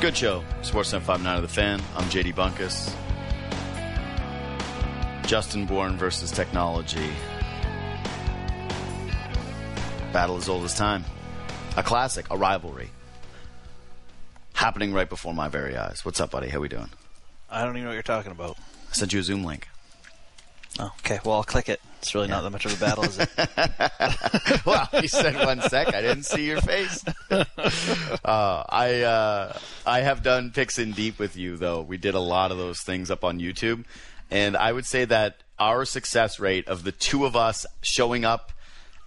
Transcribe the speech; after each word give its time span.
Good 0.00 0.16
show. 0.16 0.42
Sportsnet 0.62 1.02
59 1.02 1.36
of 1.36 1.42
the 1.42 1.48
fan. 1.48 1.78
I'm 1.94 2.04
JD 2.04 2.34
Bunkis. 2.34 2.90
Justin 5.26 5.66
Bourne 5.66 5.98
versus 5.98 6.30
technology. 6.30 7.10
Battle 10.10 10.38
as 10.38 10.48
old 10.48 10.64
as 10.64 10.74
time. 10.74 11.04
A 11.76 11.82
classic, 11.82 12.24
a 12.30 12.38
rivalry. 12.38 12.88
Happening 14.54 14.94
right 14.94 15.06
before 15.08 15.34
my 15.34 15.48
very 15.48 15.76
eyes. 15.76 16.02
What's 16.02 16.18
up, 16.18 16.30
buddy? 16.30 16.48
How 16.48 16.60
we 16.60 16.68
doing? 16.68 16.88
I 17.50 17.62
don't 17.62 17.72
even 17.72 17.82
know 17.82 17.90
what 17.90 17.94
you're 17.94 18.02
talking 18.02 18.32
about. 18.32 18.56
I 18.90 18.94
sent 18.94 19.12
you 19.12 19.20
a 19.20 19.22
Zoom 19.22 19.44
link. 19.44 19.68
Oh, 20.78 20.94
okay. 21.00 21.20
Well, 21.26 21.36
I'll 21.36 21.44
click 21.44 21.68
it. 21.68 21.82
It's 22.00 22.14
really 22.14 22.28
not 22.28 22.42
that 22.42 22.50
much 22.50 22.64
of 22.64 22.74
a 22.74 22.80
battle, 22.82 23.04
is 23.04 23.18
it? 23.18 23.28
well, 24.66 24.88
you 25.02 25.08
said 25.08 25.34
one 25.44 25.60
sec. 25.60 25.94
I 25.94 26.00
didn't 26.00 26.22
see 26.22 26.46
your 26.46 26.60
face. 26.60 27.04
Uh, 28.24 28.64
I 28.68 29.02
uh, 29.02 29.58
I 29.86 30.00
have 30.00 30.22
done 30.22 30.50
picks 30.50 30.78
in 30.78 30.92
deep 30.92 31.18
with 31.18 31.36
you 31.36 31.56
though. 31.56 31.80
We 31.80 31.96
did 31.96 32.14
a 32.14 32.20
lot 32.20 32.50
of 32.50 32.58
those 32.58 32.80
things 32.80 33.10
up 33.10 33.24
on 33.24 33.38
YouTube, 33.38 33.84
and 34.30 34.56
I 34.56 34.72
would 34.72 34.84
say 34.84 35.04
that 35.04 35.36
our 35.58 35.84
success 35.84 36.38
rate 36.40 36.68
of 36.68 36.84
the 36.84 36.92
two 36.92 37.24
of 37.24 37.36
us 37.36 37.66
showing 37.82 38.24
up 38.24 38.52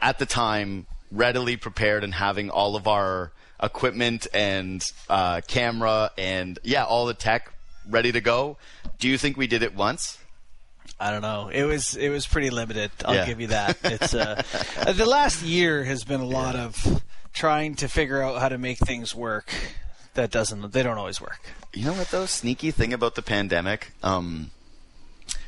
at 0.02 0.20
the 0.20 0.26
time, 0.26 0.88
readily 1.12 1.58
prepared, 1.58 2.04
and 2.04 2.14
having 2.14 2.50
all 2.50 2.76
of 2.76 2.88
our 2.88 3.32
equipment 3.62 4.28
and 4.34 4.86
uh, 5.10 5.42
camera 5.48 6.12
and 6.18 6.60
yeah, 6.64 6.86
all 6.86 7.06
the 7.06 7.14
tech 7.14 7.54
ready 7.90 8.12
to 8.12 8.22
go. 8.22 8.58
Do 9.00 9.10
you 9.10 9.18
think 9.18 9.38
we 9.38 9.48
did 9.48 9.64
it 9.64 9.76
once? 9.76 10.18
I 11.00 11.12
don't 11.12 11.22
know. 11.22 11.50
It 11.50 11.64
was 11.64 11.96
it 11.96 12.10
was 12.10 12.26
pretty 12.28 12.50
limited. 12.50 12.92
I'll 13.04 13.16
Yeah. 13.16 13.26
give 13.26 13.42
you 13.42 13.48
that. 13.48 13.78
It's 13.84 14.14
uh, 14.14 14.42
the 14.96 15.06
last 15.06 15.42
year 15.44 15.84
has 15.84 16.04
been 16.04 16.22
a 16.22 16.26
lot 16.26 16.56
of 16.56 17.02
trying 17.34 17.76
to 17.76 17.88
figure 17.88 18.22
out 18.22 18.39
how 18.39 18.50
to 18.50 18.58
make 18.58 18.78
things 18.78 19.14
work. 19.16 19.52
That 20.14 20.30
doesn't. 20.31 20.72
They 20.72 20.84
don't 20.84 20.98
always 20.98 21.20
work. 21.20 21.42
You 21.73 21.86
know 21.86 21.94
what 21.94 22.09
though? 22.09 22.26
Sneaky 22.28 22.72
thing 22.72 22.94
about 22.94 23.16
the 23.16 23.22
pandemic, 23.23 23.92
um, 24.04 24.52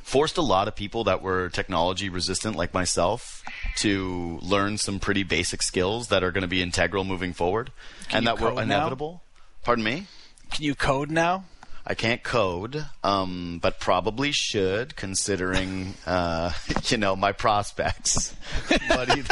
forced 0.04 0.38
a 0.38 0.42
lot 0.42 0.68
of 0.68 0.76
people 0.76 1.04
that 1.04 1.22
were 1.22 1.50
technology 1.50 2.10
resistant, 2.10 2.56
like 2.56 2.74
myself, 2.74 3.44
to 3.78 4.40
learn 4.42 4.78
some 4.78 5.00
pretty 5.00 5.24
basic 5.24 5.62
skills 5.62 6.08
that 6.08 6.24
are 6.24 6.32
going 6.32 6.42
to 6.42 6.48
be 6.48 6.62
integral 6.64 7.04
moving 7.04 7.32
forward, 7.34 7.72
and 8.12 8.26
that 8.28 8.40
were 8.40 8.50
code 8.50 8.56
now? 8.58 8.62
inevitable. 8.64 9.22
Pardon 9.64 9.84
me. 9.84 10.08
Can 10.52 10.64
you 10.66 10.76
code 10.76 11.12
now? 11.12 11.46
I 11.88 11.94
can't 11.94 12.24
code, 12.24 12.84
um, 13.04 13.60
but 13.62 13.80
probably 13.80 14.32
should, 14.32 14.96
considering 14.96 15.94
uh, 16.08 16.52
you 16.86 16.98
know 16.98 17.16
my 17.16 17.32
prospects. 17.32 18.36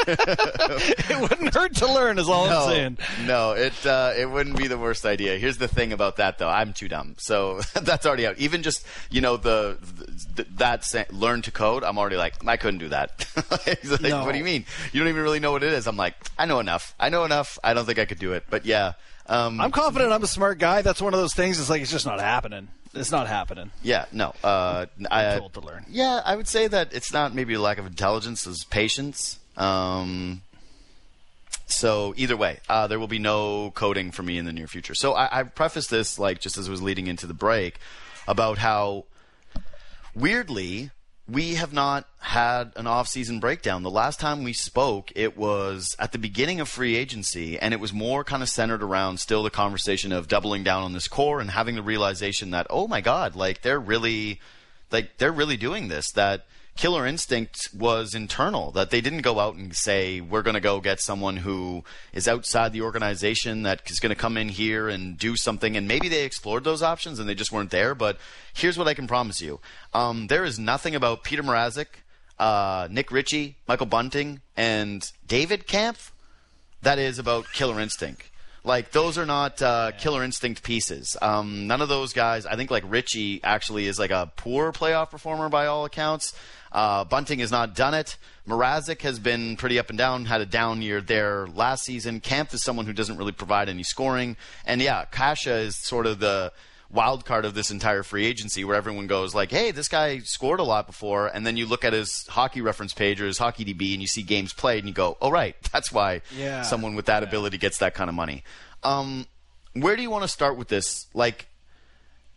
It 0.06 1.20
wouldn't 1.22 1.54
hurt 1.54 1.76
to 1.78 1.92
learn. 1.92 2.18
Is 2.20 2.30
all 2.30 2.48
I'm 2.50 2.70
saying. 2.70 2.98
no, 3.26 3.52
it 3.52 3.86
uh, 3.86 4.14
it 4.18 4.30
wouldn't 4.30 4.58
be 4.58 4.68
the 4.68 4.78
worst 4.78 5.06
idea. 5.06 5.38
Here's 5.38 5.58
the 5.58 5.68
thing 5.68 5.94
about 5.94 6.18
that, 6.18 6.38
though. 6.38 6.50
I'm 6.50 6.74
too 6.74 6.88
dumb, 6.88 7.16
so 7.18 7.62
that's 7.74 8.06
already 8.06 8.28
out. 8.28 8.38
Even 8.38 8.64
just 8.64 8.86
you 9.10 9.22
know 9.22 9.38
the, 9.38 9.78
the 10.36 10.46
that 10.58 10.84
sa- 10.84 11.04
learn 11.12 11.42
to 11.44 11.52
code. 11.52 11.84
I'm 11.84 11.98
already 11.98 12.18
like 12.18 12.46
I 12.46 12.58
couldn't 12.58 12.80
do 12.80 12.90
that. 12.90 13.26
Like, 13.50 14.02
No. 14.02 14.26
What 14.26 14.32
do 14.34 14.38
you 14.38 14.44
mean? 14.44 14.66
You 14.92 15.00
don't 15.00 15.10
even 15.10 15.22
really 15.24 15.40
know 15.40 15.52
what 15.52 15.64
it 15.64 15.74
is. 15.74 15.88
I'm 15.88 15.98
like 15.98 16.16
I 16.38 16.46
know 16.46 16.60
enough. 16.60 16.94
I 17.00 17.10
know 17.10 17.24
enough. 17.24 17.58
I 17.64 17.74
don't 17.74 17.86
think 17.86 18.00
I 18.00 18.06
could 18.06 18.20
do 18.20 18.34
it. 18.34 18.46
But 18.50 18.66
yeah, 18.66 18.94
um, 19.28 19.62
I'm 19.62 19.72
confident. 19.72 20.12
I'm 20.12 20.24
a 20.24 20.28
smart 20.28 20.60
guy. 20.60 20.82
That's 20.82 21.02
one 21.02 21.14
of 21.14 21.20
those 21.20 21.34
things. 21.34 21.60
It's 21.60 21.70
like 21.70 21.82
it's 21.82 21.92
just 21.92 22.06
not 22.06 22.20
happening. 22.20 22.68
It's 22.94 23.12
not 23.12 23.28
happening. 23.28 23.72
yeah, 23.82 24.06
no. 24.12 24.34
Uh, 24.44 24.86
I, 25.10 25.40
told 25.40 25.54
to 25.54 25.62
learn. 25.62 25.86
Yeah, 25.90 26.22
I 26.24 26.36
would 26.36 26.48
say 26.48 26.68
that 26.68 26.94
it's 26.94 27.12
not 27.12 27.34
maybe 27.34 27.56
a 27.56 27.60
lack 27.60 27.80
of 27.80 27.88
intelligence, 27.88 28.46
it's 28.46 28.64
patience. 28.64 29.40
Um, 29.58 30.44
so 31.66 32.14
either 32.18 32.38
way, 32.38 32.60
uh, 32.70 32.86
there 32.88 33.00
will 33.00 33.08
be 33.08 33.18
no 33.18 33.72
coding 33.72 34.12
for 34.12 34.22
me 34.22 34.38
in 34.38 34.46
the 34.46 34.54
near 34.54 34.68
future. 34.68 34.94
So 34.94 35.14
I, 35.14 35.40
I 35.40 35.44
prefaced 35.44 35.90
this 35.90 36.20
like 36.20 36.40
just 36.40 36.58
as 36.58 36.68
I 36.68 36.72
was 36.72 36.84
leading 36.84 37.08
into 37.08 37.26
the 37.26 37.34
break 37.34 37.80
about 38.28 38.60
how 38.60 39.06
weirdly 40.16 40.92
we 41.28 41.56
have 41.56 41.72
not 41.72 42.06
had 42.20 42.74
an 42.76 42.86
off-season 42.86 43.40
breakdown. 43.40 43.84
The 43.84 43.90
last 43.90 44.20
time 44.20 44.44
we 44.44 44.52
spoke, 44.52 45.12
it 45.16 45.38
was 45.38 45.96
at 45.98 46.12
the 46.12 46.18
beginning 46.18 46.60
of 46.60 46.68
free 46.68 46.96
agency, 46.96 47.58
and 47.58 47.74
it 47.74 47.80
was 47.80 47.94
more 47.94 48.24
kind 48.24 48.44
of 48.44 48.50
centered 48.50 48.84
around 48.84 49.20
still 49.20 49.44
the 49.44 49.50
conversation 49.50 50.12
of 50.12 50.28
doubling 50.28 50.64
down 50.64 50.84
on 50.84 50.94
this 50.94 51.08
core 51.08 51.40
and 51.40 51.52
having 51.52 51.76
the 51.76 51.82
realization 51.82 52.52
that 52.52 52.68
oh 52.70 52.88
my 52.88 53.00
god, 53.00 53.36
like 53.36 53.62
they're 53.62 53.80
really, 53.80 54.42
like 54.92 55.18
they're 55.18 55.32
really 55.32 55.58
doing 55.58 55.88
this. 55.88 56.12
That 56.12 56.46
Killer 56.76 57.06
Instinct 57.06 57.70
was 57.74 58.16
internal. 58.16 58.72
That 58.72 58.90
they 58.90 59.02
didn't 59.02 59.22
go 59.22 59.40
out 59.40 59.56
and 59.56 59.76
say 59.76 60.22
we're 60.22 60.42
going 60.42 60.56
to 60.56 60.60
go 60.60 60.82
get 60.82 61.00
someone 61.00 61.38
who 61.38 61.84
is 62.14 62.28
outside 62.28 62.74
the 62.74 62.82
organization 62.82 63.64
that 63.64 63.90
is 63.90 64.00
going 64.00 64.10
to 64.10 64.16
come 64.16 64.38
in 64.38 64.50
here 64.50 64.90
and 64.90 65.18
do 65.18 65.36
something. 65.36 65.78
And 65.78 65.88
maybe 65.88 66.10
they 66.10 66.24
explored 66.24 66.64
those 66.64 66.82
options 66.82 67.20
and 67.20 67.30
they 67.30 67.36
just 67.36 67.52
weren't 67.52 67.72
there. 67.72 67.94
But 67.94 68.18
here's 68.54 68.78
what 68.78 68.88
I 68.88 68.94
can 68.94 69.08
promise 69.08 69.42
you: 69.42 69.60
um, 69.94 70.28
there 70.28 70.44
is 70.46 70.58
nothing 70.58 70.96
about 70.96 71.24
Peter 71.24 71.44
Mrazek, 71.44 71.88
uh, 72.40 72.88
Nick 72.90 73.12
Ritchie, 73.12 73.58
Michael 73.68 73.86
Bunting, 73.86 74.42
and 74.58 75.10
David 75.28 75.68
Kampf 75.68 76.14
that 76.84 77.00
is 77.00 77.18
about 77.18 77.52
Killer 77.54 77.80
Instinct. 77.80 78.30
Like 78.66 78.92
those 78.92 79.18
are 79.18 79.26
not 79.26 79.62
uh, 79.62 79.92
Killer 79.98 80.24
Instinct 80.24 80.64
pieces. 80.64 81.18
Um, 81.22 81.68
none 81.68 81.82
of 81.82 81.90
those 81.90 82.14
guys. 82.14 82.46
I 82.46 82.56
think 82.56 82.72
like 82.72 82.84
Ritchie 82.88 83.44
actually 83.44 83.88
is 83.88 84.00
like 84.00 84.12
a 84.12 84.32
poor 84.38 84.72
playoff 84.72 85.10
performer 85.10 85.50
by 85.50 85.66
all 85.66 85.84
accounts. 85.84 86.34
Uh, 86.74 87.04
Bunting 87.06 87.40
has 87.40 87.52
not 87.52 87.76
done 87.76 87.94
it. 87.94 88.18
Mrazek 88.48 89.02
has 89.04 89.20
been 89.20 89.56
pretty 89.56 89.80
up 89.80 89.90
and 89.90 89.98
down. 89.98 90.26
Had 90.26 90.42
a 90.42 90.46
down 90.46 90.82
year 90.82 91.00
there 91.00 91.48
last 91.48 91.84
season. 91.86 92.20
Kampf 92.20 92.54
is 92.54 92.64
someone 92.64 92.86
who 92.88 92.94
doesn't 92.94 93.16
really 93.18 93.32
provide 93.32 93.70
any 93.70 93.84
scoring. 93.84 94.36
And 94.66 94.82
yeah, 94.82 95.06
Kase 95.06 95.48
is 95.48 95.76
sort 95.78 96.06
of 96.08 96.20
the 96.20 96.52
wild 96.92 97.26
card 97.26 97.46
of 97.46 97.54
this 97.56 97.72
entire 97.72 98.04
free 98.04 98.26
agency 98.26 98.64
where 98.64 98.76
everyone 98.76 99.08
goes 99.08 99.34
like, 99.34 99.50
"Hey, 99.52 99.72
this 99.72 99.88
guy 99.88 100.20
scored 100.20 100.60
a 100.60 100.64
lot 100.64 100.86
before," 100.88 101.28
and 101.28 101.46
then 101.46 101.58
you 101.58 101.66
look 101.66 101.84
at 101.86 101.94
his 101.94 102.26
hockey 102.28 102.62
reference 102.62 102.94
page 102.94 103.20
or 103.22 103.26
his 103.28 103.38
hockey 103.38 103.64
DB 103.66 103.94
and 103.94 104.02
you 104.02 104.08
see 104.08 104.22
games 104.24 104.54
played 104.54 104.80
and 104.80 104.88
you 104.88 104.94
go, 104.94 105.18
"Oh, 105.22 105.32
right, 105.32 105.56
that's 105.72 105.92
why 105.92 106.22
Yeah. 106.36 106.64
someone 106.64 106.96
with 106.96 107.06
that 107.06 107.24
ability 107.24 107.58
gets 107.60 107.78
that 107.80 107.94
kind 107.94 108.10
of 108.10 108.16
money." 108.16 108.44
Um, 108.84 109.28
where 109.74 109.96
do 109.96 110.02
you 110.02 110.10
want 110.10 110.24
to 110.24 110.28
start 110.28 110.58
with 110.58 110.68
this? 110.68 111.08
Like, 111.14 111.48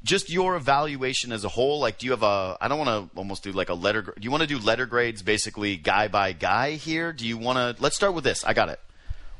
just 0.06 0.30
your 0.30 0.56
evaluation 0.56 1.32
as 1.32 1.44
a 1.44 1.48
whole. 1.48 1.80
Like, 1.80 1.98
do 1.98 2.06
you 2.06 2.12
have 2.12 2.22
a? 2.22 2.56
I 2.60 2.68
don't 2.68 2.78
want 2.78 3.12
to 3.12 3.18
almost 3.18 3.42
do 3.42 3.52
like 3.52 3.68
a 3.68 3.74
letter. 3.74 4.02
Do 4.02 4.12
you 4.20 4.30
want 4.30 4.42
to 4.42 4.46
do 4.46 4.58
letter 4.58 4.86
grades, 4.86 5.22
basically 5.22 5.76
guy 5.76 6.08
by 6.08 6.32
guy 6.32 6.72
here? 6.72 7.12
Do 7.12 7.26
you 7.26 7.36
want 7.36 7.58
to? 7.58 7.82
Let's 7.82 7.96
start 7.96 8.14
with 8.14 8.24
this. 8.24 8.44
I 8.44 8.54
got 8.54 8.68
it. 8.68 8.80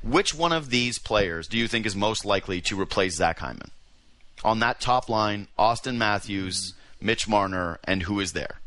Which 0.03 0.34
one 0.34 0.53
of 0.53 0.71
these 0.71 0.99
players 0.99 1.49
do 1.49 1.56
you 1.56 1.66
think 1.66 1.87
is 1.87 1.97
most 1.97 2.25
likely 2.25 2.60
to 2.62 2.81
replace 2.81 3.16
Zach 3.16 3.38
Hyman? 3.38 3.71
On 4.44 4.60
that 4.60 4.81
top 4.81 5.09
line, 5.09 5.49
Auston 5.59 5.97
Matthews, 5.97 6.75
Mitch 7.00 7.26
Marner, 7.26 7.78
and 7.84 8.03
who 8.03 8.21
is 8.21 8.32
there? 8.32 8.60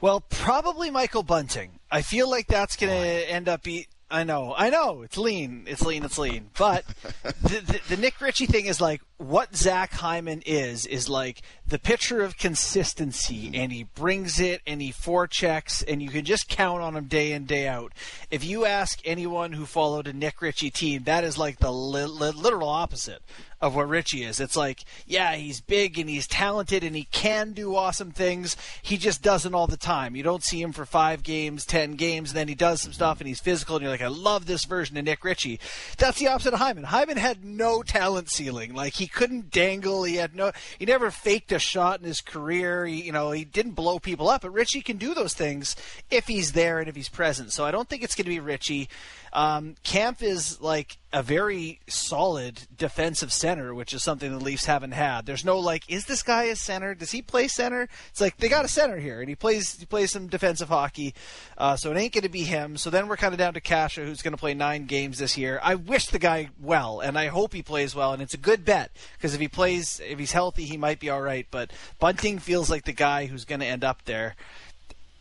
Well, 0.00 0.20
probably 0.20 0.90
Michael 0.90 1.22
Bunting. 1.22 1.78
I 1.90 2.02
feel 2.02 2.28
like 2.30 2.46
that's 2.46 2.76
going 2.76 2.92
to 2.92 3.30
end 3.30 3.48
up 3.48 3.62
be. 3.62 3.86
I 4.08 4.22
know, 4.22 4.54
I 4.56 4.70
know. 4.70 5.02
It's 5.02 5.16
lean. 5.16 5.64
It's 5.66 5.82
lean. 5.82 6.04
It's 6.04 6.18
lean. 6.18 6.50
But 6.56 6.84
the, 7.42 7.60
the, 7.60 7.80
the 7.88 7.96
Nick 7.96 8.20
Ritchie 8.20 8.46
thing 8.46 8.66
is 8.66 8.80
like 8.80 9.00
what 9.18 9.56
Zach 9.56 9.92
Hyman 9.92 10.42
is 10.44 10.84
is 10.84 11.08
like 11.08 11.40
the 11.66 11.78
picture 11.78 12.22
of 12.22 12.36
consistency, 12.36 13.46
mm-hmm. 13.46 13.54
and 13.54 13.72
he 13.72 13.84
brings 13.84 14.38
it, 14.38 14.60
and 14.66 14.80
he 14.80 14.92
forechecks, 14.92 15.82
and 15.86 16.02
you 16.02 16.10
can 16.10 16.24
just 16.24 16.48
count 16.48 16.82
on 16.82 16.96
him 16.96 17.06
day 17.06 17.32
in 17.32 17.44
day 17.44 17.66
out. 17.66 17.92
If 18.30 18.44
you 18.44 18.64
ask 18.64 19.00
anyone 19.04 19.52
who 19.52 19.64
followed 19.64 20.06
a 20.06 20.12
Nick 20.12 20.42
Ritchie 20.42 20.70
team, 20.70 21.04
that 21.04 21.24
is 21.24 21.38
like 21.38 21.58
the 21.58 21.72
li- 21.72 22.04
li- 22.04 22.30
literal 22.30 22.68
opposite 22.68 23.22
of 23.60 23.74
what 23.74 23.88
Ritchie 23.88 24.22
is. 24.22 24.38
It's 24.38 24.56
like, 24.56 24.84
yeah, 25.06 25.34
he's 25.34 25.60
big 25.60 25.98
and 25.98 26.10
he's 26.10 26.26
talented 26.26 26.84
and 26.84 26.94
he 26.94 27.04
can 27.04 27.52
do 27.52 27.74
awesome 27.74 28.10
things. 28.10 28.56
He 28.82 28.98
just 28.98 29.22
doesn't 29.22 29.54
all 29.54 29.66
the 29.66 29.78
time. 29.78 30.14
You 30.14 30.22
don't 30.22 30.44
see 30.44 30.60
him 30.60 30.72
for 30.72 30.84
five 30.84 31.22
games, 31.22 31.64
ten 31.64 31.92
games, 31.92 32.30
and 32.30 32.36
then 32.36 32.48
he 32.48 32.54
does 32.54 32.82
some 32.82 32.92
stuff 32.92 33.14
mm-hmm. 33.14 33.22
and 33.22 33.28
he's 33.28 33.40
physical 33.40 33.76
and 33.76 33.82
you're 33.82 33.90
like, 33.90 34.02
I 34.02 34.08
love 34.08 34.46
this 34.46 34.64
version 34.64 34.98
of 34.98 35.04
Nick 35.04 35.24
Ritchie. 35.24 35.58
That's 35.96 36.18
the 36.18 36.28
opposite 36.28 36.52
of 36.52 36.60
Hyman. 36.60 36.84
Hyman 36.84 37.16
had 37.16 37.44
no 37.44 37.82
talent 37.82 38.30
ceiling. 38.30 38.74
Like 38.74 38.94
he 38.94 39.05
couldn't 39.08 39.50
dangle. 39.50 40.04
He 40.04 40.16
had 40.16 40.34
no. 40.34 40.52
He 40.78 40.84
never 40.84 41.10
faked 41.10 41.52
a 41.52 41.58
shot 41.58 42.00
in 42.00 42.06
his 42.06 42.20
career. 42.20 42.86
He, 42.86 43.02
you 43.02 43.12
know, 43.12 43.30
he 43.30 43.44
didn't 43.44 43.72
blow 43.72 43.98
people 43.98 44.28
up. 44.28 44.42
But 44.42 44.52
Ritchie 44.52 44.82
can 44.82 44.96
do 44.96 45.14
those 45.14 45.34
things 45.34 45.76
if 46.10 46.26
he's 46.26 46.52
there 46.52 46.78
and 46.80 46.88
if 46.88 46.96
he's 46.96 47.08
present. 47.08 47.52
So 47.52 47.64
I 47.64 47.70
don't 47.70 47.88
think 47.88 48.02
it's 48.02 48.14
going 48.14 48.24
to 48.24 48.30
be 48.30 48.40
Ritchie. 48.40 48.88
Um, 49.36 49.74
Kampf 49.82 50.22
is 50.22 50.62
like 50.62 50.96
a 51.12 51.22
very 51.22 51.78
solid 51.88 52.62
defensive 52.74 53.30
center, 53.30 53.74
which 53.74 53.92
is 53.92 54.02
something 54.02 54.30
the 54.32 54.42
Leafs 54.42 54.64
haven't 54.64 54.92
had. 54.92 55.26
There's 55.26 55.44
no 55.44 55.58
like, 55.58 55.84
is 55.90 56.06
this 56.06 56.22
guy 56.22 56.44
a 56.44 56.56
center? 56.56 56.94
Does 56.94 57.10
he 57.10 57.20
play 57.20 57.46
center? 57.46 57.86
It's 58.08 58.20
like 58.20 58.38
they 58.38 58.48
got 58.48 58.64
a 58.64 58.68
center 58.68 58.96
here, 58.96 59.20
and 59.20 59.28
he 59.28 59.34
plays 59.34 59.78
he 59.78 59.84
plays 59.84 60.10
some 60.10 60.28
defensive 60.28 60.70
hockey. 60.70 61.14
Uh, 61.58 61.76
so 61.76 61.92
it 61.92 61.98
ain't 61.98 62.14
going 62.14 62.22
to 62.22 62.30
be 62.30 62.44
him. 62.44 62.78
So 62.78 62.88
then 62.88 63.08
we're 63.08 63.18
kind 63.18 63.34
of 63.34 63.38
down 63.38 63.52
to 63.52 63.60
Kase, 63.60 63.96
who's 63.96 64.22
going 64.22 64.32
to 64.32 64.38
play 64.38 64.54
nine 64.54 64.86
games 64.86 65.18
this 65.18 65.36
year. 65.36 65.60
I 65.62 65.74
wish 65.74 66.06
the 66.06 66.18
guy 66.18 66.48
well, 66.58 67.00
and 67.00 67.18
I 67.18 67.26
hope 67.26 67.52
he 67.52 67.62
plays 67.62 67.94
well, 67.94 68.14
and 68.14 68.22
it's 68.22 68.34
a 68.34 68.38
good 68.38 68.64
bet 68.64 68.90
because 69.18 69.34
if 69.34 69.40
he 69.40 69.48
plays, 69.48 70.00
if 70.02 70.18
he's 70.18 70.32
healthy, 70.32 70.64
he 70.64 70.78
might 70.78 70.98
be 70.98 71.10
all 71.10 71.20
right. 71.20 71.46
But 71.50 71.74
Bunting 72.00 72.38
feels 72.38 72.70
like 72.70 72.86
the 72.86 72.92
guy 72.92 73.26
who's 73.26 73.44
going 73.44 73.60
to 73.60 73.66
end 73.66 73.84
up 73.84 74.06
there 74.06 74.34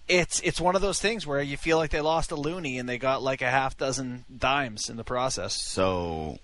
it's 0.08 0.40
it's 0.42 0.62
one 0.62 0.76
of 0.76 0.82
those 0.82 1.00
things 1.00 1.26
where 1.26 1.42
you 1.42 1.58
feel 1.58 1.78
like 1.78 1.92
they 1.92 2.02
lost 2.02 2.32
a 2.32 2.36
loonie 2.36 2.80
and 2.80 2.88
they 2.88 2.98
got 2.98 3.24
like 3.24 3.42
a 3.42 3.50
half 3.50 3.78
dozen 3.78 4.26
dimes 4.36 4.90
in 4.90 4.98
the 4.98 5.04
process. 5.04 5.54
So 5.62 6.40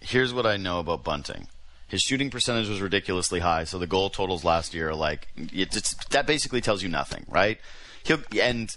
here's 0.00 0.34
what 0.34 0.46
I 0.46 0.56
know 0.56 0.80
about 0.80 1.04
Bunting. 1.04 1.48
His 1.88 2.00
shooting 2.00 2.30
percentage 2.30 2.68
was 2.68 2.80
ridiculously 2.80 3.40
high, 3.40 3.64
so 3.64 3.78
the 3.78 3.86
goal 3.86 4.08
totals 4.08 4.44
last 4.44 4.72
year 4.72 4.90
are 4.90 4.94
like 4.94 5.28
it, 5.36 5.76
it's, 5.76 5.94
that 6.06 6.26
basically 6.26 6.60
tells 6.60 6.82
you 6.82 6.88
nothing, 6.88 7.24
right? 7.28 7.58
He'll 8.02 8.20
and 8.40 8.74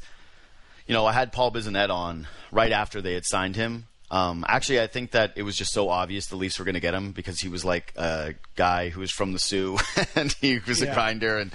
you 0.85 0.93
know 0.93 1.05
I 1.05 1.13
had 1.13 1.31
Paul 1.31 1.51
Bissonnette 1.51 1.89
on 1.89 2.27
right 2.51 2.71
after 2.71 3.01
they 3.01 3.13
had 3.13 3.25
signed 3.25 3.55
him. 3.55 3.87
Um, 4.11 4.45
actually, 4.47 4.79
I 4.81 4.87
think 4.87 5.11
that 5.11 5.33
it 5.35 5.43
was 5.43 5.55
just 5.55 5.73
so 5.73 5.89
obvious 5.89 6.27
the 6.27 6.35
Leafs 6.35 6.59
were 6.59 6.65
going 6.65 6.75
to 6.75 6.81
get 6.81 6.93
him 6.93 7.11
because 7.11 7.39
he 7.39 7.49
was 7.49 7.65
like 7.65 7.91
a 7.95 8.35
guy 8.55 8.89
who 8.89 8.99
was 8.99 9.11
from 9.11 9.33
the 9.33 9.39
Soo 9.39 9.77
and 10.15 10.31
he 10.33 10.59
was 10.59 10.81
a 10.81 10.93
grinder. 10.93 11.39
And 11.39 11.51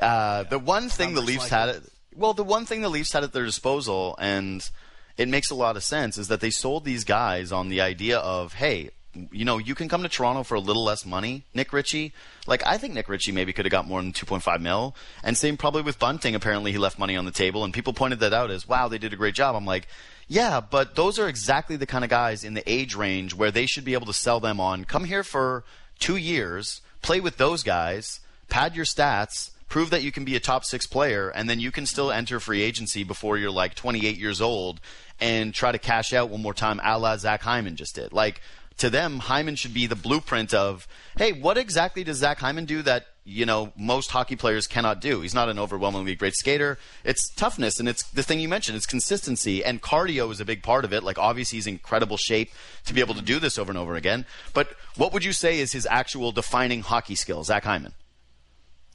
uh, 0.00 0.42
the 0.44 0.58
one 0.58 0.88
thing 0.88 1.14
the 1.14 1.20
Leafs 1.20 1.42
like 1.42 1.50
had, 1.50 1.68
it. 1.68 1.82
Well, 2.16 2.34
the 2.34 2.44
one 2.44 2.66
thing 2.66 2.82
the 2.82 2.88
Leafs 2.88 3.12
had 3.12 3.24
at 3.24 3.32
their 3.32 3.44
disposal, 3.44 4.16
and 4.18 4.68
it 5.16 5.28
makes 5.28 5.50
a 5.50 5.54
lot 5.54 5.76
of 5.76 5.82
sense, 5.82 6.18
is 6.18 6.28
that 6.28 6.40
they 6.40 6.50
sold 6.50 6.84
these 6.84 7.04
guys 7.04 7.52
on 7.52 7.68
the 7.68 7.80
idea 7.80 8.18
of, 8.18 8.54
hey, 8.54 8.90
you 9.30 9.44
know, 9.44 9.58
you 9.58 9.74
can 9.74 9.88
come 9.88 10.02
to 10.02 10.08
Toronto 10.08 10.42
for 10.42 10.54
a 10.54 10.60
little 10.60 10.84
less 10.84 11.04
money, 11.04 11.44
Nick 11.52 11.72
Ritchie. 11.72 12.14
Like, 12.46 12.66
I 12.66 12.78
think 12.78 12.94
Nick 12.94 13.08
Ritchie 13.08 13.32
maybe 13.32 13.52
could 13.52 13.66
have 13.66 13.72
got 13.72 13.86
more 13.86 14.00
than 14.00 14.12
2.5 14.12 14.60
mil. 14.60 14.96
And 15.22 15.36
same 15.36 15.56
probably 15.58 15.82
with 15.82 15.98
Bunting. 15.98 16.34
Apparently, 16.34 16.72
he 16.72 16.78
left 16.78 16.98
money 16.98 17.16
on 17.16 17.26
the 17.26 17.30
table, 17.30 17.64
and 17.64 17.74
people 17.74 17.92
pointed 17.92 18.20
that 18.20 18.32
out 18.32 18.50
as, 18.50 18.66
wow, 18.66 18.88
they 18.88 18.98
did 18.98 19.12
a 19.12 19.16
great 19.16 19.34
job. 19.34 19.54
I'm 19.54 19.66
like, 19.66 19.86
yeah, 20.28 20.60
but 20.60 20.94
those 20.94 21.18
are 21.18 21.28
exactly 21.28 21.76
the 21.76 21.86
kind 21.86 22.04
of 22.04 22.10
guys 22.10 22.42
in 22.42 22.54
the 22.54 22.70
age 22.70 22.94
range 22.94 23.34
where 23.34 23.50
they 23.50 23.66
should 23.66 23.84
be 23.84 23.92
able 23.92 24.06
to 24.06 24.14
sell 24.14 24.40
them 24.40 24.60
on. 24.60 24.84
Come 24.86 25.04
here 25.04 25.24
for 25.24 25.64
two 25.98 26.16
years, 26.16 26.80
play 27.02 27.20
with 27.20 27.36
those 27.36 27.62
guys, 27.62 28.20
pad 28.48 28.74
your 28.74 28.86
stats, 28.86 29.50
prove 29.72 29.88
that 29.88 30.02
you 30.02 30.12
can 30.12 30.22
be 30.22 30.36
a 30.36 30.40
top 30.40 30.66
six 30.66 30.86
player, 30.86 31.30
and 31.30 31.48
then 31.48 31.58
you 31.58 31.72
can 31.72 31.86
still 31.86 32.12
enter 32.12 32.38
free 32.38 32.60
agency 32.60 33.04
before 33.04 33.38
you're 33.38 33.50
like 33.50 33.74
28 33.74 34.18
years 34.18 34.38
old 34.38 34.78
and 35.18 35.54
try 35.54 35.72
to 35.72 35.78
cash 35.78 36.12
out 36.12 36.28
one 36.28 36.42
more 36.42 36.52
time, 36.52 36.78
a 36.84 36.98
la 36.98 37.16
Zach 37.16 37.40
Hyman 37.40 37.74
just 37.74 37.94
did. 37.94 38.12
Like, 38.12 38.42
to 38.76 38.90
them, 38.90 39.18
Hyman 39.18 39.56
should 39.56 39.72
be 39.72 39.86
the 39.86 39.96
blueprint 39.96 40.52
of, 40.52 40.86
hey, 41.16 41.32
what 41.32 41.56
exactly 41.56 42.04
does 42.04 42.18
Zach 42.18 42.38
Hyman 42.38 42.66
do 42.66 42.82
that 42.82 43.06
you 43.24 43.46
know 43.46 43.72
most 43.74 44.10
hockey 44.10 44.36
players 44.36 44.66
cannot 44.66 45.00
do? 45.00 45.22
He's 45.22 45.32
not 45.32 45.48
an 45.48 45.58
overwhelmingly 45.58 46.16
great 46.16 46.34
skater. 46.34 46.78
It's 47.02 47.30
toughness, 47.30 47.80
and 47.80 47.88
it's 47.88 48.02
the 48.10 48.22
thing 48.22 48.40
you 48.40 48.50
mentioned. 48.50 48.76
It's 48.76 48.84
consistency, 48.84 49.64
and 49.64 49.80
cardio 49.80 50.30
is 50.30 50.40
a 50.40 50.44
big 50.44 50.62
part 50.62 50.84
of 50.84 50.92
it. 50.92 51.02
Like 51.02 51.16
obviously, 51.16 51.56
he's 51.56 51.66
in 51.66 51.74
incredible 51.74 52.18
shape 52.18 52.50
to 52.84 52.92
be 52.92 53.00
able 53.00 53.14
to 53.14 53.22
do 53.22 53.38
this 53.38 53.56
over 53.56 53.70
and 53.70 53.78
over 53.78 53.94
again. 53.94 54.26
But 54.52 54.76
what 54.98 55.14
would 55.14 55.24
you 55.24 55.32
say 55.32 55.60
is 55.60 55.72
his 55.72 55.86
actual 55.90 56.30
defining 56.30 56.82
hockey 56.82 57.14
skill, 57.14 57.42
Zach 57.42 57.64
Hyman? 57.64 57.94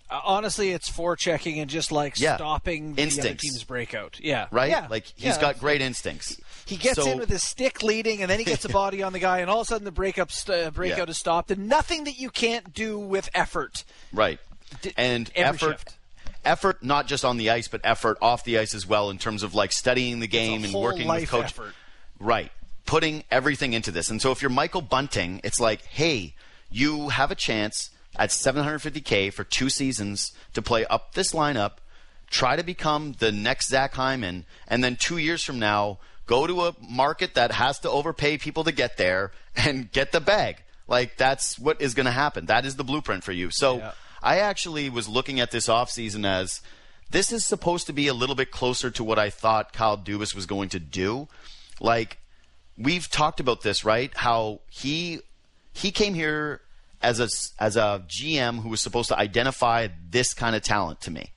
Uh, 0.10 0.22
honestly, 0.24 0.70
it's 0.72 0.90
forechecking 0.90 1.60
and 1.62 1.70
just 1.70 1.92
like 1.92 2.18
Yeah. 2.20 2.36
stopping 2.38 2.96
the 2.96 3.02
other 3.02 3.02
Instincts. 3.04 3.44
team's 3.44 3.64
breakout. 3.66 4.20
Yeah, 4.22 4.48
Right? 4.52 4.70
Yeah. 4.70 4.88
Like 4.90 5.06
he's 5.16 5.36
Yeah. 5.36 5.42
got 5.42 5.60
great 5.60 5.82
instincts. 5.82 6.38
He 6.66 6.78
gets 6.78 6.96
So- 6.96 7.12
in 7.12 7.18
with 7.18 7.30
his 7.30 7.44
stick 7.44 7.84
leading, 7.84 8.22
and 8.22 8.32
then 8.32 8.40
he 8.40 8.46
gets 8.46 8.64
a 8.66 8.70
body 8.84 9.04
on 9.04 9.12
the 9.14 9.20
guy, 9.20 9.40
and 9.40 9.50
all 9.50 9.62
of 9.62 9.68
a 9.68 9.70
sudden 9.70 9.84
the 9.86 9.92
breakup 9.92 10.32
st- 10.32 10.68
uh, 10.68 10.72
breakout 10.72 11.10
is 11.10 11.18
stopped. 11.18 11.52
And 11.52 11.68
nothing 11.68 12.06
that 12.06 12.18
you 12.18 12.30
can't 12.30 12.74
do 12.74 12.98
with 12.98 13.30
effort. 13.34 13.84
Right. 14.14 14.40
D- 14.82 14.94
And 14.98 15.30
effort 15.36 15.60
shift. 15.80 15.94
effort 16.46 16.84
not 16.84 17.08
just 17.08 17.26
on 17.26 17.36
the 17.38 17.50
ice, 17.50 17.68
but 17.68 17.82
effort 17.84 18.18
off 18.22 18.44
the 18.46 18.58
ice 18.60 18.74
as 18.74 18.86
well 18.88 19.10
in 19.10 19.18
terms 19.18 19.44
of 19.44 19.54
like 19.54 19.72
studying 19.74 20.20
the 20.20 20.28
game 20.28 20.64
and 20.64 20.74
working 20.74 21.08
with 21.08 21.30
coach. 21.30 21.46
effort. 21.46 21.74
Right. 22.20 22.52
Putting 22.86 23.26
everything 23.30 23.74
into 23.74 23.92
this. 23.92 24.10
And 24.10 24.22
so 24.22 24.32
if 24.32 24.42
you're 24.42 24.50
Michael 24.52 24.82
Bunting, 24.82 25.42
it's 25.44 25.60
like, 25.60 25.86
hey, 25.88 26.34
you 26.72 27.10
have 27.10 27.32
a 27.32 27.36
chance 27.36 27.90
at 28.18 28.30
750K 28.30 29.32
for 29.32 29.44
two 29.44 29.70
seasons 29.70 30.34
to 30.54 30.62
play 30.62 30.86
up 30.86 31.14
this 31.14 31.34
lineup, 31.34 31.74
try 32.30 32.56
to 32.56 32.64
become 32.64 33.14
the 33.20 33.32
next 33.32 33.70
Zach 33.70 33.94
Hyman, 33.94 34.46
and 34.68 34.84
then 34.84 34.96
two 34.96 35.18
years 35.18 35.44
from 35.44 35.60
now, 35.60 36.00
go 36.26 36.46
to 36.48 36.66
a 36.66 36.76
market 36.82 37.36
that 37.36 37.52
has 37.54 37.80
to 37.80 37.90
overpay 37.90 38.38
people 38.38 38.64
to 38.66 38.72
get 38.72 38.98
there 38.98 39.32
and 39.56 39.92
get 39.92 40.12
the 40.12 40.20
bag. 40.20 40.64
Like, 40.88 41.18
that's 41.18 41.60
what 41.60 41.82
is 41.82 41.94
going 41.94 42.06
to 42.06 42.12
happen. 42.12 42.46
That 42.46 42.66
is 42.66 42.76
the 42.76 42.84
blueprint 42.84 43.24
for 43.24 43.32
you. 43.32 43.50
So 43.52 43.78
Yeah. 43.78 43.92
I 44.24 44.40
actually 44.40 44.90
was 44.90 45.08
looking 45.08 45.40
at 45.40 45.52
this 45.52 45.68
offseason 45.68 46.26
as 46.26 46.62
this 47.10 47.32
is 47.32 47.46
supposed 47.46 47.88
to 47.88 47.94
be 47.94 48.08
a 48.08 48.14
little 48.14 48.36
bit 48.36 48.52
closer 48.52 48.90
to 48.92 49.04
what 49.04 49.20
I 49.20 49.30
thought 49.30 49.74
Kyle 49.74 49.98
Dubas 49.98 50.34
was 50.36 50.46
going 50.46 50.70
to 50.70 50.80
do. 50.80 51.28
Like, 51.80 52.18
we've 52.78 53.10
talked 53.10 53.40
about 53.40 53.62
this, 53.62 53.86
right? 53.86 54.12
How 54.16 54.62
he 54.70 55.20
he 55.72 55.92
came 55.92 56.16
here 56.16 56.62
as 57.02 57.20
a 57.20 57.28
as 57.62 57.76
a 57.76 58.04
GM 58.08 58.62
who 58.62 58.70
was 58.70 58.82
supposed 58.82 59.10
to 59.10 59.18
identify 59.18 59.88
this 60.10 60.34
kind 60.34 60.56
of 60.56 60.62
talent 60.64 61.02
to 61.02 61.12
me, 61.12 61.32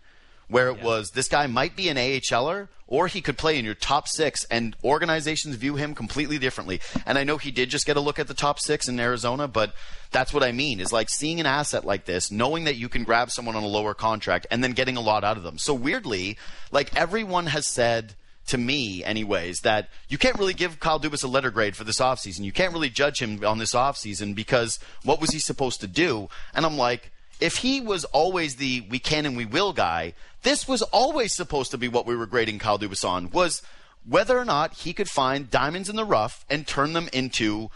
where 0.48 0.68
it 0.68 0.82
was 0.82 1.10
this 1.10 1.28
guy 1.28 1.46
might 1.46 1.76
be 1.76 1.88
an 1.88 1.96
AHLer 1.96 2.68
or 2.90 3.06
he 3.06 3.20
could 3.20 3.38
play 3.38 3.56
in 3.56 3.64
your 3.64 3.74
top 3.74 4.08
six, 4.08 4.44
and 4.50 4.76
organizations 4.82 5.54
view 5.54 5.76
him 5.76 5.94
completely 5.94 6.38
differently. 6.38 6.80
And 7.06 7.16
I 7.16 7.24
know 7.24 7.38
he 7.38 7.52
did 7.52 7.70
just 7.70 7.86
get 7.86 7.96
a 7.96 8.00
look 8.00 8.18
at 8.18 8.26
the 8.26 8.34
top 8.34 8.58
six 8.58 8.88
in 8.88 8.98
Arizona, 8.98 9.46
but 9.46 9.72
that's 10.10 10.34
what 10.34 10.42
I 10.42 10.50
mean 10.50 10.80
is 10.80 10.92
like 10.92 11.08
seeing 11.08 11.38
an 11.38 11.46
asset 11.46 11.84
like 11.84 12.04
this, 12.04 12.32
knowing 12.32 12.64
that 12.64 12.74
you 12.74 12.88
can 12.88 13.04
grab 13.04 13.30
someone 13.30 13.54
on 13.54 13.62
a 13.62 13.68
lower 13.68 13.94
contract, 13.94 14.48
and 14.50 14.62
then 14.62 14.72
getting 14.72 14.96
a 14.96 15.00
lot 15.00 15.22
out 15.22 15.36
of 15.36 15.44
them. 15.44 15.56
So 15.56 15.72
weirdly, 15.72 16.36
like 16.72 16.94
everyone 16.96 17.46
has 17.46 17.64
said 17.64 18.16
to 18.46 18.58
me, 18.58 19.04
anyways, 19.04 19.60
that 19.60 19.88
you 20.08 20.18
can't 20.18 20.38
really 20.38 20.54
give 20.54 20.80
Kyle 20.80 20.98
Dubas 20.98 21.22
a 21.22 21.28
letter 21.28 21.50
grade 21.50 21.76
for 21.76 21.84
this 21.84 22.00
offseason. 22.00 22.40
You 22.40 22.52
can't 22.52 22.72
really 22.72 22.90
judge 22.90 23.20
him 23.20 23.44
on 23.44 23.58
this 23.58 23.74
offseason 23.74 24.34
because 24.34 24.78
what 25.04 25.20
was 25.20 25.30
he 25.30 25.38
supposed 25.38 25.80
to 25.80 25.86
do? 25.86 26.28
And 26.54 26.66
I'm 26.66 26.76
like, 26.76 27.12
if 27.40 27.58
he 27.58 27.80
was 27.80 28.04
always 28.06 28.56
the 28.56 28.82
we 28.82 28.98
can 28.98 29.24
and 29.24 29.36
we 29.36 29.44
will 29.44 29.72
guy, 29.72 30.14
this 30.42 30.66
was 30.66 30.82
always 30.82 31.34
supposed 31.34 31.70
to 31.70 31.78
be 31.78 31.88
what 31.88 32.06
we 32.06 32.16
were 32.16 32.26
grading 32.26 32.58
Kyle 32.58 32.78
Dubas 32.78 33.08
on 33.08 33.30
was 33.30 33.62
whether 34.08 34.38
or 34.38 34.44
not 34.44 34.74
he 34.74 34.92
could 34.92 35.08
find 35.08 35.50
diamonds 35.50 35.88
in 35.88 35.96
the 35.96 36.04
rough 36.04 36.44
and 36.48 36.66
turn 36.66 36.92
them 36.92 37.08
into 37.12 37.70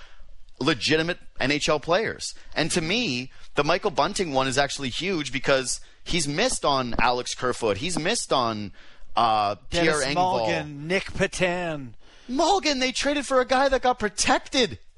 legitimate 0.58 1.18
NHL 1.40 1.82
players. 1.82 2.34
And 2.54 2.70
to 2.72 2.80
me, 2.80 3.30
the 3.54 3.64
Michael 3.64 3.90
Bunting 3.90 4.32
one 4.32 4.48
is 4.48 4.58
actually 4.58 4.88
huge 4.88 5.32
because 5.32 5.80
he's 6.04 6.28
missed 6.28 6.64
on 6.64 6.94
Alex 6.98 7.34
Kerfoot. 7.34 7.78
He's 7.78 7.98
missed 7.98 8.32
on 8.32 8.72
uh, 9.16 9.56
Pierre 9.70 10.00
Dennis 10.00 10.04
Engvall. 10.06 10.48
Malgin, 10.48 10.86
Nic 10.86 11.12
Petan. 11.12 11.94
Mulligan, 12.28 12.78
they 12.78 12.92
traded 12.92 13.26
for 13.26 13.40
a 13.40 13.46
guy 13.46 13.68
that 13.68 13.82
got 13.82 13.98
protected. 13.98 14.78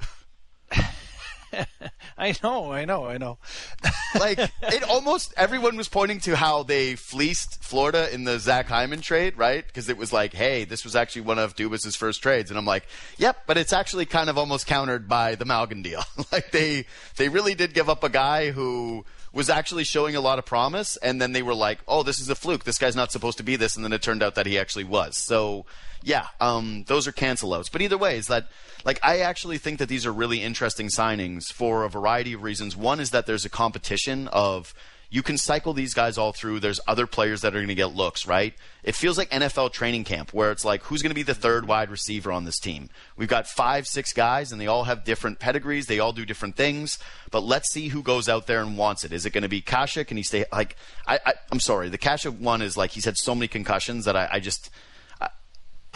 I 2.18 2.34
know, 2.42 2.72
I 2.72 2.84
know, 2.84 3.06
I 3.06 3.18
know. 3.18 3.38
Like 4.18 4.38
it 4.38 4.82
almost 4.82 5.34
everyone 5.36 5.76
was 5.76 5.88
pointing 5.88 6.20
to 6.20 6.36
how 6.36 6.62
they 6.62 6.96
fleeced 6.96 7.62
Florida 7.62 8.12
in 8.14 8.24
the 8.24 8.38
Zach 8.38 8.66
Hyman 8.66 9.02
trade, 9.02 9.36
right? 9.36 9.66
Because 9.66 9.90
it 9.90 9.98
was 9.98 10.10
like, 10.10 10.32
hey, 10.32 10.64
this 10.64 10.84
was 10.84 10.96
actually 10.96 11.22
one 11.22 11.38
of 11.38 11.54
Dubas's 11.54 11.96
first 11.96 12.22
trades, 12.22 12.50
and 12.50 12.56
I'm 12.56 12.64
like, 12.64 12.86
yep, 13.18 13.42
but 13.46 13.58
it's 13.58 13.74
actually 13.74 14.06
kind 14.06 14.30
of 14.30 14.38
almost 14.38 14.66
countered 14.66 15.06
by 15.06 15.34
the 15.34 15.44
Malgin 15.44 15.82
deal. 15.82 16.02
like 16.32 16.50
they 16.50 16.86
they 17.16 17.28
really 17.28 17.54
did 17.54 17.74
give 17.74 17.90
up 17.90 18.04
a 18.04 18.08
guy 18.08 18.52
who 18.52 19.04
was 19.36 19.50
actually 19.50 19.84
showing 19.84 20.16
a 20.16 20.20
lot 20.20 20.38
of 20.38 20.46
promise, 20.46 20.96
and 20.96 21.20
then 21.20 21.32
they 21.32 21.42
were 21.42 21.54
like, 21.54 21.78
oh, 21.86 22.02
this 22.02 22.18
is 22.18 22.30
a 22.30 22.34
fluke. 22.34 22.64
This 22.64 22.78
guy's 22.78 22.96
not 22.96 23.12
supposed 23.12 23.36
to 23.36 23.44
be 23.44 23.54
this, 23.56 23.76
and 23.76 23.84
then 23.84 23.92
it 23.92 24.00
turned 24.00 24.22
out 24.22 24.34
that 24.34 24.46
he 24.46 24.58
actually 24.58 24.84
was. 24.84 25.18
So 25.18 25.66
yeah, 26.02 26.28
um, 26.40 26.84
those 26.86 27.06
are 27.06 27.12
cancel 27.12 27.52
outs. 27.52 27.68
But 27.68 27.82
either 27.82 27.98
way, 27.98 28.16
is 28.16 28.28
that 28.28 28.48
like 28.84 28.98
I 29.02 29.18
actually 29.18 29.58
think 29.58 29.78
that 29.78 29.90
these 29.90 30.06
are 30.06 30.12
really 30.12 30.42
interesting 30.42 30.86
signings 30.86 31.52
for 31.52 31.84
a 31.84 31.90
variety 31.90 32.32
of 32.32 32.42
reasons. 32.42 32.76
One 32.76 32.98
is 32.98 33.10
that 33.10 33.26
there's 33.26 33.44
a 33.44 33.50
competition 33.50 34.26
of 34.28 34.72
you 35.16 35.22
can 35.22 35.38
cycle 35.38 35.72
these 35.72 35.94
guys 35.94 36.18
all 36.18 36.30
through. 36.30 36.60
There's 36.60 36.78
other 36.86 37.06
players 37.06 37.40
that 37.40 37.54
are 37.54 37.58
going 37.58 37.68
to 37.68 37.74
get 37.74 37.94
looks, 37.94 38.26
right? 38.26 38.52
It 38.84 38.94
feels 38.94 39.16
like 39.16 39.30
NFL 39.30 39.72
training 39.72 40.04
camp 40.04 40.34
where 40.34 40.52
it's 40.52 40.62
like 40.62 40.82
who's 40.82 41.00
going 41.00 41.08
to 41.08 41.14
be 41.14 41.22
the 41.22 41.32
third 41.32 41.66
wide 41.66 41.90
receiver 41.90 42.30
on 42.30 42.44
this 42.44 42.58
team. 42.58 42.90
We've 43.16 43.26
got 43.26 43.46
five, 43.46 43.86
six 43.86 44.12
guys, 44.12 44.52
and 44.52 44.60
they 44.60 44.66
all 44.66 44.84
have 44.84 45.04
different 45.04 45.38
pedigrees. 45.38 45.86
They 45.86 46.00
all 46.00 46.12
do 46.12 46.26
different 46.26 46.54
things. 46.54 46.98
But 47.30 47.44
let's 47.44 47.72
see 47.72 47.88
who 47.88 48.02
goes 48.02 48.28
out 48.28 48.46
there 48.46 48.60
and 48.60 48.76
wants 48.76 49.04
it. 49.04 49.12
Is 49.14 49.24
it 49.24 49.30
going 49.30 49.40
to 49.40 49.48
be 49.48 49.62
Kase? 49.62 50.04
Can 50.04 50.18
he 50.18 50.22
stay? 50.22 50.44
Like, 50.52 50.76
I, 51.06 51.18
I, 51.24 51.32
I'm 51.50 51.60
sorry, 51.60 51.88
the 51.88 51.96
Kase 51.96 52.26
one 52.26 52.60
is 52.60 52.76
like 52.76 52.90
he's 52.90 53.06
had 53.06 53.16
so 53.16 53.34
many 53.34 53.48
concussions 53.48 54.04
that 54.04 54.16
I, 54.16 54.28
I 54.32 54.38
just. 54.38 54.68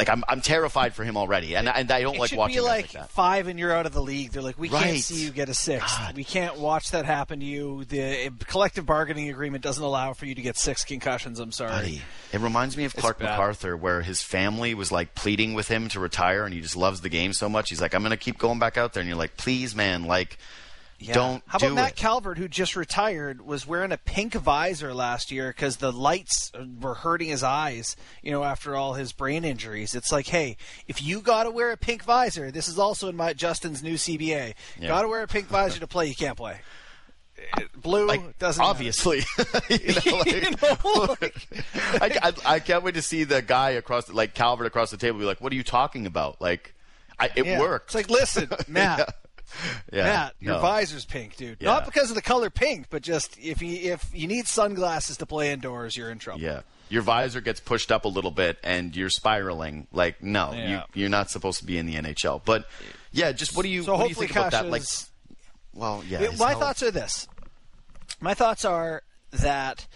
Like 0.00 0.08
I'm, 0.08 0.24
I'm 0.28 0.40
terrified 0.40 0.94
for 0.94 1.04
him 1.04 1.16
already, 1.16 1.54
and, 1.54 1.68
and 1.68 1.90
I 1.90 2.00
don't 2.02 2.16
It 2.16 2.20
like 2.20 2.30
should 2.30 2.38
watching 2.38 2.56
be 2.56 2.60
like, 2.60 2.82
like 2.86 2.92
that. 2.92 3.10
five 3.10 3.46
and 3.46 3.58
you're 3.58 3.72
out 3.72 3.86
of 3.86 3.92
the 3.92 4.02
league. 4.02 4.32
They're 4.32 4.42
like, 4.42 4.58
we 4.58 4.68
Right. 4.68 4.82
can't 4.82 4.98
see 4.98 5.22
you 5.24 5.30
get 5.30 5.48
a 5.48 5.54
six. 5.54 5.92
We 6.16 6.24
can't 6.24 6.58
watch 6.58 6.90
that 6.92 7.04
happen 7.04 7.40
to 7.40 7.46
you. 7.46 7.84
The 7.84 8.26
uh, 8.26 8.30
collective 8.46 8.86
bargaining 8.86 9.28
agreement 9.28 9.62
doesn't 9.62 9.84
allow 9.84 10.12
for 10.14 10.26
you 10.26 10.34
to 10.34 10.42
get 10.42 10.56
six 10.56 10.84
concussions. 10.84 11.38
I'm 11.38 11.52
sorry. 11.52 11.70
Buddy, 11.70 12.02
It 12.32 12.40
reminds 12.40 12.76
me 12.76 12.84
of 12.84 12.96
Clark. 12.96 13.20
MacArthur, 13.20 13.76
where 13.76 14.02
his 14.02 14.22
family 14.22 14.74
was 14.74 14.90
like 14.90 15.14
pleading 15.14 15.54
with 15.54 15.68
him 15.68 15.88
to 15.90 16.00
retire, 16.00 16.44
and 16.44 16.54
he 16.54 16.60
just 16.60 16.76
loves 16.76 17.02
the 17.02 17.08
game 17.10 17.32
so 17.32 17.48
much. 17.48 17.68
He's 17.68 17.80
like, 17.80 17.94
"I'm 17.94 18.00
going 18.02 18.10
to 18.10 18.16
keep 18.16 18.38
going 18.38 18.58
back 18.58 18.76
out 18.78 18.92
there," 18.94 19.00
and 19.02 19.08
you're 19.08 19.18
like, 19.18 19.36
"Please, 19.36 19.74
man, 19.74 20.04
like, 20.04 20.38
Yeah. 21.00 21.14
don't 21.14 21.42
How 21.46 21.58
do 21.58 21.66
about 21.66 21.74
Matt 21.74 21.90
it." 21.92 21.96
Calvert, 21.96 22.38
who 22.38 22.46
just 22.46 22.76
retired, 22.76 23.40
was 23.40 23.66
wearing 23.66 23.90
a 23.90 23.96
pink 23.96 24.34
visor 24.34 24.92
last 24.94 25.30
year 25.32 25.48
because 25.48 25.78
the 25.78 25.90
lights 25.92 26.52
were 26.80 26.94
hurting 26.94 27.28
his 27.28 27.42
eyes. 27.42 27.96
You 28.22 28.30
know, 28.32 28.44
after 28.44 28.76
all 28.76 28.94
his 28.94 29.12
brain 29.12 29.44
injuries, 29.44 29.94
it's 29.94 30.12
like, 30.12 30.26
hey, 30.26 30.56
if 30.86 31.02
you 31.02 31.20
got 31.20 31.44
to 31.44 31.50
wear 31.50 31.72
a 31.72 31.76
pink 31.76 32.04
visor, 32.04 32.50
this 32.50 32.68
is 32.68 32.78
also 32.78 33.08
in 33.08 33.16
my 33.16 33.32
Justin's 33.32 33.82
new 33.82 33.94
CBA. 33.94 34.54
Yeah. 34.78 34.88
Got 34.88 35.02
to 35.02 35.08
wear 35.08 35.22
a 35.22 35.26
pink 35.26 35.46
visor 35.48 35.80
to 35.80 35.86
play. 35.86 36.06
You 36.06 36.14
can't 36.14 36.36
play. 36.36 36.60
Blue 37.74 38.06
like 38.06 38.38
doesn't 38.38 38.62
obviously, 38.62 39.22
you 39.70 39.94
know, 40.04 40.16
like, 40.20 40.26
You 40.26 40.50
know, 40.60 41.16
like- 41.22 41.48
I, 42.02 42.18
I, 42.22 42.32
I 42.56 42.58
can't 42.60 42.82
wait 42.84 42.94
to 42.94 43.02
see 43.02 43.24
the 43.24 43.40
guy 43.40 43.70
across, 43.70 44.04
the, 44.06 44.12
like 44.12 44.34
Calvert 44.34 44.66
across 44.66 44.90
the 44.90 44.98
table, 44.98 45.18
be 45.18 45.24
like, 45.24 45.40
"What 45.40 45.50
are 45.52 45.56
you 45.56 45.62
talking 45.62 46.04
about?" 46.06 46.38
Like, 46.42 46.74
I, 47.18 47.30
it 47.34 47.46
Yeah. 47.46 47.58
worked. 47.58 47.86
It's 47.88 47.94
like, 47.94 48.10
listen, 48.10 48.50
Matt, 48.68 48.98
Yeah, 48.98 49.04
Matt, 49.92 50.34
your 50.40 50.54
no. 50.54 50.60
visor's 50.62 51.04
pink, 51.04 51.36
dude. 51.36 51.58
Yeah. 51.60 51.68
Not 51.70 51.84
because 51.86 52.10
of 52.10 52.16
the 52.16 52.22
color 52.22 52.50
pink, 52.50 52.86
but 52.90 53.02
just 53.02 53.38
if 53.38 53.60
you 53.62 53.92
if 53.92 54.08
you 54.14 54.26
need 54.26 54.46
sunglasses 54.46 55.16
to 55.18 55.26
play 55.26 55.52
indoors, 55.52 55.96
you're 55.96 56.10
in 56.10 56.18
trouble. 56.18 56.40
Yeah. 56.40 56.60
Your 56.88 57.02
visor 57.02 57.40
gets 57.40 57.60
pushed 57.60 57.92
up 57.92 58.04
a 58.04 58.08
little 58.08 58.30
bit 58.32 58.58
and 58.64 58.96
you're 58.96 59.10
spiraling. 59.10 59.86
Like, 59.92 60.22
no, 60.22 60.52
Yeah. 60.52 60.68
you, 60.94 61.02
you're 61.02 61.08
not 61.08 61.30
supposed 61.30 61.60
to 61.60 61.64
be 61.64 61.78
in 61.78 61.86
the 61.86 61.94
NHL. 61.94 62.42
But 62.44 62.64
yeah, 63.12 63.30
just 63.32 63.56
what 63.56 63.62
do 63.62 63.68
you, 63.68 63.84
So 63.84 63.92
what 63.92 63.98
do 63.98 64.02
you 64.02 64.08
hopefully 64.08 64.26
think 64.26 64.36
about 64.36 64.52
that? 64.52 64.70
Like, 64.70 64.82
well, 65.72 66.02
yeah. 66.08 66.20
It- 66.22 66.38
my 66.38 66.48
health- 66.50 66.60
thoughts 66.60 66.82
are 66.82 66.90
this. 66.90 67.28
My 68.20 68.34
thoughts 68.34 68.64
are 68.64 69.02
that 69.30 69.86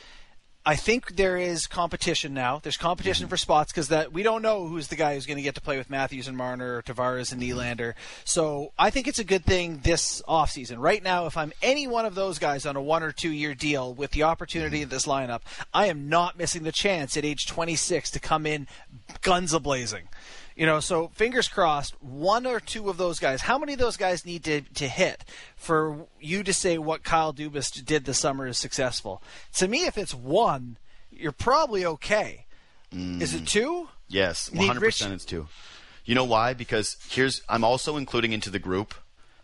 I 0.67 0.77
think 0.77 1.17
there 1.17 1.37
is 1.37 1.67
competition 1.67 2.33
now. 2.33 2.61
There's 2.63 2.79
competition 2.79 3.25
mm-hmm. 3.25 3.31
for 3.31 3.37
spots 3.37 3.71
because 3.71 3.89
that 3.89 4.13
we 4.13 4.23
don't 4.23 4.41
know 4.41 4.67
who's 4.67 4.89
the 4.89 4.97
guy 4.97 5.15
who's 5.15 5.27
going 5.27 5.37
to 5.37 5.43
get 5.43 5.55
to 5.57 5.61
play 5.61 5.77
with 5.77 5.91
Matthews 5.91 6.27
and 6.27 6.39
Marner 6.39 6.77
or 6.79 6.83
Tavares 6.83 7.33
and 7.33 7.43
mm-hmm. 7.43 7.59
Nylander. 7.59 7.95
So 8.25 8.73
I 8.79 8.89
think 8.89 9.07
it's 9.07 9.19
a 9.19 9.25
good 9.25 9.45
thing 9.45 9.81
this 9.85 10.23
offseason. 10.27 10.77
Right 10.79 11.03
now, 11.03 11.27
if 11.27 11.37
I'm 11.37 11.53
any 11.61 11.87
one 11.87 12.07
of 12.07 12.15
those 12.15 12.39
guys 12.39 12.65
on 12.65 12.77
a 12.77 12.83
one 12.83 13.03
or 13.03 13.13
two 13.13 13.31
year 13.31 13.55
deal 13.55 13.93
with 13.93 14.13
the 14.13 14.23
opportunity 14.23 14.79
mm-hmm. 14.79 14.85
in 14.85 14.89
this 14.89 15.07
lineup, 15.07 15.43
I 15.75 15.87
am 15.89 16.09
not 16.09 16.39
missing 16.39 16.63
the 16.63 16.73
chance 16.73 17.17
at 17.19 17.27
age 17.27 17.47
26 17.47 18.11
to 18.13 18.21
come 18.21 18.47
in 18.47 18.67
guns 19.21 19.53
a 19.53 19.61
blazing. 19.61 20.09
You 20.57 20.67
know, 20.67 20.79
so 20.79 21.09
fingers 21.09 21.49
crossed, 21.49 22.01
one 22.01 22.47
or 22.47 22.61
two 22.61 22.89
of 22.89 22.97
those 22.97 23.19
guys. 23.19 23.43
How 23.43 23.59
many 23.59 23.73
of 23.73 23.81
those 23.81 23.97
guys 23.97 24.25
need 24.25 24.45
to, 24.45 24.61
to 24.61 24.87
hit 24.87 25.25
for 25.57 26.07
you 26.21 26.45
to 26.45 26.53
say 26.53 26.79
what 26.79 27.03
Kyle 27.03 27.33
Dubas 27.33 27.85
did 27.85 28.05
this 28.05 28.19
summer 28.19 28.47
is 28.47 28.57
successful? 28.57 29.21
To 29.55 29.67
me, 29.67 29.87
if 29.87 29.99
it's 29.99 30.15
one, 30.15 30.79
you're 31.11 31.33
probably 31.33 31.85
okay. 31.85 32.47
Is 32.93 33.35
it 33.35 33.43
mm. 33.43 33.49
two? 33.49 33.89
Yes, 34.07 34.51
100% 34.51 34.81
Rich- 34.81 35.03
it's 35.03 35.25
two. 35.25 35.49
You 36.05 36.15
know 36.15 36.25
why? 36.25 36.55
Because 36.55 36.97
here's, 37.09 37.43
I'm 37.49 37.65
also 37.65 37.97
including 37.97 38.33
into 38.33 38.51
the 38.51 38.59
group. 38.61 38.95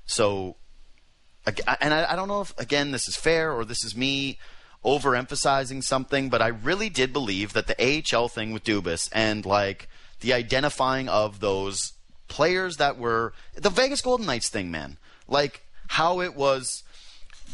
So, 0.07 0.57
and 1.81 1.93
I, 1.93 2.13
I 2.13 2.17
don't 2.17 2.29
know 2.29 2.43
if, 2.43 2.57
again, 2.59 2.93
this 2.93 3.09
is 3.09 3.17
fair 3.17 3.53
or 3.53 3.65
this 3.65 3.85
is 3.85 3.97
me 3.97 4.39
overemphasizing 4.85 5.83
something, 5.83 6.29
but 6.29 6.41
I 6.41 6.49
really 6.49 6.89
did 6.89 7.13
believe 7.13 7.53
that 7.55 7.67
the 7.67 8.05
AHL 8.15 8.29
thing 8.29 8.53
with 8.53 8.65
Dubas 8.65 9.09
and 9.13 9.45
like 9.45 9.89
the 10.21 10.33
identifying 10.33 11.09
of 11.09 11.41
those 11.41 11.93
players 12.29 12.77
that 12.77 12.99
were 12.99 13.33
the 13.55 13.71
Vegas 13.71 14.01
Golden 14.01 14.27
Knights 14.27 14.49
thing, 14.49 14.71
man. 14.71 14.99
Like 15.29 15.67
how 15.89 16.21
it 16.21 16.35
was 16.35 16.83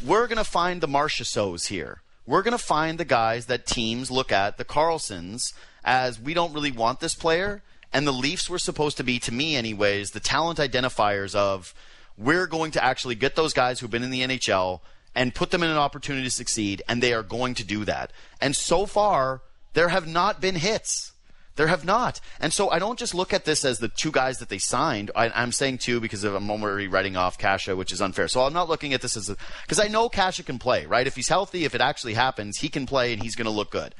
we're 0.04 0.26
to 0.28 0.44
find 0.44 0.80
the 0.80 0.88
Marchessaults 0.88 1.68
here. 1.68 2.02
We're 2.26 2.42
to 2.42 2.58
find 2.58 2.98
the 2.98 3.04
guys 3.04 3.46
that 3.46 3.66
teams 3.66 4.10
look 4.10 4.32
at, 4.32 4.58
the 4.58 4.64
Karlssons, 4.64 5.52
as 5.84 6.20
we 6.20 6.34
don't 6.34 6.52
really 6.52 6.72
want 6.72 7.00
this 7.00 7.14
player. 7.14 7.62
And 7.92 8.06
the 8.06 8.12
Leafs 8.12 8.50
were 8.50 8.58
supposed 8.58 8.96
to 8.96 9.04
be, 9.04 9.18
to 9.20 9.32
me 9.32 9.56
anyways, 9.56 10.10
the 10.10 10.20
talent 10.20 10.58
identifiers 10.58 11.34
of 11.34 11.72
we're 12.18 12.46
going 12.46 12.72
to 12.72 12.84
actually 12.84 13.14
get 13.14 13.36
those 13.36 13.52
guys 13.52 13.78
who've 13.78 13.90
been 13.90 14.02
in 14.02 14.10
the 14.10 14.22
NHL 14.22 14.80
and 15.14 15.34
put 15.34 15.50
them 15.50 15.62
in 15.62 15.70
an 15.70 15.78
opportunity 15.78 16.24
to 16.24 16.30
succeed, 16.30 16.82
and 16.88 17.02
they 17.02 17.14
are 17.14 17.22
going 17.22 17.54
to 17.54 17.64
do 17.64 17.84
that. 17.84 18.12
And 18.40 18.54
so 18.54 18.86
far, 18.86 19.40
there 19.72 19.88
have 19.88 20.06
not 20.06 20.40
been 20.40 20.56
hits. 20.56 21.12
There 21.56 21.66
have 21.66 21.84
not. 21.84 22.20
And 22.38 22.52
so 22.52 22.70
I 22.70 22.78
don't 22.78 22.98
just 22.98 23.14
look 23.14 23.32
at 23.32 23.44
this 23.44 23.64
as 23.64 23.78
the 23.78 23.88
two 23.88 24.12
guys 24.12 24.38
that 24.38 24.48
they 24.48 24.58
signed. 24.58 25.10
I, 25.16 25.30
I'm 25.30 25.52
saying 25.52 25.78
two 25.78 26.00
because 26.00 26.22
of, 26.22 26.34
I'm 26.34 26.50
already 26.50 26.86
writing 26.86 27.16
off 27.16 27.38
Kase, 27.38 27.68
which 27.68 27.92
is 27.92 28.02
unfair. 28.02 28.28
So 28.28 28.42
I'm 28.42 28.52
not 28.52 28.68
looking 28.68 28.92
at 28.92 29.00
this 29.00 29.16
as 29.16 29.30
a, 29.30 29.36
because 29.62 29.80
I 29.80 29.88
know 29.88 30.08
Kase 30.08 30.42
can 30.42 30.58
play, 30.58 30.86
right? 30.86 31.06
If 31.06 31.16
he's 31.16 31.28
healthy, 31.28 31.64
if 31.64 31.74
it 31.74 31.80
actually 31.80 32.14
happens, 32.14 32.58
he 32.58 32.68
can 32.68 32.86
play 32.86 33.12
and 33.12 33.22
he's 33.22 33.34
going 33.34 33.46
to 33.46 33.50
look 33.50 33.70
good. 33.70 33.94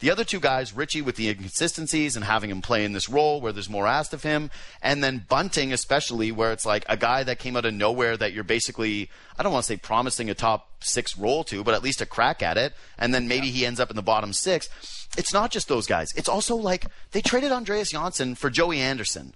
The 0.00 0.10
other 0.10 0.22
two 0.22 0.38
guys, 0.38 0.72
Ritchie 0.72 1.02
with 1.02 1.16
the 1.16 1.28
inconsistencies 1.28 2.14
and 2.14 2.24
having 2.24 2.50
him 2.50 2.62
play 2.62 2.84
in 2.84 2.92
this 2.92 3.08
role 3.08 3.40
where 3.40 3.52
there's 3.52 3.68
more 3.68 3.86
asked 3.86 4.14
of 4.14 4.22
him, 4.22 4.50
and 4.80 5.02
then 5.02 5.24
Bunting 5.28 5.72
especially, 5.72 6.30
where 6.30 6.52
it's 6.52 6.64
like 6.64 6.84
a 6.88 6.96
guy 6.96 7.24
that 7.24 7.40
came 7.40 7.56
out 7.56 7.64
of 7.64 7.74
nowhere 7.74 8.16
that 8.16 8.32
you're 8.32 8.44
basically, 8.44 9.10
I 9.36 9.42
don't 9.42 9.52
want 9.52 9.64
to 9.64 9.72
say 9.72 9.76
promising 9.76 10.30
a 10.30 10.34
top 10.34 10.68
six 10.84 11.18
role 11.18 11.42
to, 11.44 11.64
but 11.64 11.74
at 11.74 11.82
least 11.82 12.00
a 12.00 12.06
crack 12.06 12.42
at 12.42 12.56
it, 12.56 12.74
and 12.96 13.12
then 13.12 13.26
maybe 13.26 13.50
he 13.50 13.66
ends 13.66 13.80
up 13.80 13.90
in 13.90 13.96
the 13.96 14.02
bottom 14.02 14.32
six. 14.32 14.68
It's 15.16 15.32
not 15.32 15.50
just 15.50 15.66
those 15.68 15.86
guys. 15.86 16.12
It's 16.14 16.28
also 16.28 16.54
like 16.54 16.86
they 17.10 17.20
traded 17.20 17.50
Andreas 17.50 17.90
Johnsson 17.90 18.36
for 18.36 18.50
Joey 18.50 18.78
Anderson. 18.80 19.34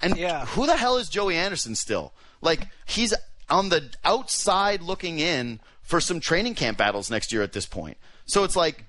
And 0.00 0.16
Yeah. 0.16 0.46
who 0.46 0.66
the 0.66 0.76
hell 0.76 0.96
is 0.96 1.08
Joey 1.08 1.36
Anderson 1.36 1.74
still? 1.74 2.12
Like 2.40 2.68
he's 2.84 3.14
on 3.48 3.70
the 3.70 3.90
outside 4.04 4.80
looking 4.82 5.18
in 5.18 5.58
for 5.82 6.00
some 6.00 6.20
training 6.20 6.54
camp 6.54 6.78
battles 6.78 7.10
next 7.10 7.32
year 7.32 7.42
at 7.42 7.52
this 7.52 7.66
point. 7.66 7.96
So 8.26 8.42
it's 8.44 8.56
like 8.56 8.84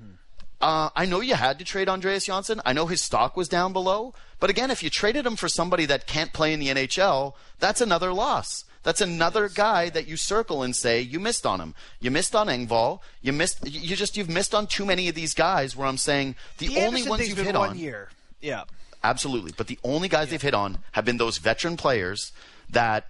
uh, 0.62 0.90
I 0.96 1.06
know 1.06 1.22
you 1.22 1.36
had 1.36 1.60
to 1.60 1.66
trade 1.66 1.88
Andreas 1.90 2.26
Johnsson. 2.26 2.62
I 2.66 2.74
know 2.74 2.88
his 2.88 3.02
stock 3.02 3.38
was 3.38 3.48
down 3.48 3.74
below. 3.74 4.14
But 4.40 4.50
again, 4.50 4.72
if 4.72 4.82
you 4.84 4.90
traded 4.90 5.26
him 5.26 5.36
for 5.36 5.48
somebody 5.48 5.86
that 5.86 6.08
can't 6.08 6.34
play 6.34 6.54
in 6.54 6.60
the 6.60 6.68
NHL, 6.68 7.34
that's 7.60 7.82
another 7.82 8.14
loss. 8.14 8.66
That's 8.84 9.02
another 9.02 9.50
guy 9.50 9.90
that 9.90 10.08
you 10.08 10.16
circle 10.16 10.64
and 10.64 10.76
say 10.76 11.02
you 11.02 11.20
missed 11.20 11.46
on 11.46 11.60
him. 11.60 11.76
You 12.00 12.10
missed 12.10 12.36
on 12.36 12.48
Engvall. 12.48 13.02
You 13.22 13.34
missed. 13.34 13.68
You 13.68 13.96
just 13.96 14.16
you've 14.16 14.30
missed 14.30 14.56
on 14.56 14.66
too 14.66 14.86
many 14.86 15.10
of 15.10 15.16
these 15.16 15.34
guys. 15.34 15.76
Where 15.76 15.88
I'm 15.88 15.98
saying 15.98 16.36
the, 16.58 16.68
The 16.68 16.86
only 16.86 17.04
ones 17.04 17.28
you've 17.28 17.38
hit 17.38 17.56
one 17.56 17.72
on. 17.72 17.78
year. 17.78 18.10
Yeah. 18.42 18.64
Absolutely. 19.04 19.52
But 19.56 19.68
the 19.68 19.78
only 19.84 20.08
guys 20.08 20.30
they've 20.30 20.42
hit 20.42 20.54
on 20.54 20.80
have 20.94 21.06
been 21.06 21.18
those 21.18 21.38
veteran 21.38 21.76
players 21.78 22.32
that 22.70 23.08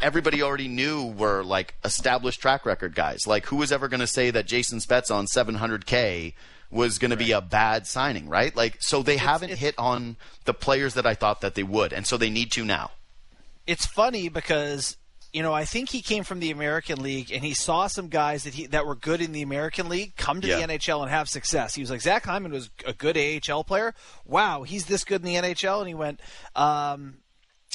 everybody 0.00 0.42
already 0.42 0.68
knew 0.68 1.06
were 1.06 1.44
like 1.44 1.74
established 1.84 2.40
track 2.40 2.66
record 2.66 2.94
guys. 2.94 3.26
Like 3.26 3.46
who 3.46 3.56
was 3.56 3.70
ever 3.70 3.88
going 3.88 4.00
to 4.00 4.06
say 4.06 4.30
that 4.30 4.46
Jason 4.46 4.78
Spezza 4.78 5.14
on 5.14 5.26
700K 5.26 6.34
was 6.72 6.98
going 6.98 7.12
to 7.12 7.16
be 7.16 7.30
a 7.30 7.40
bad 7.40 7.86
signing, 7.86 8.28
right? 8.28 8.56
Like 8.56 8.78
so 8.80 9.02
they 9.04 9.18
haven't 9.18 9.50
it's- 9.50 9.60
hit 9.60 9.74
on 9.78 10.16
the 10.46 10.54
players 10.54 10.94
that 10.94 11.06
I 11.06 11.14
thought 11.14 11.40
that 11.42 11.54
they 11.54 11.62
would, 11.62 11.92
and 11.92 12.04
so 12.06 12.16
they 12.16 12.30
need 12.30 12.50
to 12.52 12.64
now. 12.64 12.90
it's 13.66 13.86
funny 13.86 14.28
because 14.28 14.96
you 15.32 15.42
know 15.42 15.52
I 15.54 15.64
think 15.64 15.90
he 15.90 16.02
came 16.02 16.24
from 16.24 16.40
the 16.40 16.50
American 16.50 17.00
League 17.02 17.30
and 17.30 17.44
he 17.44 17.54
saw 17.54 17.86
some 17.86 18.08
guys 18.08 18.42
that 18.44 18.54
he 18.54 18.66
that 18.66 18.84
were 18.86 18.94
good 18.96 19.20
in 19.20 19.32
the 19.32 19.42
American 19.42 19.88
League 19.88 20.16
come 20.16 20.40
to 20.40 20.48
Yeah. 20.48 20.66
the 20.66 20.74
NHL 20.78 21.02
and 21.02 21.10
have 21.10 21.28
success. 21.28 21.74
He 21.74 21.80
was 21.82 21.90
like 21.90 22.00
Zach 22.02 22.24
Hyman 22.24 22.50
was 22.52 22.70
a 22.86 22.92
good 22.92 23.16
AHL 23.16 23.64
player. 23.64 23.94
Wow, 24.26 24.62
he's 24.64 24.86
this 24.86 25.04
good 25.04 25.20
in 25.20 25.26
the 25.26 25.36
NHL, 25.36 25.78
and 25.78 25.88
he 25.88 25.94
went. 25.94 26.20
Um, 26.56 27.18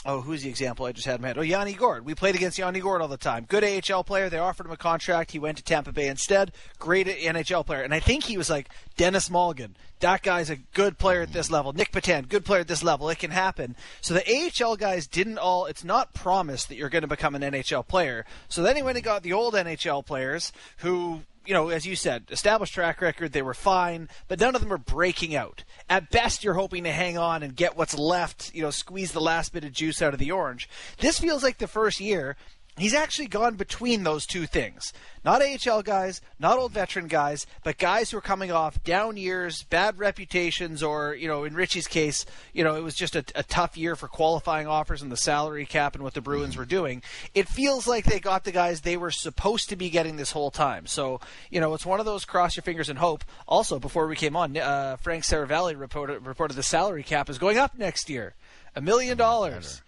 Oh, 0.05 0.21
who's 0.21 0.43
the 0.43 0.49
example 0.49 0.85
I 0.85 0.91
just 0.91 1.07
had 1.07 1.15
in 1.15 1.21
my 1.21 1.29
head? 1.29 1.37
Oh, 1.37 1.41
Yanni 1.41 1.73
Gourde. 1.73 2.05
We 2.05 2.15
played 2.15 2.35
against 2.35 2.57
Yanni 2.57 2.79
Gourde 2.79 3.01
all 3.01 3.07
the 3.07 3.17
time. 3.17 3.45
Good 3.45 3.63
AHL 3.63 4.03
player. 4.03 4.29
They 4.29 4.37
offered 4.37 4.67
him 4.67 4.71
a 4.71 4.77
contract. 4.77 5.31
He 5.31 5.39
went 5.39 5.57
to 5.57 5.63
Tampa 5.63 5.91
Bay 5.91 6.07
instead. 6.07 6.51
Great 6.79 7.07
NHL 7.07 7.65
player. 7.65 7.81
And 7.81 7.93
I 7.93 7.99
think 7.99 8.23
he 8.23 8.37
was 8.37 8.49
like 8.49 8.69
Dennis 8.95 9.29
Mulligan. 9.29 9.75
That 9.99 10.21
guy's 10.21 10.51
a 10.51 10.57
good 10.73 10.99
player 10.99 11.21
at 11.21 11.33
this 11.33 11.47
mm-hmm. 11.47 11.55
level. 11.55 11.73
Nic 11.73 11.91
Petan, 11.91 12.29
good 12.29 12.45
player 12.45 12.61
at 12.61 12.67
this 12.67 12.83
level. 12.83 13.09
It 13.09 13.17
can 13.17 13.31
happen. 13.31 13.75
So 13.99 14.13
the 14.13 14.51
AHL 14.63 14.75
guys 14.75 15.07
didn't 15.07 15.39
all. 15.39 15.65
It's 15.65 15.83
not 15.83 16.13
promised 16.13 16.69
that 16.69 16.75
you're 16.75 16.89
going 16.89 17.01
to 17.01 17.07
become 17.07 17.33
an 17.33 17.41
NHL 17.41 17.87
player. 17.87 18.23
So 18.47 18.61
then 18.61 18.75
he 18.75 18.83
went 18.83 18.97
and 18.97 19.03
got 19.03 19.23
the 19.23 19.33
old 19.33 19.55
NHL 19.55 20.05
players 20.05 20.53
who 20.77 21.23
you 21.47 21.53
know, 21.53 21.69
as 21.69 21.85
you 21.85 21.95
said, 21.95 22.25
established 22.29 22.73
track 22.73 23.01
record, 23.01 23.31
they 23.31 23.41
were 23.41 23.53
fine, 23.53 24.09
but 24.27 24.39
none 24.39 24.53
of 24.53 24.61
them 24.61 24.73
are 24.73 24.77
breaking 24.77 25.33
out. 25.33 25.63
At 25.89 26.11
best, 26.11 26.43
you're 26.43 26.55
hoping 26.55 26.83
to 26.83 26.91
hang 26.91 27.17
on 27.17 27.41
and 27.41 27.55
get 27.55 27.77
what's 27.77 27.97
left, 27.97 28.53
you 28.53 28.61
know, 28.61 28.69
squeeze 28.69 29.13
the 29.13 29.21
last 29.21 29.53
bit 29.53 29.63
of 29.63 29.71
juice 29.71 30.01
out 30.01 30.13
of 30.13 30.19
the 30.19 30.31
orange. 30.31 30.69
This 30.99 31.19
feels 31.19 31.43
like 31.43 31.57
the 31.57 31.67
first 31.67 32.01
year 32.01 32.35
he's 32.77 32.93
actually 32.93 33.27
gone 33.27 33.55
between 33.55 34.03
those 34.03 34.25
two 34.25 34.45
things. 34.45 34.93
Not 35.25 35.41
AHL 35.41 35.81
guys, 35.81 36.21
not 36.39 36.57
old 36.57 36.71
veteran 36.71 37.07
guys, 37.07 37.45
but 37.63 37.77
guys 37.77 38.11
who 38.11 38.17
are 38.17 38.21
coming 38.21 38.51
off 38.51 38.81
down 38.83 39.17
years, 39.17 39.63
bad 39.63 39.99
reputations, 39.99 40.81
or, 40.81 41.15
you 41.15 41.27
know, 41.27 41.43
in 41.43 41.53
Ritchie's 41.53 41.87
case, 41.87 42.25
you 42.53 42.63
know, 42.63 42.75
it 42.75 42.83
was 42.83 42.95
just 42.95 43.15
a, 43.15 43.25
a 43.35 43.43
tough 43.43 43.75
year 43.75 43.97
for 43.97 44.07
qualifying 44.07 44.67
offers 44.67 45.01
and 45.01 45.11
the 45.11 45.17
salary 45.17 45.65
cap 45.65 45.95
and 45.95 46.03
what 46.03 46.13
the 46.13 46.21
Bruins 46.21 46.55
were 46.55 46.65
doing. 46.65 47.01
It 47.33 47.49
feels 47.49 47.87
like 47.87 48.05
they 48.05 48.19
got 48.19 48.45
the 48.45 48.53
guys 48.53 48.81
they 48.81 48.95
were 48.95 49.11
supposed 49.11 49.69
to 49.69 49.75
be 49.75 49.89
getting 49.89 50.15
this 50.15 50.31
whole 50.31 50.51
time. 50.51 50.87
So, 50.87 51.19
you 51.49 51.59
know, 51.59 51.73
it's 51.73 51.85
one 51.85 51.99
of 51.99 52.05
those 52.05 52.23
cross 52.23 52.55
your 52.55 52.63
fingers 52.63 52.87
and 52.87 52.99
hope. 52.99 53.25
Also, 53.47 53.79
before 53.79 54.07
we 54.07 54.15
came 54.15 54.37
on, 54.37 54.55
uh, 54.55 54.95
Frank 54.97 55.23
Seravalli 55.23 55.77
reported, 55.77 56.25
reported 56.25 56.53
the 56.53 56.63
salary 56.63 57.03
cap 57.03 57.29
is 57.29 57.37
going 57.37 57.57
up 57.57 57.77
next 57.77 58.09
year. 58.09 58.33
A 58.75 58.81
million 58.81 59.17
dollars. 59.17 59.81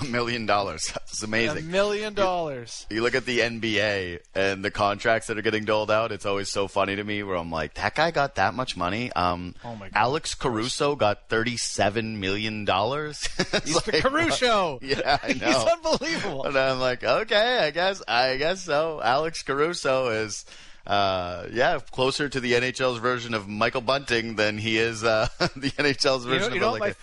A 0.00 0.04
million 0.04 0.44
dollars. 0.44 0.86
That's 0.92 1.22
amazing. 1.22 1.58
A 1.58 1.62
million 1.62 2.12
dollars. 2.14 2.86
You 2.90 3.02
look 3.02 3.14
at 3.14 3.24
the 3.24 3.38
NBA 3.40 4.20
and 4.34 4.62
the 4.64 4.70
contracts 4.70 5.28
that 5.28 5.38
are 5.38 5.42
getting 5.42 5.64
doled 5.64 5.90
out. 5.90 6.12
It's 6.12 6.26
always 6.26 6.48
so 6.50 6.68
funny 6.68 6.96
to 6.96 7.02
me. 7.04 7.22
Where 7.22 7.36
I'm 7.36 7.50
like, 7.50 7.74
that 7.74 7.94
guy 7.94 8.10
got 8.10 8.34
that 8.34 8.52
much 8.54 8.76
money. 8.76 9.10
Um, 9.12 9.54
Oh 9.64 9.74
my 9.76 9.88
God. 9.88 9.92
Alex 9.94 10.34
Caruso 10.34 10.94
got 10.94 11.28
thirty-seven 11.28 12.20
million 12.20 12.64
dollars. 12.66 13.26
He's 13.64 13.80
the 13.82 14.00
Caruso. 14.02 14.78
Yeah, 14.88 15.18
I 15.22 15.32
He's 15.32 15.42
unbelievable. 15.42 16.44
And 16.44 16.56
I'm 16.56 16.80
like, 16.80 17.02
okay, 17.04 17.58
I 17.58 17.70
guess, 17.70 18.02
I 18.06 18.36
guess 18.36 18.62
so. 18.64 19.00
Alex 19.02 19.42
Caruso 19.42 20.08
is, 20.08 20.44
uh, 20.86 21.46
yeah, 21.52 21.78
closer 21.90 22.28
to 22.28 22.40
the 22.40 22.52
NHL's 22.52 22.98
version 22.98 23.34
of 23.34 23.48
Michael 23.48 23.80
Bunting 23.80 24.36
than 24.36 24.58
he 24.58 24.78
is 24.78 25.02
uh, 25.04 25.28
the 25.56 25.70
NHL's 25.70 26.24
You 26.24 26.30
know, 26.32 26.38
version 26.38 26.54
you 26.54 26.60
know 26.60 26.66
of 26.68 26.72
what 26.72 26.80
like. 26.80 26.96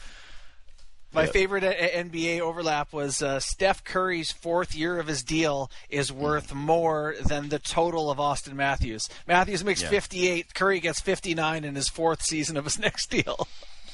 My, 1.16 1.24
Yeah. 1.24 1.32
favorite 1.32 1.64
uh, 1.64 1.72
NBA 1.74 2.40
overlap 2.42 2.94
was 2.94 3.22
uh, 3.22 3.40
Steph 3.40 3.84
Curry's 3.84 4.32
fourth 4.32 4.76
year 4.76 5.00
of 5.00 5.08
his 5.08 5.24
deal 5.24 5.72
is 5.90 6.12
worth 6.12 6.54
more 6.54 7.16
than 7.26 7.50
the 7.50 7.58
total 7.60 8.12
of 8.12 8.18
Auston 8.18 8.54
Matthews. 8.54 9.10
Matthews 9.28 9.64
makes 9.64 9.82
Yeah. 9.82 9.90
58, 9.90 10.54
Curry 10.54 10.80
gets 10.80 11.00
59 11.00 11.64
in 11.64 11.76
his 11.76 11.88
fourth 11.90 12.22
season 12.22 12.58
of 12.58 12.66
his 12.66 12.78
next 12.88 13.10
deal. 13.10 13.48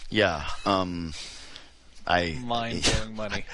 yeah, 0.10 0.46
um, 0.66 1.14
I 2.08 2.38
Mind 2.44 2.84
blowing 2.98 3.16
money. 3.16 3.46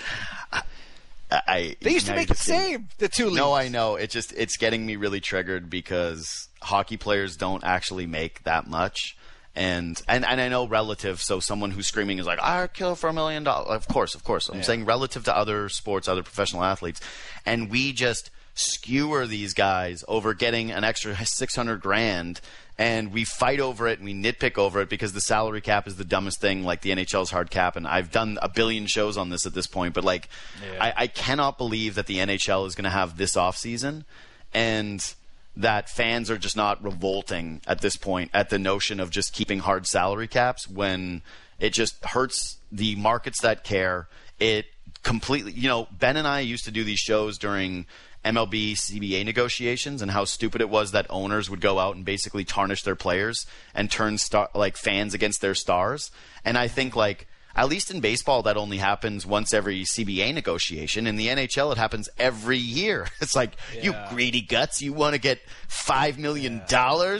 I 1.30 1.76
They 1.82 1.92
used 1.92 2.06
to 2.06 2.16
make 2.16 2.30
the 2.30 2.36
same. 2.36 2.88
The 3.00 3.10
two 3.10 3.26
leagues. 3.26 3.36
No, 3.38 3.52
I 3.54 3.68
know. 3.68 3.96
It 3.98 4.10
just 4.10 4.32
it's 4.32 4.56
getting 4.56 4.86
me 4.86 4.96
really 4.96 5.20
triggered 5.20 5.70
because 5.70 6.48
hockey 6.62 6.96
players 6.96 7.36
don't 7.36 7.66
actually 7.66 8.06
make 8.08 8.44
that 8.46 8.66
much. 8.66 9.17
And, 9.58 10.00
and 10.08 10.24
and 10.24 10.40
I 10.40 10.50
know 10.50 10.68
relative, 10.68 11.20
so 11.20 11.40
someone 11.40 11.72
who's 11.72 11.88
screaming 11.88 12.20
is 12.20 12.28
like, 12.28 12.40
"I'd 12.40 12.74
kill 12.74 12.94
for 12.94 13.10
a 13.10 13.14
million 13.14 13.44
dollars." 13.44 13.76
Of 13.76 13.88
course, 13.88 14.14
of 14.14 14.24
course. 14.24 14.50
I'm 14.50 14.62
saying 14.62 14.86
relative 14.86 15.24
to 15.24 15.36
other 15.36 15.68
sports, 15.68 16.08
other 16.08 16.22
professional 16.22 16.64
athletes, 16.64 17.02
and 17.44 17.72
we 17.72 17.92
just 17.92 18.30
skewer 18.54 19.26
these 19.26 19.56
guys 19.56 20.04
over 20.08 20.34
getting 20.36 20.72
an 20.72 20.84
extra 20.84 21.16
600 21.26 21.80
grand 21.82 22.42
and 22.80 23.14
we 23.14 23.24
fight 23.24 23.60
over 23.60 23.88
it 23.88 24.00
and 24.00 24.06
we 24.06 24.14
nitpick 24.16 24.58
over 24.58 24.82
it 24.82 24.90
because 24.90 25.14
the 25.14 25.22
salary 25.22 25.62
cap 25.62 25.88
is 25.88 25.96
the 25.98 26.04
dumbest 26.04 26.42
thing 26.42 26.64
like 26.64 26.82
the 26.82 26.90
NHL's 26.90 27.30
hard 27.30 27.52
cap 27.52 27.76
and 27.76 27.88
I've 27.88 28.12
done 28.12 28.40
a 28.42 28.50
billion 28.50 28.88
shows 28.88 29.16
on 29.16 29.30
this 29.30 29.46
at 29.46 29.54
this 29.54 29.68
point 29.68 29.94
but 29.94 30.04
like 30.04 30.28
Yeah. 30.72 30.84
I, 30.86 31.04
I 31.04 31.08
cannot 31.08 31.60
believe 31.60 31.94
that 31.96 32.08
the 32.08 32.18
NHL 32.18 32.66
is 32.66 32.74
going 32.74 32.86
to 32.86 32.90
have 32.90 33.16
this 33.18 33.36
offseason 33.36 34.06
and 34.56 35.14
that 35.58 35.90
fans 35.90 36.30
are 36.30 36.38
just 36.38 36.56
not 36.56 36.84
revolting 36.84 37.62
at 37.68 37.82
this 37.82 37.98
point 37.98 38.30
at 38.34 38.50
the 38.50 38.60
notion 38.60 39.00
of 39.00 39.10
just 39.10 39.34
keeping 39.34 39.60
hard 39.60 39.88
salary 39.88 40.28
caps 40.28 40.68
when 40.68 41.24
it 41.60 41.72
just 41.72 42.04
hurts 42.06 42.58
the 42.72 42.96
markets 42.96 43.42
that 43.42 43.64
care. 43.64 44.08
It 44.40 44.68
completely, 45.02 45.54
you 45.54 45.68
know, 45.68 45.88
Ben 45.92 46.16
and 46.16 46.28
I 46.28 46.42
used 46.42 46.66
to 46.66 46.72
do 46.72 46.84
these 46.84 47.00
shows 47.00 47.40
during 47.40 47.88
MLB 48.24 48.74
CBA 48.74 49.26
negotiations 49.26 50.02
and 50.02 50.12
how 50.12 50.26
stupid 50.26 50.62
it 50.62 50.70
was 50.70 50.92
that 50.92 51.08
owners 51.10 51.50
would 51.50 51.62
go 51.62 51.80
out 51.80 51.96
and 51.96 52.06
basically 52.06 52.44
tarnish 52.44 52.84
their 52.84 52.96
players 52.96 53.48
and 53.74 53.90
turn 53.90 54.20
star 54.20 54.50
like 54.54 54.78
fans 54.78 55.16
against 55.16 55.42
their 55.42 55.56
stars. 55.56 56.12
And 56.46 56.56
I 56.56 56.68
think 56.68 56.96
like 56.96 57.28
at 57.58 57.68
least 57.68 57.90
in 57.90 58.00
baseball, 58.00 58.44
that 58.44 58.56
only 58.56 58.78
happens 58.78 59.26
once 59.26 59.52
every 59.52 59.82
CBA 59.82 60.32
negotiation. 60.34 61.08
In 61.08 61.16
the 61.16 61.28
NHL, 61.28 61.72
it 61.72 61.78
happens 61.78 62.08
every 62.18 62.58
year. 62.58 63.08
It's 63.20 63.36
like, 63.36 63.58
you 63.82 63.94
greedy 64.10 64.42
guts, 64.42 64.82
you 64.82 64.94
want 64.94 65.14
to 65.14 65.20
get 65.20 65.42
$5 65.70 66.18
million 66.18 66.62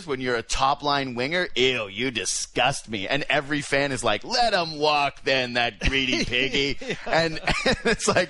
when 0.06 0.22
you're 0.22 0.36
a 0.36 0.44
top 0.44 0.84
line 0.84 1.16
winger? 1.16 1.50
Ew, 1.56 1.88
you 1.88 2.12
disgust 2.12 2.88
me. 2.88 3.08
And 3.08 3.26
every 3.30 3.62
fan 3.62 3.92
is 3.92 4.04
like, 4.04 4.24
let 4.24 4.54
him 4.54 4.78
walk 4.78 5.24
then, 5.24 5.54
that 5.54 5.80
greedy 5.80 6.24
piggy. 6.26 6.78
and, 7.06 7.40
and 7.66 7.78
it's 7.84 8.08
like, 8.08 8.30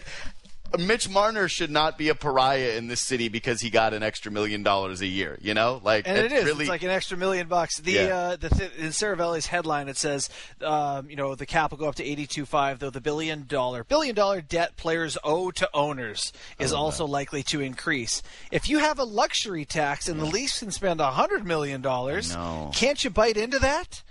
Mitch 0.77 1.09
Marner 1.09 1.47
should 1.47 1.69
not 1.71 1.97
be 1.97 2.09
a 2.09 2.15
pariah 2.15 2.71
in 2.77 2.87
this 2.87 3.01
city 3.01 3.29
because 3.29 3.61
he 3.61 3.69
got 3.69 3.93
an 3.93 4.03
extra 4.03 4.31
million 4.31 4.63
dollars 4.63 5.01
a 5.01 5.05
year, 5.07 5.37
you 5.41 5.53
know? 5.53 5.79
Like, 5.83 6.07
And 6.07 6.17
it's 6.17 6.45
really. 6.45 6.63
It's 6.65 6.69
like 6.69 6.83
an 6.83 6.89
extra 6.89 7.17
million 7.17 7.47
bucks. 7.47 7.77
The 7.77 7.91
Yeah. 7.91 8.01
uh, 8.17 8.35
the 8.35 8.49
th- 8.49 8.71
in 8.77 8.87
Seravalli's 8.87 9.47
headline 9.47 9.87
it 9.87 9.97
says, 9.97 10.29
um, 10.61 11.09
you 11.09 11.15
know, 11.15 11.35
the 11.35 11.45
cap 11.45 11.71
will 11.71 11.77
go 11.77 11.87
up 11.87 11.95
to 11.95 12.03
eighty 12.03 12.27
two 12.27 12.45
five, 12.45 12.79
though 12.79 12.89
the 12.89 13.01
billion 13.01 13.45
dollar 13.47 13.83
billion 13.83 14.15
dollar 14.15 14.41
debt 14.41 14.75
players 14.77 15.17
owe 15.23 15.51
to 15.51 15.69
owners 15.73 16.33
is 16.59 16.73
also 16.73 17.05
likely 17.05 17.43
to 17.43 17.61
increase. 17.61 18.21
If 18.51 18.69
you 18.69 18.79
have 18.79 18.99
a 18.99 19.03
luxury 19.03 19.65
tax 19.65 20.07
and 20.07 20.19
the 20.19 20.25
Leafs 20.25 20.59
can 20.59 20.71
spend 20.71 20.99
a 20.99 21.11
hundred 21.11 21.45
million 21.45 21.81
dollars, 21.81 22.35
can't 22.73 23.03
you 23.03 23.09
bite 23.09 23.37
into 23.37 23.59
that? 23.59 24.01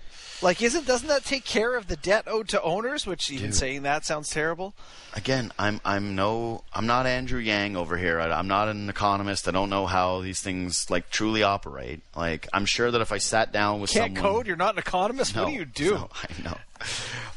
Like, 0.43 0.61
isn't 0.61 0.87
doesn't 0.87 1.09
that 1.09 1.25
take 1.25 1.45
care 1.45 1.77
of 1.77 1.87
the 1.87 1.97
debt 1.97 2.25
owed 2.27 2.49
to 2.49 2.61
owners? 2.63 3.07
Which 3.07 3.31
even 3.31 3.53
saying 3.53 3.83
that 3.83 4.05
sounds 4.05 4.29
terrible. 4.31 4.75
again, 5.15 5.51
I'm 5.59 5.81
I'm 5.85 6.15
no 6.15 6.63
I'm 6.75 6.87
not 6.87 7.07
Andrew 7.07 7.39
Yang 7.41 7.77
over 7.77 7.97
here. 7.97 8.21
I, 8.21 8.31
I'm 8.31 8.49
not 8.49 8.69
an 8.69 8.89
economist. 8.91 9.49
I 9.49 9.51
don't 9.51 9.71
know 9.71 9.87
how 9.87 10.21
these 10.21 10.43
things 10.43 10.91
like 10.91 11.09
truly 11.11 11.43
operate. 11.43 12.01
Like 12.15 12.49
I'm 12.53 12.67
sure 12.67 12.91
that 12.91 13.01
if 13.01 13.13
I 13.13 13.19
sat 13.19 13.51
down 13.53 13.81
with 13.81 13.91
Can't 13.91 14.15
someone, 14.17 14.33
code. 14.35 14.47
You're 14.47 14.57
not 14.57 14.75
an 14.75 14.79
economist. 14.79 15.35
what 15.37 15.47
do 15.47 15.53
you 15.53 15.65
do? 15.65 15.91
no, 15.95 16.09
I 16.13 16.43
know. 16.43 16.59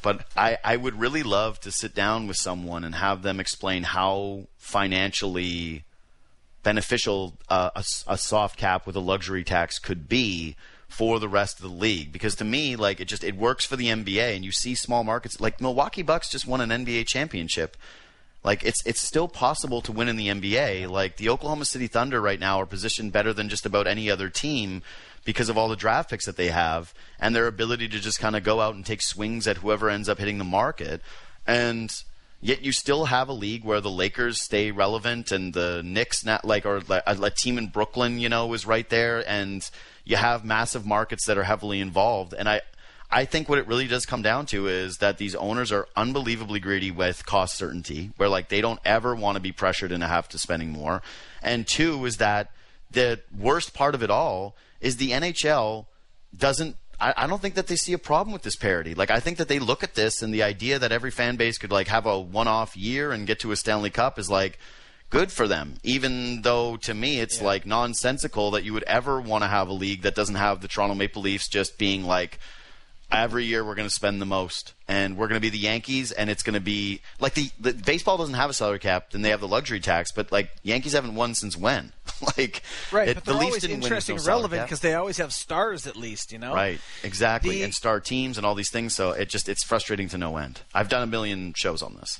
But 0.01 0.25
I, 0.35 0.57
I 0.63 0.75
would 0.75 0.99
really 0.99 1.23
love 1.23 1.59
to 1.61 1.71
sit 1.71 1.95
down 1.95 2.27
with 2.27 2.37
someone 2.37 2.83
and 2.83 2.95
have 2.95 3.21
them 3.21 3.39
explain 3.39 3.83
how 3.83 4.47
financially 4.57 5.83
beneficial 6.63 7.35
uh, 7.47 7.69
a, 7.75 7.83
a 8.07 8.17
soft 8.17 8.57
cap 8.57 8.85
with 8.85 8.95
a 8.95 8.99
luxury 8.99 9.43
tax 9.45 9.79
could 9.79 10.09
be 10.09 10.55
for 10.89 11.19
the 11.19 11.29
rest 11.29 11.57
of 11.57 11.63
the 11.63 11.75
league. 11.75 12.11
Because 12.11 12.35
to 12.35 12.43
me, 12.43 12.75
like 12.75 12.99
it 12.99 13.05
just 13.05 13.23
it 13.23 13.35
works 13.35 13.65
for 13.65 13.77
the 13.77 13.87
NBA, 13.87 14.35
and 14.35 14.43
you 14.43 14.51
see 14.51 14.75
small 14.75 15.03
markets 15.03 15.39
like 15.39 15.61
Milwaukee 15.61 16.01
Bucks 16.01 16.29
just 16.29 16.47
won 16.47 16.59
an 16.59 16.69
NBA 16.69 17.07
championship. 17.07 17.77
Like 18.43 18.63
it's 18.63 18.85
it's 18.85 19.01
still 19.01 19.27
possible 19.27 19.81
to 19.81 19.91
win 19.91 20.09
in 20.09 20.17
the 20.17 20.27
NBA. 20.27 20.89
Like 20.89 21.17
the 21.17 21.29
Oklahoma 21.29 21.65
City 21.65 21.87
Thunder 21.87 22.19
right 22.19 22.39
now 22.39 22.59
are 22.59 22.65
positioned 22.65 23.11
better 23.11 23.33
than 23.33 23.49
just 23.49 23.65
about 23.65 23.87
any 23.87 24.09
other 24.09 24.29
team 24.29 24.81
because 25.25 25.49
of 25.49 25.57
all 25.57 25.67
the 25.67 25.75
draft 25.75 26.09
picks 26.09 26.25
that 26.25 26.37
they 26.37 26.47
have 26.47 26.93
and 27.19 27.35
their 27.35 27.47
ability 27.47 27.87
to 27.89 27.99
just 27.99 28.19
kind 28.19 28.35
of 28.35 28.43
go 28.43 28.61
out 28.61 28.75
and 28.75 28.85
take 28.85 29.01
swings 29.01 29.47
at 29.47 29.57
whoever 29.57 29.89
ends 29.89 30.09
up 30.09 30.17
hitting 30.17 30.37
the 30.37 30.43
market. 30.43 31.01
And 31.45 31.93
yet 32.41 32.63
you 32.63 32.71
still 32.71 33.05
have 33.05 33.27
a 33.27 33.33
league 33.33 33.65
where 33.65 33.81
the 33.81 33.91
Lakers 33.91 34.41
stay 34.41 34.71
relevant 34.71 35.31
and 35.31 35.53
the 35.53 35.81
Knicks 35.83 36.25
not 36.25 36.45
like 36.45 36.65
or 36.65 36.77
a, 36.89 37.03
a 37.05 37.29
team 37.29 37.57
in 37.57 37.67
Brooklyn, 37.67 38.19
you 38.19 38.29
know, 38.29 38.51
is 38.53 38.65
right 38.65 38.89
there 38.89 39.29
and 39.29 39.69
you 40.09 40.17
have 40.17 40.43
massive 40.43 40.85
markets 40.85 41.25
that 41.27 41.37
are 41.37 41.43
heavily 41.43 41.79
involved 41.79 42.33
and 42.33 42.49
I 42.49 42.61
I 43.11 43.25
think 43.25 43.49
what 43.49 43.57
it 43.57 43.67
really 43.67 43.87
does 43.87 44.05
come 44.05 44.21
down 44.21 44.45
to 44.47 44.67
is 44.67 44.97
that 44.97 45.17
these 45.17 45.33
owners 45.33 45.71
are 45.71 45.87
unbelievably 45.95 46.59
greedy 46.59 46.91
with 46.91 47.25
cost 47.25 47.57
certainty, 47.57 48.11
where 48.17 48.29
like 48.29 48.49
they 48.49 48.61
don't 48.61 48.79
ever 48.85 49.15
want 49.15 49.35
to 49.35 49.41
be 49.41 49.51
pressured 49.51 49.91
into 49.91 50.05
have 50.05 50.29
to 50.29 50.37
spending 50.37 50.69
more. 50.69 51.01
And 51.41 51.65
two 51.65 52.05
is 52.05 52.17
that 52.17 52.51
the 52.91 53.19
worst 53.35 53.73
part 53.73 53.95
of 53.95 54.03
it 54.03 54.11
all 54.11 54.55
is 54.79 54.97
the 54.97 55.11
NHL 55.11 55.87
doesn't. 56.37 56.75
I, 57.01 57.13
I 57.17 57.27
don't 57.27 57.41
think 57.41 57.55
that 57.55 57.65
they 57.65 57.77
see 57.77 57.93
a 57.93 57.97
problem 57.97 58.31
with 58.31 58.43
this 58.43 58.55
parity. 58.55 58.93
Like 58.93 59.09
I 59.09 59.19
think 59.19 59.37
that 59.37 59.47
they 59.47 59.57
look 59.57 59.83
at 59.83 59.95
this 59.95 60.21
and 60.21 60.31
the 60.31 60.43
idea 60.43 60.77
that 60.77 60.91
every 60.91 61.11
fan 61.11 61.35
base 61.35 61.57
could 61.57 61.71
like 61.71 61.87
have 61.87 62.05
a 62.05 62.19
one-off 62.19 62.77
year 62.77 63.11
and 63.11 63.25
get 63.25 63.39
to 63.39 63.51
a 63.51 63.55
Stanley 63.55 63.89
Cup 63.89 64.19
is 64.19 64.29
like 64.29 64.59
good 65.09 65.31
for 65.31 65.47
them. 65.47 65.75
Even 65.83 66.41
though 66.43 66.77
to 66.77 66.93
me 66.93 67.19
it's 67.19 67.41
like 67.41 67.65
nonsensical 67.65 68.51
that 68.51 68.63
you 68.63 68.73
would 68.73 68.83
ever 68.83 69.19
want 69.19 69.43
to 69.43 69.47
have 69.47 69.67
a 69.67 69.73
league 69.73 70.03
that 70.03 70.15
doesn't 70.15 70.35
have 70.35 70.61
the 70.61 70.67
Toronto 70.67 70.95
Maple 70.95 71.21
Leafs 71.21 71.47
just 71.47 71.77
being 71.77 72.03
like 72.03 72.39
every 73.11 73.43
year 73.43 73.65
we're 73.65 73.73
going 73.73 73.87
to 73.87 73.93
spend 73.93 74.21
the 74.21 74.25
most 74.25 74.75
and 74.87 75.17
we're 75.17 75.27
going 75.27 75.39
to 75.39 75.41
be 75.41 75.49
the 75.49 75.57
Yankees 75.57 76.11
and 76.11 76.29
it's 76.29 76.43
going 76.43 76.53
to 76.53 76.59
be 76.59 77.01
like 77.19 77.33
the, 77.33 77.49
the 77.59 77.73
baseball 77.73 78.17
doesn't 78.17 78.35
have 78.35 78.51
a 78.51 78.53
salary 78.53 78.77
cap 78.77 79.15
and 79.15 79.25
they 79.25 79.29
have 79.31 79.39
the 79.41 79.47
luxury 79.47 79.79
tax 79.79 80.11
but 80.11 80.31
like 80.31 80.51
Yankees 80.61 80.93
haven't 80.93 81.15
won 81.15 81.33
since 81.33 81.57
when 81.57 81.91
like 82.37 82.61
Right, 82.91 83.07
it- 83.09 83.15
but 83.15 83.25
the 83.25 83.33
Leafs 83.33 83.45
always 83.45 83.61
didn't 83.63 83.77
win 83.77 83.83
interesting, 83.85 84.15
no 84.17 84.19
and 84.21 84.27
relevant 84.27 84.61
because 84.61 84.81
they 84.81 84.93
always 84.93 85.17
have 85.17 85.33
stars 85.33 85.87
at 85.87 85.95
least. 85.95 86.31
You 86.31 86.37
know, 86.37 86.53
right 86.53 86.79
exactly 87.03 87.57
The- 87.57 87.63
and 87.63 87.73
star 87.73 87.99
teams 87.99 88.37
and 88.37 88.45
all 88.45 88.53
these 88.53 88.69
things 88.69 88.95
so 88.95 89.09
it 89.09 89.27
just 89.27 89.49
it's 89.49 89.63
frustrating 89.63 90.07
to 90.09 90.17
no 90.19 90.37
end 90.37 90.61
I've 90.75 90.89
done 90.89 91.01
a 91.01 91.07
million 91.07 91.53
shows 91.55 91.81
on 91.81 91.95
this 91.95 92.19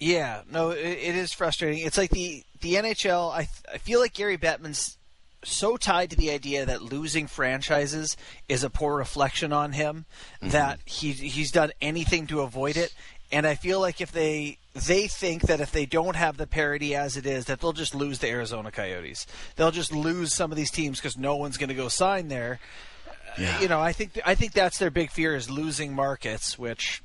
Yeah, 0.00 0.42
no, 0.50 0.70
it, 0.70 0.78
it 0.78 1.14
is 1.14 1.32
frustrating. 1.32 1.84
It's 1.84 1.98
like 1.98 2.10
the 2.10 2.42
the 2.62 2.74
NHL. 2.74 3.30
I 3.30 3.48
I 3.72 3.78
feel 3.78 4.00
like 4.00 4.14
Gary 4.14 4.38
Bettman's 4.38 4.96
so 5.44 5.76
tied 5.76 6.10
to 6.10 6.16
the 6.16 6.30
idea 6.30 6.66
that 6.66 6.82
losing 6.82 7.26
franchises 7.26 8.16
is 8.48 8.64
a 8.64 8.70
poor 8.70 8.96
reflection 8.96 9.52
on 9.52 9.72
him 9.72 10.06
mm-hmm. 10.36 10.50
that 10.50 10.80
he 10.86 11.12
he's 11.12 11.50
done 11.50 11.72
anything 11.80 12.26
to 12.28 12.40
avoid 12.40 12.76
it. 12.76 12.94
And 13.32 13.46
I 13.46 13.54
feel 13.54 13.78
like 13.78 14.00
if 14.00 14.10
they 14.10 14.58
they 14.74 15.06
think 15.06 15.42
that 15.42 15.60
if 15.60 15.70
they 15.70 15.86
don't 15.86 16.16
have 16.16 16.36
the 16.36 16.46
parity 16.46 16.94
as 16.94 17.16
it 17.16 17.26
is, 17.26 17.44
that 17.46 17.60
they'll 17.60 17.72
just 17.72 17.94
lose 17.94 18.18
the 18.18 18.28
Arizona 18.28 18.70
Coyotes. 18.70 19.26
They'll 19.56 19.70
just 19.70 19.92
lose 19.92 20.34
some 20.34 20.50
of 20.50 20.56
these 20.56 20.70
teams 20.70 20.98
because 20.98 21.18
no 21.18 21.36
one's 21.36 21.58
going 21.58 21.68
to 21.68 21.74
go 21.74 21.88
sign 21.88 22.28
there. 22.28 22.58
You 23.60 23.68
know, 23.68 23.80
I 23.80 23.92
think 23.92 24.18
I 24.24 24.34
think 24.34 24.52
that's 24.52 24.78
their 24.78 24.90
big 24.90 25.10
fear 25.10 25.36
is 25.36 25.50
losing 25.50 25.94
markets, 25.94 26.58
which 26.58 27.02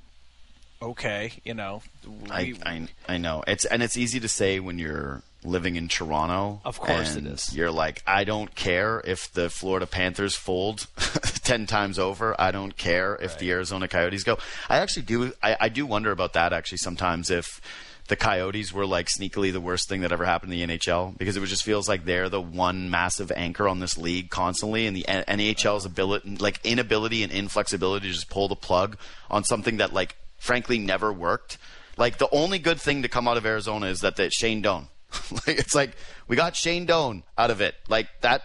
okay, 0.82 1.34
you 1.44 1.54
know, 1.54 1.82
I, 2.30 2.44
we- 2.44 2.60
I 2.66 2.88
I 3.08 3.18
know 3.18 3.44
it's 3.48 3.66
and 3.66 3.82
it's 3.84 3.98
easy 3.98 4.20
to 4.20 4.28
say 4.28 4.60
when 4.60 4.80
you're 4.80 5.22
living 5.44 5.76
in 5.76 5.88
Toronto. 5.88 6.60
Of 6.66 6.80
course 6.80 7.16
it 7.16 7.26
is. 7.28 7.56
You're 7.56 7.72
like, 7.72 8.02
I 8.08 8.24
don't 8.24 8.56
care 8.56 9.00
if 9.06 9.32
the 9.32 9.50
Florida 9.50 9.86
Panthers 9.86 10.36
fold 10.36 10.88
ten 11.44 11.66
times 11.68 12.00
over. 12.00 12.36
I 12.40 12.52
don't 12.52 12.76
care 12.76 13.16
if 13.22 13.38
the 13.38 13.52
Arizona 13.52 13.88
Coyotes 13.88 14.24
go. 14.24 14.38
I 14.70 14.78
actually 14.78 15.04
do. 15.04 15.34
I, 15.44 15.56
I 15.60 15.70
do 15.70 15.86
wonder 15.86 16.12
about 16.12 16.34
that 16.34 16.54
actually 16.54 16.80
sometimes 16.80 17.30
if. 17.30 17.62
The 18.08 18.16
Coyotes 18.16 18.72
were 18.72 18.86
like 18.86 19.08
sneakily 19.08 19.52
the 19.52 19.60
worst 19.60 19.90
thing 19.90 20.02
that 20.02 20.12
ever 20.12 20.26
happened 20.26 20.54
in 20.54 20.68
the 20.70 20.78
NHL 20.78 21.18
because 21.18 21.36
it 21.38 21.46
just 21.48 21.64
feels 21.64 21.90
like 21.90 22.06
they're 22.06 22.30
the 22.30 22.40
one 22.40 22.92
massive 22.92 23.32
anchor 23.36 23.68
on 23.68 23.80
this 23.80 23.98
league 23.98 24.30
constantly, 24.30 24.86
and 24.86 24.96
the 24.96 25.06
NHL's 25.10 25.86
ability, 25.86 26.36
like 26.38 26.60
inability 26.64 27.24
and 27.24 27.32
inflexibility 27.32 28.06
to 28.08 28.14
just 28.14 28.30
pull 28.30 28.48
the 28.48 28.56
plug 28.56 28.98
on 29.32 29.44
something 29.44 29.78
that 29.78 29.92
like 29.92 30.16
frankly 30.46 30.78
never 30.78 31.12
worked. 31.12 31.58
Like 31.98 32.18
the 32.18 32.30
only 32.32 32.60
good 32.60 32.80
thing 32.80 33.02
to 33.02 33.10
come 33.10 33.28
out 33.28 33.38
of 33.38 33.46
Arizona 33.46 33.88
is 33.88 34.02
that 34.02 34.16
that 34.18 34.32
Shane 34.32 34.62
Doan. 34.62 34.88
like, 35.32 35.60
it's 35.60 35.76
like 35.76 35.96
we 36.28 36.36
got 36.36 36.56
Shane 36.56 36.86
Doan 36.86 37.24
out 37.38 37.52
of 37.52 37.62
it. 37.62 37.76
Like 37.90 38.08
that 38.22 38.44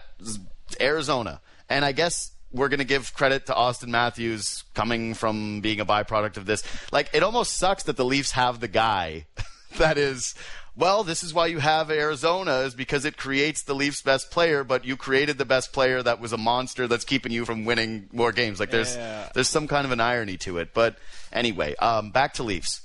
Arizona, 0.79 1.41
and 1.69 1.85
I 1.85 1.91
guess 1.91 2.31
we're 2.51 2.69
gonna 2.69 2.83
give 2.83 3.13
credit 3.13 3.45
to 3.45 3.53
Auston 3.53 3.89
Matthews 3.89 4.63
coming 4.73 5.13
from 5.13 5.61
being 5.61 5.79
a 5.79 5.85
byproduct 5.85 6.37
of 6.37 6.45
this. 6.45 6.63
Like 6.91 7.09
it 7.13 7.23
almost 7.23 7.57
sucks 7.57 7.83
that 7.83 7.97
the 7.97 8.05
Leafs 8.05 8.31
have 8.31 8.59
the 8.59 8.67
guy 8.67 9.25
that 9.77 9.97
is. 9.97 10.35
Well, 10.75 11.03
this 11.03 11.21
is 11.21 11.33
why 11.33 11.47
you 11.47 11.59
have 11.59 11.91
Arizona 11.91 12.59
is 12.59 12.73
because 12.73 13.03
it 13.03 13.17
creates 13.17 13.63
the 13.63 13.75
Leafs' 13.75 14.01
best 14.01 14.31
player, 14.31 14.63
but 14.63 14.85
you 14.85 14.95
created 14.95 15.37
the 15.37 15.45
best 15.45 15.73
player 15.73 16.01
that 16.01 16.21
was 16.21 16.31
a 16.31 16.37
monster 16.37 16.87
that's 16.87 17.03
keeping 17.03 17.31
you 17.31 17.43
from 17.43 17.65
winning 17.65 18.07
more 18.13 18.31
games. 18.31 18.59
Like 18.59 18.71
there's 18.71 18.95
Yeah. 18.95 19.29
there's 19.33 19.49
some 19.49 19.67
kind 19.67 19.85
of 19.85 19.91
an 19.91 19.99
irony 19.99 20.37
to 20.37 20.59
it. 20.59 20.73
But 20.73 20.97
anyway, 21.31 21.75
um, 21.75 22.11
back 22.11 22.35
to 22.35 22.43
Leafs. 22.43 22.81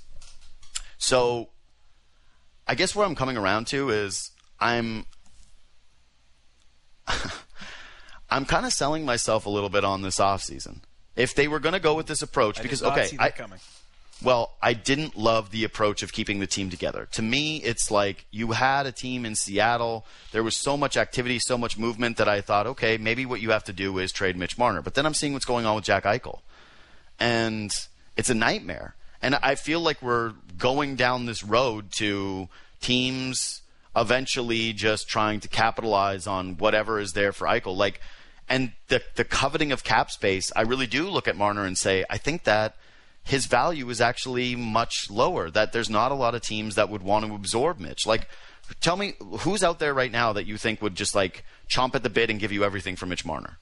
So 0.99 1.51
I 2.67 2.75
guess 2.75 2.95
where 2.97 3.07
I'm 3.07 3.15
coming 3.15 3.37
around 3.37 3.69
to 3.69 3.91
is 3.91 4.33
I'm 4.59 5.07
I'm 8.31 8.45
kind 8.45 8.67
of 8.67 8.73
selling 8.73 9.05
myself 9.05 9.47
a 9.47 9.51
little 9.51 9.71
bit 9.71 9.85
on 9.85 10.03
this 10.03 10.19
offseason. 10.19 10.81
If 11.15 11.35
they 11.35 11.47
were 11.49 11.61
going 11.61 11.73
to 11.75 11.81
go 11.81 11.95
with 11.95 12.07
this 12.07 12.21
approach, 12.21 12.59
I 12.59 12.63
because 12.63 12.83
okay, 12.83 13.07
see 13.07 13.17
I, 13.19 13.31
coming. 13.31 13.61
Well, 14.23 14.57
I 14.63 14.73
didn't 14.73 15.17
love 15.17 15.51
the 15.51 15.65
approach 15.65 16.03
of 16.03 16.13
keeping 16.13 16.41
the 16.41 16.47
team 16.47 16.71
together. 16.71 17.07
To 17.13 17.23
me, 17.23 17.59
it's 17.59 17.91
like 17.91 18.25
you 18.31 18.53
had 18.53 18.87
a 18.87 18.93
team 18.93 19.27
in 19.27 19.35
Seattle. 19.35 20.07
There 20.33 20.43
was 20.43 20.57
so 20.57 20.77
much 20.77 20.97
activity, 20.97 21.39
so 21.39 21.59
much 21.59 21.77
movement 21.77 22.17
that 22.17 22.29
I 22.29 22.41
thought, 22.41 22.67
okay, 22.67 22.97
maybe 22.97 23.27
what 23.27 23.43
you 23.43 23.51
have 23.51 23.65
to 23.65 23.73
do 23.75 23.99
is 23.99 24.13
trade 24.13 24.37
Mitch 24.37 24.57
Marner. 24.57 24.81
But 24.81 24.95
then 24.95 25.05
I'm 25.05 25.15
seeing 25.15 25.35
what's 25.35 25.45
going 25.45 25.67
on 25.67 25.75
with 25.77 25.85
Jack 25.85 26.05
Eichel, 26.05 26.41
and 27.21 27.71
it's 28.17 28.31
a 28.31 28.35
nightmare. 28.35 28.95
And 29.21 29.35
I 29.37 29.55
feel 29.55 29.81
like 29.81 30.01
we're 30.01 30.33
going 30.57 30.97
down 30.97 31.27
this 31.27 31.43
road 31.43 31.91
to 31.93 32.49
teams 32.81 33.63
eventually 33.95 34.73
just 34.73 35.09
trying 35.09 35.41
to 35.41 35.49
capitalize 35.49 36.27
on 36.27 36.57
whatever 36.57 37.01
is 37.01 37.13
there 37.13 37.33
for 37.33 37.47
Eichel. 37.47 37.77
Like, 37.77 38.01
and 38.49 38.73
the 38.89 39.03
the 39.17 39.25
coveting 39.25 39.73
of 39.73 39.85
cap 39.85 40.11
space, 40.11 40.53
I 40.57 40.63
really 40.63 40.87
do 40.87 41.11
look 41.11 41.29
at 41.29 41.37
Marner 41.37 41.65
and 41.65 41.77
say, 41.77 42.05
I 42.09 42.17
think 42.17 42.45
that 42.45 42.77
his 43.27 43.47
value 43.47 43.91
is 43.91 44.01
actually 44.01 44.55
much 44.55 45.11
lower. 45.11 45.51
That 45.51 45.73
there's 45.73 45.91
not 45.91 46.13
a 46.13 46.15
lot 46.15 46.35
of 46.35 46.43
teams 46.43 46.77
that 46.77 46.89
would 46.89 47.03
want 47.03 47.27
to 47.27 47.35
absorb 47.35 47.81
Mitch. 47.81 48.07
Like, 48.07 48.29
tell 48.81 48.97
me 48.97 49.15
who's 49.41 49.65
out 49.65 49.81
there 49.81 49.93
right 49.93 50.13
now 50.13 50.33
that 50.33 50.47
you 50.47 50.57
think 50.57 50.81
would 50.81 50.95
just 50.95 51.15
like 51.15 51.45
chomp 51.69 51.95
at 51.95 52.03
the 52.03 52.11
bit 52.11 52.31
and 52.31 52.39
give 52.39 52.53
you 52.53 52.65
everything 52.65 52.95
for 52.97 53.07
Mitch 53.07 53.25
Marner? 53.25 53.59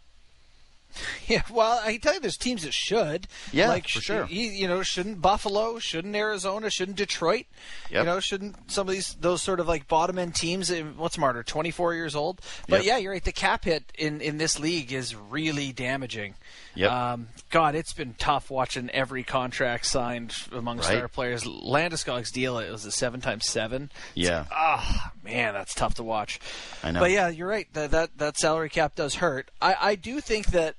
Yeah, 1.29 1.43
well, 1.51 1.81
I 1.83 1.93
can 1.93 2.01
tell 2.03 2.15
you, 2.15 2.21
there's 2.21 2.37
teams 2.37 2.65
that 2.65 2.75
should. 2.75 3.27
Yeah, 3.53 3.69
like 3.69 3.89
for 3.89 4.01
sure. 4.01 4.27
You, 4.29 4.43
you 4.51 4.69
know, 4.69 4.83
shouldn't 4.83 5.23
Buffalo? 5.23 5.79
Shouldn't 5.79 6.15
Arizona? 6.15 6.69
Shouldn't 6.69 6.99
Detroit? 6.99 7.47
Yep. 7.91 8.01
You 8.01 8.05
know, 8.05 8.21
shouldn't 8.21 8.71
some 8.71 8.87
of 8.89 8.93
these 8.95 9.15
those 9.21 9.41
sort 9.43 9.59
of 9.61 9.67
like 9.69 9.89
bottom 9.89 10.19
end 10.19 10.35
teams? 10.35 10.71
eh, 10.71 10.83
What's 10.83 11.17
Marner? 11.17 11.43
24 11.43 11.95
years 11.95 12.15
old. 12.15 12.41
But 12.69 12.81
Yep. 12.81 12.87
yeah, 12.87 12.97
you're 12.99 13.13
right. 13.13 13.25
The 13.25 13.33
cap 13.33 13.65
hit 13.65 13.91
in 13.99 14.21
in 14.21 14.37
this 14.39 14.59
league 14.61 14.93
is 14.93 15.15
really 15.17 15.73
damaging. 15.73 16.35
Yep. 16.75 16.91
Um, 16.91 17.29
God, 17.51 17.75
it's 17.75 17.93
been 17.93 18.15
tough 18.19 18.51
watching 18.51 18.91
every 18.91 19.23
contract 19.23 19.87
signed 19.87 20.35
amongst 20.53 20.89
Right. 20.91 21.01
our 21.01 21.09
players. 21.09 21.45
Landeskog's 21.45 22.31
deal 22.33 22.59
it 22.59 22.71
was 22.71 22.85
a 22.85 22.91
seven 22.93 23.21
times 23.21 23.47
seven. 23.49 23.91
Yeah. 24.15 24.45
Ah, 24.51 25.13
man, 25.23 25.55
that's 25.55 25.75
tough 25.75 25.95
to 25.95 26.03
watch. 26.03 26.39
I 26.83 26.91
know. 26.91 27.01
But 27.01 27.13
yeah, 27.13 27.29
you're 27.29 27.49
right. 27.49 27.67
That 27.73 27.93
that, 27.93 28.19
that 28.19 28.37
salary 28.39 28.69
cap 28.69 28.95
does 28.95 29.15
hurt. 29.17 29.51
I, 29.63 29.77
I 29.81 29.95
do 29.95 30.21
think 30.21 30.49
that 30.49 30.75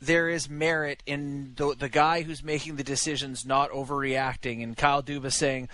there 0.00 0.28
is 0.28 0.48
merit 0.48 1.02
in 1.06 1.54
the, 1.56 1.74
the 1.78 1.88
guy 1.88 2.22
who's 2.22 2.42
making 2.42 2.76
the 2.76 2.84
decisions 2.84 3.44
not 3.46 3.70
overreacting, 3.70 4.62
and 4.62 4.76
Kyle 4.76 5.02
Dubas 5.02 5.32
saying, 5.32 5.68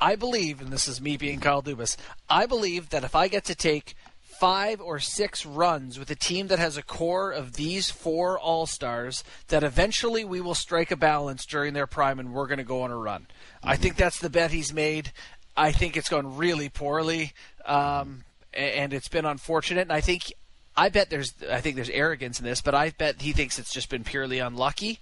"I 0.00 0.16
believe," 0.16 0.60
and 0.60 0.70
this 0.70 0.88
is 0.88 1.00
me 1.00 1.16
being 1.16 1.40
Kyle 1.40 1.62
Dubas. 1.62 1.96
I 2.28 2.46
believe 2.46 2.90
that 2.90 3.04
if 3.04 3.14
I 3.14 3.28
get 3.28 3.44
to 3.44 3.54
take 3.54 3.94
five 4.38 4.80
or 4.80 5.00
six 5.00 5.44
runs 5.44 5.98
with 5.98 6.08
a 6.10 6.14
team 6.14 6.46
that 6.46 6.60
has 6.60 6.76
a 6.76 6.82
core 6.82 7.32
of 7.32 7.54
these 7.54 7.90
four 7.90 8.38
all 8.38 8.66
stars, 8.66 9.24
that 9.48 9.64
eventually 9.64 10.24
we 10.24 10.40
will 10.40 10.54
strike 10.54 10.92
a 10.92 10.96
balance 10.96 11.44
during 11.44 11.74
their 11.74 11.88
prime, 11.88 12.20
and 12.20 12.32
we're 12.32 12.46
going 12.46 12.58
to 12.58 12.64
go 12.64 12.82
on 12.82 12.92
a 12.92 12.96
run. 12.96 13.26
I 13.64 13.74
think 13.74 13.96
that's 13.96 14.20
the 14.20 14.30
bet 14.30 14.52
he's 14.52 14.72
made. 14.72 15.12
I 15.56 15.72
think 15.72 15.96
it's 15.96 16.08
gone 16.08 16.36
really 16.36 16.68
poorly, 16.68 17.32
um, 17.66 18.22
and 18.54 18.92
it's 18.92 19.08
been 19.08 19.24
unfortunate. 19.24 19.82
And 19.82 19.92
I 19.92 20.00
think, 20.00 20.32
I 20.78 20.90
bet 20.90 21.10
there's, 21.10 21.34
I 21.50 21.60
think 21.60 21.74
there's 21.74 21.90
arrogance 21.90 22.38
in 22.38 22.44
this, 22.46 22.60
but 22.60 22.74
I 22.74 22.90
bet 22.90 23.20
he 23.20 23.32
thinks 23.32 23.58
it's 23.58 23.72
just 23.72 23.90
been 23.90 24.04
purely 24.04 24.38
unlucky 24.38 25.00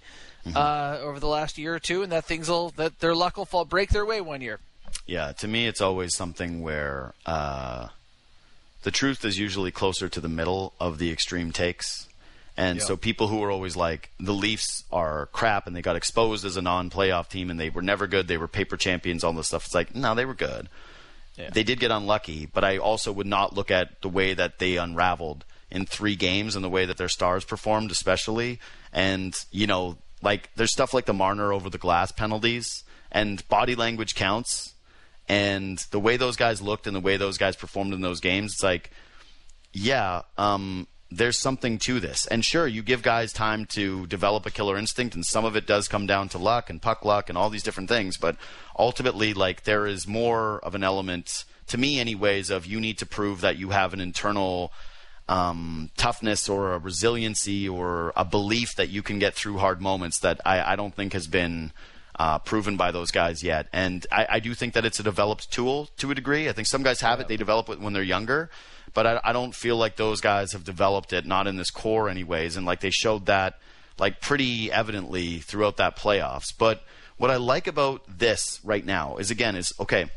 uh, 0.55 0.97
over 1.01 1.19
the 1.19 1.27
last 1.27 1.57
year 1.57 1.75
or 1.75 1.79
two, 1.79 2.01
and 2.03 2.11
that 2.11 2.25
things 2.25 2.49
will, 2.49 2.69
that 2.71 2.99
their 2.99 3.13
luck 3.13 3.37
will 3.37 3.45
fall, 3.45 3.63
break 3.63 3.89
their 3.91 4.05
way 4.05 4.19
one 4.19 4.41
year. 4.41 4.59
Yeah, 5.05 5.33
to 5.33 5.47
me, 5.47 5.67
it's 5.67 5.79
always 5.81 6.15
something 6.15 6.61
where 6.63 7.13
uh, 7.25 7.89
the 8.83 8.91
truth 8.91 9.23
is 9.23 9.37
usually 9.37 9.71
closer 9.71 10.09
to 10.09 10.19
the 10.19 10.27
middle 10.27 10.73
of 10.79 10.97
the 10.97 11.11
extreme 11.11 11.51
takes. 11.51 12.07
And 12.55 12.79
Yeah. 12.79 12.85
so 12.85 12.97
people 12.97 13.27
who 13.27 13.43
are 13.43 13.51
always 13.51 13.75
like, 13.75 14.09
the 14.19 14.33
Leafs 14.33 14.83
are 14.91 15.27
crap 15.27 15.67
and 15.67 15.75
they 15.75 15.83
got 15.83 15.95
exposed 15.95 16.43
as 16.43 16.57
a 16.57 16.61
non 16.61 16.89
playoff 16.89 17.29
team 17.29 17.51
and 17.51 17.59
they 17.59 17.69
were 17.69 17.83
never 17.83 18.07
good, 18.07 18.27
they 18.27 18.37
were 18.37 18.47
paper 18.47 18.77
champions, 18.77 19.23
all 19.23 19.33
this 19.33 19.47
stuff. 19.47 19.65
It's 19.65 19.75
like, 19.75 19.93
no, 19.93 20.15
they 20.15 20.25
were 20.25 20.33
good. 20.33 20.69
Yeah. 21.37 21.51
They 21.51 21.63
did 21.63 21.79
get 21.79 21.91
unlucky, 21.91 22.47
but 22.47 22.63
I 22.63 22.77
also 22.79 23.11
would 23.11 23.27
not 23.27 23.53
look 23.53 23.69
at 23.69 24.01
the 24.01 24.09
way 24.09 24.33
that 24.33 24.57
they 24.57 24.77
unraveled 24.77 25.45
in 25.69 25.85
three 25.85 26.15
games 26.15 26.55
and 26.55 26.63
the 26.63 26.69
way 26.69 26.85
that 26.85 26.97
their 26.97 27.09
stars 27.09 27.43
performed, 27.43 27.91
especially. 27.91 28.59
And, 28.93 29.35
you 29.51 29.67
know, 29.67 29.97
like 30.21 30.49
there's 30.55 30.71
stuff 30.71 30.93
like 30.93 31.05
the 31.05 31.13
Marner 31.13 31.51
over 31.53 31.69
the 31.69 31.77
glass 31.77 32.11
penalties 32.11 32.83
and 33.11 33.47
body 33.49 33.75
language 33.75 34.15
counts. 34.15 34.73
And 35.29 35.77
the 35.91 35.99
way 35.99 36.15
those 36.15 36.37
guys 36.37 36.61
looked 36.61 36.87
and 36.87 36.95
the 36.95 37.01
way 37.01 37.17
those 37.17 37.37
guys 37.37 37.55
performed 37.55 37.93
in 37.93 38.01
those 38.01 38.21
games, 38.21 38.53
it's 38.53 38.63
like, 38.63 38.91
yeah, 39.73 40.21
um, 40.37 40.87
there's 41.11 41.37
something 41.37 41.77
to 41.79 41.99
this. 41.99 42.25
And 42.27 42.43
sure, 42.43 42.67
you 42.67 42.81
give 42.81 43.01
guys 43.01 43.33
time 43.33 43.65
to 43.67 44.07
develop 44.07 44.45
a 44.45 44.51
killer 44.51 44.77
instinct, 44.77 45.15
and 45.15 45.25
some 45.25 45.45
of 45.45 45.55
it 45.55 45.67
does 45.67 45.87
come 45.87 46.05
down 46.05 46.29
to 46.29 46.37
luck 46.37 46.69
and 46.69 46.81
puck 46.81 47.05
luck 47.05 47.29
and 47.29 47.37
all 47.37 47.49
these 47.49 47.63
different 47.63 47.89
things. 47.89 48.17
But 48.17 48.37
ultimately, 48.77 49.33
like, 49.33 49.63
there 49.63 49.85
is 49.85 50.07
more 50.07 50.59
of 50.59 50.75
an 50.75 50.83
element, 50.83 51.45
to 51.67 51.77
me, 51.77 51.99
anyways, 51.99 52.49
of 52.49 52.65
you 52.65 52.79
need 52.79 52.97
to 52.99 53.05
prove 53.05 53.41
that 53.41 53.57
you 53.57 53.69
have 53.69 53.93
an 53.93 54.01
internal 54.01 54.71
um, 55.29 55.89
toughness 55.97 56.47
or 56.47 56.73
a 56.73 56.77
resiliency 56.79 57.67
or 57.67 58.13
a 58.15 58.23
belief 58.23 58.75
that 58.75 58.89
you 58.89 59.03
can 59.03 59.19
get 59.19 59.33
through 59.33 59.57
hard 59.57 59.81
moments 59.81 60.19
that 60.19 60.39
I, 60.45 60.73
I 60.73 60.75
don't 60.75 60.95
think 60.95 61.13
has 61.13 61.27
been 61.27 61.71
uh, 62.17 62.39
proven 62.39 62.77
by 62.77 62.91
those 62.91 63.11
guys 63.11 63.43
yet. 63.43 63.67
And 63.73 64.05
I, 64.11 64.27
I 64.29 64.39
do 64.39 64.53
think 64.53 64.73
that 64.73 64.85
it's 64.85 64.99
a 64.99 65.03
developed 65.03 65.51
tool 65.51 65.89
to 65.97 66.11
a 66.11 66.15
degree. 66.15 66.49
I 66.49 66.53
think 66.53 66.67
some 66.67 66.83
guys 66.83 67.01
have 67.01 67.19
it; 67.19 67.27
they 67.27 67.37
develop 67.37 67.69
it 67.69 67.79
when 67.79 67.93
they're 67.93 68.03
younger. 68.03 68.49
But 68.93 69.05
I, 69.05 69.21
I 69.23 69.33
don't 69.33 69.53
feel 69.53 69.77
like 69.77 69.97
those 69.97 70.21
guys 70.21 70.53
have 70.53 70.63
developed 70.63 71.13
it, 71.13 71.25
not 71.25 71.45
in 71.45 71.57
this 71.57 71.69
core, 71.69 72.09
anyways. 72.09 72.55
And 72.55 72.65
like 72.65 72.79
they 72.79 72.89
showed 72.89 73.25
that, 73.25 73.59
like 73.99 74.21
pretty 74.21 74.71
evidently 74.71 75.39
throughout 75.39 75.77
that 75.77 75.97
playoffs. 75.97 76.53
But 76.57 76.83
what 77.17 77.29
I 77.29 77.35
like 77.35 77.67
about 77.67 78.03
this 78.07 78.59
right 78.63 78.85
now 78.85 79.17
is 79.17 79.29
again 79.29 79.55
is 79.55 79.73
okay 79.79 80.09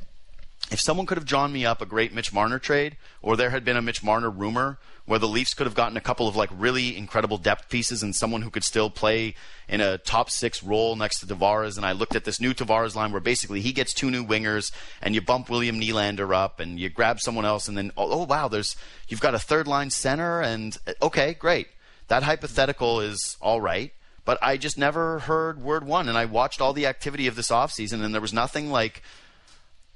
if 0.71 0.81
someone 0.81 1.07
could 1.07 1.19
have 1.19 1.27
drawn 1.27 1.53
me 1.53 1.67
up 1.67 1.83
a 1.83 1.87
great 1.87 2.15
Mitch 2.15 2.33
Marner 2.33 2.59
trade, 2.59 2.97
or 3.23 3.37
there 3.37 3.51
had 3.51 3.65
been 3.65 3.77
a 3.77 3.83
Mitch 3.83 4.03
Marner 4.03 4.31
rumor 4.31 4.79
where 5.11 5.19
the 5.19 5.27
Leafs 5.27 5.55
could 5.55 5.67
have 5.67 5.75
gotten 5.75 5.97
a 5.97 6.01
couple 6.01 6.29
of 6.29 6.37
like 6.37 6.49
really 6.57 6.97
incredible 6.97 7.37
depth 7.37 7.69
pieces 7.69 8.05
and 8.05 8.15
someone 8.15 8.43
who 8.43 8.51
could 8.51 8.63
still 8.63 8.89
play 8.89 9.35
in 9.69 9.81
a 9.81 9.99
top 9.99 10.31
six 10.31 10.63
role 10.63 10.95
next 10.95 11.19
to 11.19 11.27
Tavares, 11.27 11.77
and 11.77 11.85
I 11.85 11.91
looked 11.91 12.15
at 12.15 12.23
this 12.23 12.41
new 12.41 12.55
Tavares 12.55 12.95
line 12.95 13.11
where 13.11 13.21
basically 13.21 13.61
he 13.61 13.73
gets 13.73 13.93
two 13.93 14.09
new 14.09 14.25
wingers 14.25 14.71
and 15.03 15.13
you 15.13 15.21
bump 15.21 15.51
William 15.51 15.81
Nylander 15.81 16.33
up 16.33 16.61
and 16.61 16.79
you 16.79 16.91
grab 16.91 17.19
someone 17.19 17.45
else 17.45 17.67
and 17.67 17.77
then 17.77 17.91
oh, 17.97 18.21
oh 18.21 18.25
wow, 18.25 18.47
there's 18.47 18.77
you've 19.09 19.21
got 19.21 19.35
a 19.35 19.41
third 19.41 19.67
line 19.67 19.91
center 19.91 20.41
and 20.43 20.79
uh, 20.87 20.93
okay, 21.03 21.35
great. 21.35 21.67
That 22.07 22.23
hypothetical 22.23 23.01
is 23.01 23.37
all 23.41 23.61
right. 23.61 23.93
But 24.25 24.39
I 24.41 24.59
just 24.59 24.79
never 24.79 25.19
heard 25.19 25.61
word 25.61 25.85
one, 25.85 26.09
and 26.09 26.17
I 26.17 26.27
watched 26.27 26.61
all 26.61 26.73
the 26.73 26.87
activity 26.87 27.27
of 27.27 27.35
this 27.35 27.51
offseason, 27.51 28.05
and 28.05 28.15
there 28.15 28.21
was 28.21 28.33
nothing 28.33 28.71
like 28.71 29.03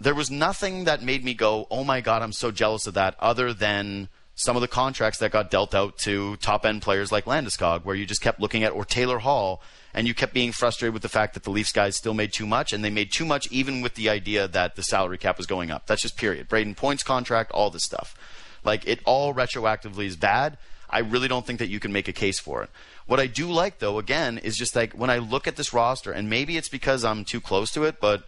there 0.01 0.13
was 0.13 0.29
nothing 0.29 0.85
that 0.87 1.05
made 1.05 1.23
me 1.23 1.35
go, 1.35 1.69
"Oh 1.71 1.85
my 1.85 2.01
god, 2.01 2.21
I'm 2.21 2.33
so 2.33 2.51
jealous 2.51 2.89
of 2.89 2.95
that," 2.95 3.15
other 3.21 3.55
than 3.55 4.09
some 4.35 4.57
of 4.57 4.63
the 4.63 4.69
contracts 4.69 5.21
that 5.21 5.31
got 5.31 5.51
dealt 5.51 5.75
out 5.75 5.97
to 5.99 6.37
top 6.37 6.67
end 6.67 6.83
players 6.83 7.13
like 7.13 7.25
Landeskog, 7.25 7.85
where 7.85 7.95
you 7.95 8.05
just 8.05 8.21
kept 8.21 8.41
looking 8.41 8.65
at 8.65 8.73
or 8.73 8.85
Taylor 8.85 9.19
Hall, 9.19 9.63
and 9.93 10.09
you 10.09 10.15
kept 10.15 10.35
being 10.35 10.51
frustrated 10.51 10.93
with 10.93 11.03
the 11.03 11.09
fact 11.09 11.35
that 11.35 11.45
the 11.45 11.51
Leafs 11.51 11.73
guys 11.73 11.97
still 11.97 12.15
made 12.15 12.33
too 12.33 12.47
much, 12.47 12.73
and 12.73 12.85
they 12.85 12.91
made 12.91 13.13
too 13.13 13.25
much 13.25 13.51
even 13.53 13.81
with 13.81 13.95
the 13.95 14.09
idea 14.09 14.49
that 14.49 14.75
the 14.75 14.83
salary 14.83 15.19
cap 15.19 15.37
was 15.37 15.47
going 15.47 15.71
up. 15.71 15.87
That's 15.87 16.03
just 16.03 16.17
period. 16.17 16.49
Brayden 16.49 16.77
Point's 16.77 17.05
contract, 17.05 17.53
all 17.53 17.71
this 17.71 17.85
stuff, 17.85 18.17
like 18.65 18.87
it 18.89 19.01
all 19.05 19.33
retroactively 19.33 20.07
is 20.07 20.17
bad. 20.17 20.59
I 20.91 20.99
really 20.99 21.29
don't 21.29 21.47
think 21.47 21.61
that 21.61 21.69
you 21.69 21.81
can 21.81 21.93
make 21.93 22.09
a 22.09 22.13
case 22.13 22.39
for 22.39 22.63
it. 22.63 22.71
What 23.07 23.21
I 23.21 23.27
do 23.27 23.51
like, 23.51 23.79
though, 23.79 23.99
again, 23.99 24.39
is 24.39 24.57
just 24.57 24.75
like 24.75 24.93
when 24.95 25.11
I 25.11 25.19
look 25.19 25.47
at 25.47 25.57
this 25.57 25.73
roster, 25.73 26.11
and 26.11 26.29
maybe 26.29 26.57
it's 26.57 26.69
because 26.69 27.05
I'm 27.05 27.25
too 27.25 27.41
close 27.41 27.71
to 27.73 27.85
it, 27.85 28.01
but 28.01 28.25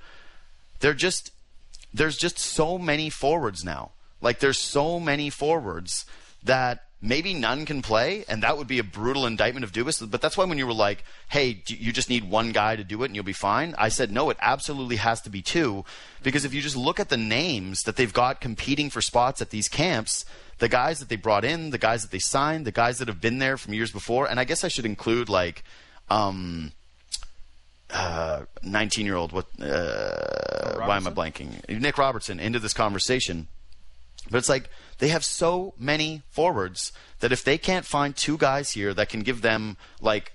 they're 0.81 0.95
just 0.95 1.33
there's 1.93 2.17
just 2.17 2.39
so 2.39 2.79
many 2.79 3.11
forwards 3.11 3.65
now. 3.65 3.91
Like 4.21 4.39
there's 4.41 4.59
so 4.59 4.99
many 4.99 5.31
forwards 5.31 6.07
that 6.43 6.85
maybe 7.01 7.35
none 7.35 7.67
can 7.67 7.83
play, 7.83 8.25
and 8.29 8.43
that 8.43 8.57
would 8.57 8.67
be 8.67 8.79
a 8.79 8.85
brutal 8.85 9.27
indictment 9.27 9.65
of 9.65 9.73
Dubas. 9.73 10.11
But 10.11 10.21
that's 10.21 10.37
why 10.37 10.45
when 10.45 10.59
you 10.59 10.67
were 10.67 10.73
like, 10.73 11.05
"Hey, 11.29 11.63
you 11.67 11.93
just 11.93 12.09
need 12.09 12.25
one 12.25 12.53
guy 12.53 12.77
to 12.77 12.85
do 12.85 13.03
it 13.03 13.07
and 13.07 13.15
you'll 13.15 13.25
be 13.25 13.33
fine," 13.33 13.75
I 13.79 13.89
said, 13.89 14.11
"No, 14.11 14.31
it 14.31 14.37
absolutely 14.41 14.97
has 14.97 15.21
to 15.23 15.31
be 15.31 15.43
two, 15.43 15.85
because 16.23 16.45
if 16.45 16.55
you 16.55 16.63
just 16.63 16.77
look 16.77 16.99
at 16.99 17.09
the 17.09 17.17
names 17.17 17.83
that 17.85 17.97
they've 17.97 18.13
got 18.13 18.41
competing 18.41 18.91
for 18.91 19.03
spots 19.03 19.41
at 19.41 19.51
these 19.51 19.69
camps." 19.69 20.25
The 20.59 20.71
guys 20.71 21.01
that 21.01 21.11
they 21.11 21.17
brought 21.17 21.45
in, 21.45 21.69
the 21.69 21.77
guys 21.77 22.01
that 22.01 22.11
they 22.11 22.19
signed, 22.19 22.65
the 22.65 22.73
guys 22.73 22.97
that 22.99 23.09
have 23.09 23.21
been 23.21 23.41
there 23.41 23.59
from 23.59 23.75
years 23.75 23.93
before, 23.93 24.27
and 24.27 24.41
I 24.41 24.45
guess 24.45 24.65
I 24.65 24.69
should 24.69 24.87
include 24.87 25.29
like 25.29 25.63
um, 26.09 26.73
uh, 27.91 28.45
19 28.63 29.07
year 29.07 29.17
old 29.17 29.33
what 29.33 29.47
uh, 29.61 30.87
why 30.87 30.97
am 30.97 31.07
i 31.07 31.11
blanking 31.11 31.69
nick 31.69 31.99
robertson 31.99 32.41
into 32.41 32.59
this 32.59 32.73
conversation 32.73 33.47
but 34.31 34.39
it's 34.39 34.49
like 34.49 34.71
they 34.99 35.09
have 35.09 35.25
so 35.25 35.75
many 35.79 36.23
forwards 36.31 36.93
that 37.21 37.33
if 37.33 37.45
they 37.45 37.59
can't 37.59 37.85
find 37.85 38.17
two 38.17 38.37
guys 38.37 38.71
here 38.73 38.95
that 38.95 39.09
can 39.09 39.21
give 39.21 39.43
them 39.43 39.77
like 40.01 40.33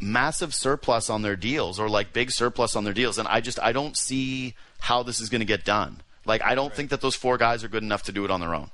massive 0.00 0.54
surplus 0.54 1.10
on 1.10 1.22
their 1.22 1.36
deals 1.36 1.80
or 1.80 1.88
like 1.88 2.12
big 2.12 2.30
surplus 2.30 2.76
on 2.76 2.84
their 2.84 2.94
deals 2.94 3.18
and 3.18 3.26
i 3.26 3.40
just 3.40 3.58
i 3.60 3.72
don't 3.72 3.96
see 3.96 4.54
how 4.80 5.02
this 5.02 5.20
is 5.20 5.28
going 5.28 5.40
to 5.40 5.44
get 5.44 5.64
done 5.64 6.00
Like 6.28 6.42
I 6.44 6.54
don't 6.54 6.72
think 6.72 6.90
that 6.90 7.00
those 7.00 7.16
four 7.16 7.38
guys 7.38 7.64
are 7.64 7.68
good 7.68 7.82
enough 7.82 8.02
to 8.04 8.12
do 8.12 8.24
it 8.24 8.30
on 8.30 8.40
their 8.40 8.54
own. 8.54 8.70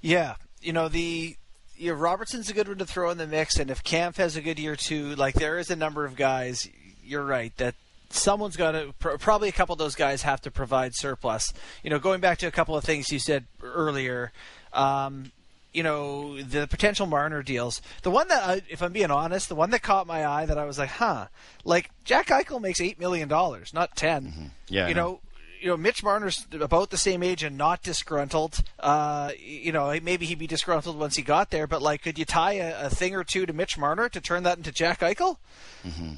Yeah, 0.00 0.36
you 0.60 0.72
know 0.72 0.88
the 0.88 1.36
know, 1.78 1.92
Robertson's 1.92 2.48
a 2.48 2.54
good 2.54 2.66
one 2.66 2.78
to 2.78 2.86
throw 2.86 3.10
in 3.10 3.18
the 3.18 3.26
mix, 3.26 3.58
and 3.58 3.70
if 3.70 3.84
Kampf 3.84 4.16
has 4.16 4.34
a 4.34 4.40
good 4.40 4.58
year 4.58 4.74
too, 4.74 5.14
like 5.14 5.34
there 5.34 5.58
is 5.58 5.70
a 5.70 5.76
number 5.76 6.04
of 6.04 6.16
guys. 6.16 6.66
You're 7.04 7.24
right 7.24 7.54
that 7.58 7.74
someone's 8.14 8.56
got 8.56 8.72
to 8.72 8.92
probably 9.18 9.48
a 9.48 9.52
couple 9.52 9.72
of 9.72 9.78
those 9.78 9.94
guys 9.94 10.22
have 10.22 10.40
to 10.42 10.50
provide 10.50 10.94
surplus. 10.94 11.52
You 11.82 11.90
know, 11.90 11.98
going 11.98 12.20
back 12.20 12.38
to 12.38 12.46
a 12.46 12.50
couple 12.50 12.76
of 12.76 12.84
things 12.84 13.10
you 13.10 13.18
said 13.18 13.46
earlier. 13.62 14.32
Um, 14.72 15.32
you 15.72 15.82
know 15.82 16.40
the 16.40 16.66
potential 16.68 17.04
Marner 17.04 17.42
deals. 17.42 17.82
The 18.02 18.10
one 18.10 18.28
that, 18.28 18.42
I, 18.44 18.62
if 18.68 18.80
I'm 18.80 18.92
being 18.92 19.10
honest, 19.10 19.48
the 19.48 19.56
one 19.56 19.70
that 19.70 19.82
caught 19.82 20.06
my 20.06 20.24
eye 20.24 20.46
that 20.46 20.56
I 20.56 20.64
was 20.64 20.78
like, 20.78 20.88
huh, 20.88 21.26
like 21.64 21.90
Jack 22.04 22.28
Eichel 22.28 22.60
makes 22.60 22.80
eight 22.80 22.98
million 22.98 23.28
dollars, 23.28 23.74
not 23.74 23.96
10 23.96 24.24
mm-hmm. 24.24 24.44
Yeah, 24.68 24.88
you 24.88 24.94
know, 24.94 25.20
you 25.64 25.70
know, 25.70 25.78
Mitch 25.78 26.02
Marner's 26.04 26.46
about 26.52 26.90
the 26.90 26.98
same 26.98 27.22
age 27.22 27.42
and 27.42 27.56
not 27.56 27.82
disgruntled. 27.82 28.62
Uh, 28.78 29.30
you 29.38 29.72
know, 29.72 29.98
maybe 30.02 30.26
he'd 30.26 30.38
be 30.38 30.46
disgruntled 30.46 30.98
once 30.98 31.16
he 31.16 31.22
got 31.22 31.48
there, 31.48 31.66
but 31.66 31.80
like, 31.80 32.02
could 32.02 32.18
you 32.18 32.26
tie 32.26 32.52
a, 32.56 32.88
a 32.88 32.90
thing 32.90 33.14
or 33.16 33.24
two 33.24 33.46
to 33.46 33.52
Mitch 33.54 33.78
Marner 33.78 34.10
to 34.10 34.20
turn 34.20 34.42
that 34.42 34.58
into 34.58 34.70
Jack 34.70 35.00
Eichel? 35.00 35.38
Mm-hmm. 35.82 36.16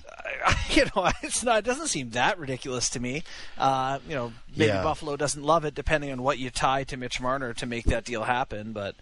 you 0.76 0.86
know, 0.96 1.08
it's 1.22 1.44
not. 1.44 1.58
It 1.60 1.64
doesn't 1.64 1.86
seem 1.86 2.10
that 2.10 2.40
ridiculous 2.40 2.90
to 2.90 2.98
me. 2.98 3.22
Uh, 3.56 4.00
you 4.08 4.16
know, 4.16 4.32
maybe 4.56 4.66
Yeah. 4.70 4.82
Buffalo 4.82 5.16
doesn't 5.16 5.44
love 5.44 5.64
it, 5.64 5.76
depending 5.76 6.10
on 6.10 6.24
what 6.24 6.38
you 6.38 6.50
tie 6.50 6.82
to 6.82 6.96
Mitch 6.96 7.20
Marner 7.20 7.52
to 7.54 7.66
make 7.66 7.84
that 7.84 8.04
deal 8.04 8.24
happen. 8.24 8.72
But 8.72 8.96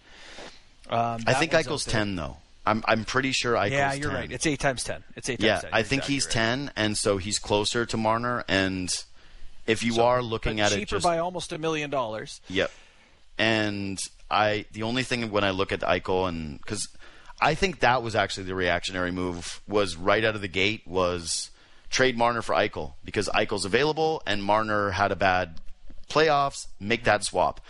um, 0.91 1.23
I 1.25 1.33
think 1.33 1.53
Eichel's 1.53 1.85
ten 1.85 2.15
though. 2.15 2.37
I'm 2.67 2.83
I'm 2.87 3.03
pretty 3.03 3.31
sure 3.31 3.55
Eichel's 3.55 3.71
Yeah, 3.71 3.93
you're 3.93 4.11
10. 4.11 4.19
right. 4.19 4.31
It's 4.31 4.45
eight 4.45 4.59
times 4.59 4.83
ten. 4.83 5.03
It's 5.15 5.27
eight 5.27 5.39
yeah, 5.39 5.53
times 5.53 5.61
ten. 5.63 5.69
I 5.73 5.81
think 5.81 5.99
exactly 6.03 6.13
he's 6.13 6.25
right. 6.25 6.31
ten, 6.33 6.71
and 6.75 6.95
so 6.97 7.17
he's 7.17 7.39
closer 7.39 7.85
to 7.87 7.97
Marner. 7.97 8.43
And 8.47 8.91
if 9.67 9.83
you 9.83 10.01
are 10.01 10.21
looking 10.21 10.59
at 10.59 10.71
it, 10.71 10.75
cheaper 10.75 10.99
by 10.99 11.19
almost 11.19 11.51
a 11.51 11.57
million 11.57 11.89
dollars. 11.89 12.41
Yep. 12.49 12.71
And 13.37 13.99
I 14.29 14.65
the 14.71 14.83
only 14.83 15.03
thing 15.03 15.29
when 15.31 15.43
I 15.43 15.51
look 15.51 15.71
at 15.71 15.81
Eichel 15.81 16.27
and 16.27 16.59
because 16.59 16.87
I 17.41 17.53
think 17.53 17.79
that 17.79 18.01
was 18.01 18.15
actually 18.15 18.45
the 18.45 18.55
reactionary 18.55 19.11
move 19.11 19.61
was 19.67 19.95
right 19.95 20.23
out 20.23 20.35
of 20.35 20.41
the 20.41 20.47
gate 20.47 20.83
was 20.85 21.51
trade 21.89 22.17
Marner 22.17 22.41
for 22.41 22.55
Eichel 22.55 22.93
because 23.03 23.29
Eichel's 23.29 23.65
available 23.65 24.21
and 24.25 24.43
Marner 24.43 24.91
had 24.91 25.11
a 25.11 25.15
bad 25.15 25.59
playoffs. 26.09 26.67
Make 26.79 27.03
that 27.03 27.21
mm-hmm. 27.21 27.23
swap. 27.23 27.61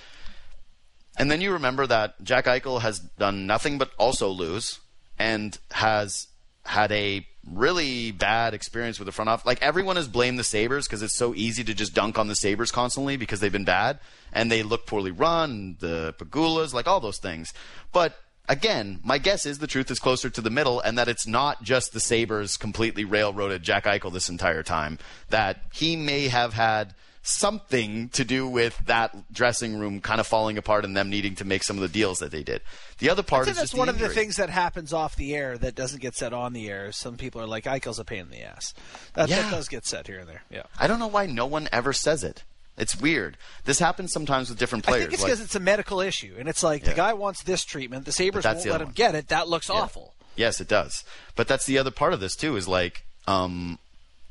And 1.17 1.31
then 1.31 1.39
you 1.39 1.53
remember 1.53 1.87
that 1.87 2.21
Jack 2.23 2.45
Eichel 2.45 2.81
has 2.81 2.99
done 2.99 3.47
nothing 3.47 3.77
but 3.77 3.91
also 3.97 4.29
lose 4.29 4.79
and 5.17 5.57
has 5.71 6.27
had 6.65 6.91
a 6.91 7.25
really 7.51 8.11
bad 8.11 8.53
experience 8.53 8.99
with 8.99 9.05
the 9.05 9.11
front 9.11 9.29
office. 9.29 9.45
Like 9.45 9.61
everyone 9.61 9.95
has 9.95 10.07
blamed 10.07 10.39
the 10.39 10.43
Sabres 10.43 10.87
because 10.87 11.01
it's 11.01 11.15
so 11.15 11.33
easy 11.35 11.63
to 11.63 11.73
just 11.73 11.93
dunk 11.93 12.17
on 12.17 12.27
the 12.27 12.35
Sabres 12.35 12.71
constantly 12.71 13.17
because 13.17 13.39
they've 13.39 13.51
been 13.51 13.65
bad 13.65 13.99
and 14.33 14.51
they 14.51 14.63
look 14.63 14.85
poorly 14.85 15.11
run, 15.11 15.77
the 15.79 16.13
Pegulas, 16.17 16.73
like 16.73 16.87
all 16.87 16.99
those 16.99 17.19
things. 17.19 17.53
But 17.91 18.17
again, 18.49 18.99
my 19.03 19.17
guess 19.17 19.45
is 19.45 19.59
the 19.59 19.67
truth 19.67 19.91
is 19.91 19.99
closer 19.99 20.29
to 20.29 20.41
the 20.41 20.49
middle 20.49 20.79
and 20.79 20.97
that 20.97 21.07
it's 21.07 21.27
not 21.27 21.63
just 21.63 21.93
the 21.93 21.99
Sabres 21.99 22.57
completely 22.57 23.05
railroaded 23.05 23.63
Jack 23.63 23.85
Eichel 23.85 24.11
this 24.11 24.29
entire 24.29 24.63
time. 24.63 24.97
That 25.29 25.61
he 25.73 25.95
may 25.95 26.27
have 26.27 26.53
had 26.53 26.95
something 27.27 28.09
to 28.09 28.23
do 28.23 28.47
with 28.47 28.77
that 28.85 29.31
dressing 29.33 29.77
room 29.79 29.99
kind 29.99 30.19
of 30.19 30.27
falling 30.27 30.57
apart 30.57 30.85
and 30.85 30.95
them 30.95 31.09
needing 31.09 31.35
to 31.35 31.45
make 31.45 31.63
some 31.63 31.75
of 31.77 31.81
the 31.81 31.87
deals 31.89 32.19
that 32.19 32.31
they 32.31 32.43
did. 32.43 32.61
The 32.99 33.09
other 33.09 33.23
part 33.23 33.47
is 33.47 33.55
that's 33.57 33.71
just 33.71 33.77
one 33.77 33.89
of 33.89 33.97
the 33.99 34.09
things 34.09 34.37
that 34.37 34.49
happens 34.49 34.93
off 34.93 35.15
the 35.15 35.35
air 35.35 35.57
that 35.57 35.75
doesn't 35.75 36.01
get 36.01 36.15
said 36.15 36.33
on 36.33 36.53
the 36.53 36.69
air. 36.69 36.91
Some 36.91 37.17
people 37.17 37.41
are 37.41 37.47
like, 37.47 37.63
Eichel's 37.65 37.99
a 37.99 38.05
pain 38.05 38.19
in 38.21 38.29
the 38.29 38.41
ass. 38.43 38.73
That, 39.15 39.27
Yeah. 39.29 39.41
that 39.41 39.51
does 39.51 39.67
get 39.67 39.85
said 39.85 40.07
here 40.07 40.19
and 40.19 40.29
there. 40.29 40.43
Yeah. 40.49 40.63
I 40.79 40.87
don't 40.87 40.99
know 40.99 41.07
why 41.07 41.25
no 41.25 41.45
one 41.45 41.67
ever 41.71 41.93
says 41.93 42.23
it. 42.23 42.43
It's 42.77 42.99
weird. 42.99 43.37
This 43.63 43.79
happens 43.79 44.11
sometimes 44.11 44.49
with 44.49 44.59
different 44.59 44.83
players. 44.85 44.97
I 44.97 45.05
think 45.05 45.13
it's 45.13 45.23
like- 45.23 45.31
because 45.31 45.45
it's 45.45 45.55
a 45.55 45.59
medical 45.61 46.01
issue, 46.01 46.35
and 46.37 46.47
it's 46.49 46.61
like 46.61 46.83
the 46.83 46.93
guy 46.93 47.13
wants 47.13 47.41
this 47.43 47.63
treatment, 47.63 48.05
the 48.05 48.11
Sabres 48.11 48.43
that's 48.43 48.57
won't 48.57 48.63
the 48.65 48.71
let 48.71 48.81
him 48.81 48.87
one. 48.87 48.93
get 48.93 49.15
it. 49.15 49.29
That 49.29 49.47
looks 49.47 49.69
Yeah. 49.69 49.75
awful. 49.75 50.13
Yes, 50.35 50.59
it 50.59 50.67
does. 50.67 51.05
But 51.35 51.47
that's 51.47 51.65
the 51.65 51.77
other 51.77 51.91
part 51.91 52.13
of 52.13 52.19
this 52.19 52.35
too. 52.35 52.55
Is 52.57 52.67
like 52.67 53.05
um, 53.27 53.79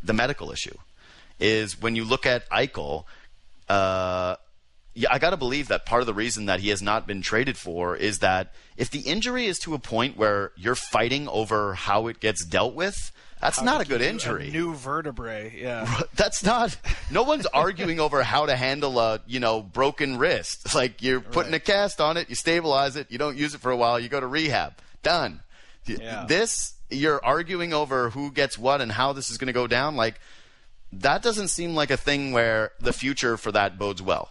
the 0.03 0.13
medical 0.13 0.53
issue. 0.53 0.77
Is 1.41 1.81
when 1.81 1.97
you 1.97 2.05
look 2.05 2.27
at 2.27 2.49
Eichel. 2.51 3.05
Uh, 3.69 4.37
yeah, 4.97 5.09
I 5.11 5.19
got 5.19 5.31
to 5.31 5.37
believe 5.37 5.69
that 5.69 5.87
part 5.87 6.03
of 6.03 6.07
the 6.07 6.15
reason 6.15 6.47
that 6.47 6.61
he 6.61 6.69
has 6.69 6.81
not 6.81 7.07
been 7.07 7.21
traded 7.21 7.57
for 7.57 7.97
is 7.97 8.21
that 8.21 8.55
if 8.77 8.91
the 8.91 9.01
injury 9.01 9.47
is 9.47 9.59
to 9.61 9.75
a 9.75 9.79
point 9.79 10.17
where 10.17 10.53
you're 10.57 10.77
fighting 10.77 11.27
over 11.29 11.75
how 11.75 12.07
it 12.07 12.21
gets 12.21 12.45
dealt 12.45 12.75
with, 12.75 13.11
that's 13.45 13.61
not 13.61 13.83
a 13.83 13.85
good 13.85 14.01
injury. 14.01 14.49
A 14.49 14.53
new 14.53 14.75
vertebrae. 14.75 15.53
Yeah. 15.55 16.01
That's 16.15 16.43
not. 16.43 16.79
No 17.11 17.25
one's 17.25 17.45
arguing 17.53 18.01
over 18.01 18.23
how 18.23 18.47
to 18.47 18.57
handle 18.57 18.99
a 18.99 19.21
you 19.27 19.39
know 19.39 19.61
broken 19.61 20.17
wrist. 20.17 20.69
Like 20.75 21.03
you're 21.03 21.21
putting 21.21 21.53
a 21.55 21.61
cast 21.61 22.01
on 22.01 22.17
it, 22.17 22.31
you 22.31 22.35
stabilize 22.35 22.97
it, 22.97 23.11
you 23.11 23.19
don't 23.19 23.37
use 23.37 23.55
it 23.55 23.61
for 23.61 23.71
a 23.71 23.77
while, 23.77 24.01
you 24.01 24.09
go 24.09 24.19
to 24.19 24.27
rehab. 24.27 24.73
Done. 25.03 25.41
Yeah. 25.87 26.25
This 26.27 26.73
you're 26.91 27.23
arguing 27.23 27.75
over 27.75 28.11
who 28.11 28.31
gets 28.31 28.59
what 28.59 28.81
and 28.81 28.91
how 28.91 29.13
this 29.13 29.31
is 29.31 29.37
going 29.37 29.49
to 29.49 29.53
go 29.53 29.67
down. 29.67 29.95
Like 29.95 30.21
that 31.01 31.23
doesn't 31.23 31.49
seem 31.49 31.75
like 31.75 31.91
a 31.91 31.97
thing 31.97 32.33
where 32.33 32.73
the 32.81 32.93
future 32.93 33.37
for 33.37 33.53
that 33.53 33.79
bodes 33.79 34.03
well. 34.03 34.31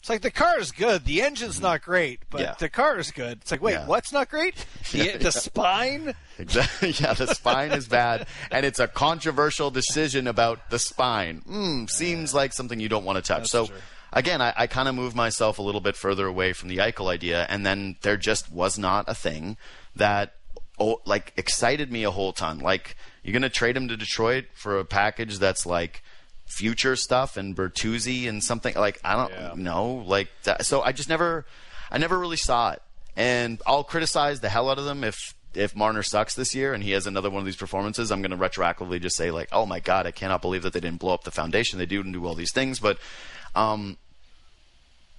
It's 0.00 0.08
like 0.08 0.22
the 0.22 0.30
car 0.30 0.60
is 0.60 0.70
good, 0.70 1.04
the 1.04 1.22
engine's 1.22 1.60
not 1.60 1.82
great, 1.82 2.20
but 2.30 2.40
Yeah. 2.40 2.54
the 2.58 2.68
car 2.68 2.98
is 2.98 3.10
good. 3.10 3.38
It's 3.42 3.50
like, 3.50 3.60
wait, 3.60 3.72
Yeah. 3.72 3.86
what's 3.86 4.12
not 4.12 4.30
great? 4.30 4.54
The, 4.92 5.16
the 5.18 5.32
spine. 5.32 6.14
Exactly. 6.38 6.90
Yeah, 7.00 7.14
the 7.14 7.26
spine 7.34 7.72
is 7.72 7.88
bad, 7.88 8.26
and 8.52 8.64
it's 8.64 8.78
a 8.78 8.86
controversial 8.86 9.70
decision 9.72 10.26
about 10.28 10.70
the 10.70 10.78
spine. 10.78 11.42
Mm, 11.48 11.90
seems 11.90 12.32
like 12.32 12.52
something 12.52 12.78
you 12.78 12.88
don't 12.88 13.04
want 13.04 13.16
to 13.16 13.22
touch. 13.22 13.48
so, 13.48 13.66
true. 13.66 13.76
again, 14.12 14.40
I, 14.40 14.54
I 14.56 14.66
kind 14.68 14.88
of 14.88 14.94
moved 14.94 15.16
myself 15.16 15.58
a 15.58 15.62
little 15.62 15.80
bit 15.80 15.96
further 15.96 16.26
away 16.26 16.52
from 16.52 16.68
the 16.68 16.76
Eichel 16.78 17.10
idea, 17.12 17.44
and 17.48 17.66
then 17.66 17.96
there 18.02 18.16
just 18.16 18.52
was 18.52 18.78
not 18.78 19.04
a 19.08 19.14
thing 19.14 19.56
that 19.96 20.34
oh, 20.78 21.00
like 21.06 21.32
excited 21.36 21.90
me 21.90 22.04
a 22.04 22.10
whole 22.12 22.32
ton. 22.32 22.60
Like 22.60 22.96
you're 23.22 23.32
gonna 23.32 23.48
trade 23.48 23.76
him 23.76 23.88
to 23.88 23.96
Detroit 23.96 24.46
for 24.54 24.78
a 24.78 24.84
package 24.84 25.38
that's 25.38 25.66
like 25.66 26.02
future 26.46 26.96
stuff 26.96 27.36
and 27.36 27.54
Bertuzzi 27.54 28.28
and 28.28 28.42
something 28.42 28.74
like 28.74 28.98
I 29.04 29.14
don't 29.16 29.30
Yeah. 29.32 29.52
know 29.56 30.04
like 30.06 30.28
that. 30.44 30.64
So 30.64 30.80
I 30.82 30.92
just 30.92 31.08
never, 31.08 31.44
I 31.90 31.98
never 31.98 32.18
really 32.18 32.36
saw 32.38 32.70
it, 32.72 32.82
and 33.16 33.60
I'll 33.66 33.84
criticize 33.84 34.40
the 34.40 34.48
hell 34.48 34.70
out 34.70 34.78
of 34.78 34.84
them 34.84 35.04
if 35.04 35.34
if 35.54 35.74
Marner 35.74 36.02
sucks 36.02 36.34
this 36.34 36.54
year 36.54 36.72
and 36.74 36.82
he 36.84 36.92
has 36.92 37.06
another 37.06 37.30
one 37.30 37.40
of 37.40 37.46
these 37.46 37.56
performances. 37.56 38.10
I'm 38.12 38.20
going 38.22 38.30
to 38.30 38.36
retroactively 38.36 39.00
just 39.00 39.16
say 39.16 39.30
like, 39.30 39.48
oh 39.50 39.64
my 39.66 39.80
god, 39.80 40.06
I 40.06 40.10
cannot 40.10 40.42
believe 40.42 40.62
that 40.62 40.72
they 40.74 40.80
didn't 40.80 41.00
blow 41.00 41.14
up 41.14 41.24
the 41.24 41.30
foundation. 41.30 41.78
They 41.78 41.86
do 41.86 42.00
and 42.00 42.12
do 42.12 42.24
all 42.26 42.34
these 42.34 42.52
things, 42.52 42.78
but. 42.80 42.98
Um, 43.54 43.96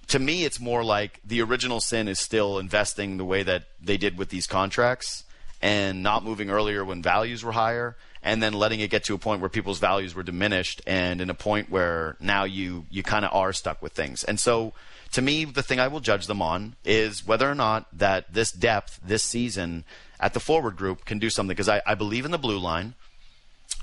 to 0.06 0.18
me, 0.18 0.44
it's 0.44 0.58
more 0.58 0.82
like 0.82 1.20
the 1.24 1.40
original 1.40 1.80
sin 1.80 2.08
is 2.08 2.18
still 2.18 2.58
investing 2.58 3.16
the 3.16 3.24
way 3.24 3.42
that 3.44 3.64
they 3.80 3.96
did 3.96 4.18
with 4.18 4.28
these 4.30 4.46
contracts 4.46 5.24
and 5.62 6.02
not 6.02 6.24
moving 6.24 6.50
earlier 6.50 6.84
when 6.84 7.02
values 7.02 7.44
were 7.44 7.52
higher 7.52 7.96
and 8.22 8.42
then 8.42 8.52
letting 8.52 8.80
it 8.80 8.90
get 8.90 9.04
to 9.04 9.14
a 9.14 9.18
point 9.18 9.40
where 9.40 9.50
people's 9.50 9.78
values 9.78 10.14
were 10.14 10.22
diminished 10.22 10.82
and 10.86 11.20
in 11.20 11.30
a 11.30 11.34
point 11.34 11.70
where 11.70 12.16
now 12.20 12.44
you, 12.44 12.84
you 12.90 13.02
kind 13.02 13.24
of 13.24 13.32
are 13.34 13.52
stuck 13.52 13.80
with 13.80 13.92
things. 13.92 14.24
And 14.24 14.38
so 14.38 14.72
to 15.12 15.22
me, 15.22 15.44
the 15.44 15.62
thing 15.62 15.80
I 15.80 15.88
will 15.88 16.00
judge 16.00 16.26
them 16.26 16.40
on 16.42 16.76
is 16.84 17.26
whether 17.26 17.50
or 17.50 17.54
not 17.54 17.86
that 17.92 18.32
this 18.32 18.52
depth 18.52 19.00
this 19.04 19.22
season 19.22 19.84
at 20.18 20.34
the 20.34 20.40
forward 20.40 20.76
group 20.76 21.04
can 21.04 21.18
do 21.18 21.30
something 21.30 21.48
because 21.54 21.68
I, 21.68 21.82
I 21.86 21.94
believe 21.94 22.24
in 22.24 22.30
the 22.30 22.38
blue 22.38 22.58
line. 22.58 22.94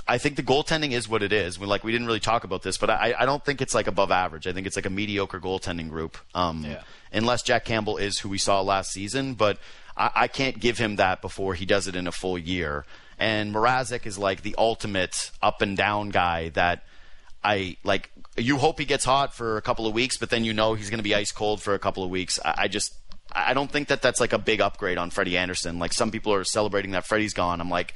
I 0.10 0.18
think 0.18 0.38
the 0.38 0.44
goaltending 0.44 0.92
is 0.92 1.10
what 1.10 1.22
it 1.22 1.34
is. 1.34 1.60
We 1.60 1.66
like 1.66 1.84
we 1.84 1.92
didn't 1.92 2.08
really 2.08 2.22
talk 2.22 2.46
about 2.46 2.62
this, 2.64 2.78
but 2.78 2.90
I, 2.90 3.14
I 3.18 3.26
don't 3.26 3.44
think 3.44 3.62
it's 3.62 3.76
like 3.76 3.88
above 3.88 4.10
average. 4.10 4.48
I 4.48 4.54
think 4.54 4.66
it's 4.66 4.78
like 4.78 4.86
a 4.86 4.90
mediocre 4.90 5.40
goaltending 5.40 5.90
group. 5.90 6.18
Um, 6.34 6.64
Yeah. 6.64 6.84
Unless 7.12 7.44
Jack 7.44 7.66
Campbell 7.66 7.98
is 7.98 8.20
who 8.20 8.30
we 8.30 8.38
saw 8.38 8.62
last 8.62 8.92
season, 8.92 9.34
but 9.34 9.58
I, 9.98 10.12
I 10.16 10.28
can't 10.28 10.60
give 10.60 10.78
him 10.78 10.98
that 10.98 11.22
before 11.22 11.54
he 11.54 11.66
does 11.66 11.88
it 11.88 11.96
in 11.96 12.08
a 12.08 12.12
full 12.12 12.38
year. 12.38 12.86
And 13.20 13.54
Mrazek 13.54 14.06
is 14.06 14.18
like 14.18 14.44
the 14.44 14.56
ultimate 14.58 15.32
up 15.42 15.62
and 15.62 15.76
down 15.76 16.10
guy 16.10 16.50
that 16.50 16.84
I 17.44 17.78
like. 17.84 18.12
You 18.38 18.58
hope 18.58 18.80
he 18.80 18.86
gets 18.86 19.06
hot 19.06 19.34
for 19.34 19.58
a 19.58 19.62
couple 19.62 19.88
of 19.88 19.94
weeks, 19.94 20.18
but 20.18 20.30
then 20.30 20.44
you 20.44 20.54
know 20.54 20.76
he's 20.76 20.90
going 20.90 21.00
to 21.00 21.04
be 21.04 21.16
ice 21.16 21.32
cold 21.32 21.62
for 21.62 21.74
a 21.74 21.80
couple 21.80 22.04
of 22.04 22.10
weeks. 22.10 22.40
I, 22.46 22.54
I 22.58 22.68
just 22.68 22.94
I 23.34 23.54
don't 23.54 23.72
think 23.72 23.88
that 23.88 24.02
that's 24.02 24.20
like 24.20 24.34
a 24.34 24.38
big 24.38 24.62
upgrade 24.62 24.98
on 24.98 25.10
Freddie 25.10 25.38
Andersen. 25.38 25.80
Like 25.80 25.94
some 25.94 26.12
people 26.12 26.34
are 26.34 26.44
celebrating 26.44 26.92
that 26.92 27.06
Freddie's 27.06 27.34
gone. 27.34 27.60
I'm 27.60 27.70
like, 27.70 27.94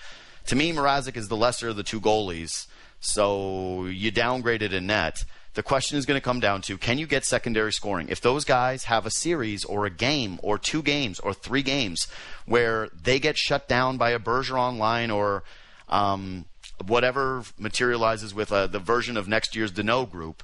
to 0.48 0.56
me, 0.56 0.72
Mrazek 0.72 1.16
is 1.18 1.28
the 1.28 1.38
lesser 1.38 1.70
of 1.70 1.76
the 1.76 1.84
two 1.84 2.02
goalies. 2.02 2.68
So 3.00 3.86
you 3.86 4.12
downgraded 4.12 4.74
a 4.74 4.82
net. 4.82 5.24
The 5.54 5.64
question 5.64 5.98
is 5.98 6.06
going 6.06 6.20
to 6.20 6.24
come 6.24 6.40
down 6.40 6.62
to 6.64 6.78
can 6.78 6.98
you 6.98 7.06
get 7.06 7.26
secondary 7.26 7.74
scoring? 7.74 8.08
If 8.10 8.22
those 8.22 8.46
guys 8.46 8.86
have 8.86 9.06
a 9.06 9.12
series 9.12 9.66
or 9.66 9.86
a 9.86 9.90
game 9.90 10.40
or 10.42 10.58
two 10.58 10.82
games 10.82 11.20
or 11.20 11.34
three 11.34 11.62
games 11.62 12.08
where 12.46 12.90
they 12.94 13.20
get 13.20 13.38
shut 13.38 13.68
down 13.68 13.98
by 13.98 14.12
a 14.12 14.20
Bergeron 14.20 14.78
line 14.78 15.12
or 15.12 15.44
um, 15.90 16.46
whatever 16.88 17.44
materializes 17.60 18.34
with 18.34 18.52
uh, 18.52 18.68
the 18.68 18.80
version 18.80 19.18
of 19.18 19.28
next 19.28 19.56
year's 19.56 19.74
Deneau 19.74 20.10
group, 20.10 20.42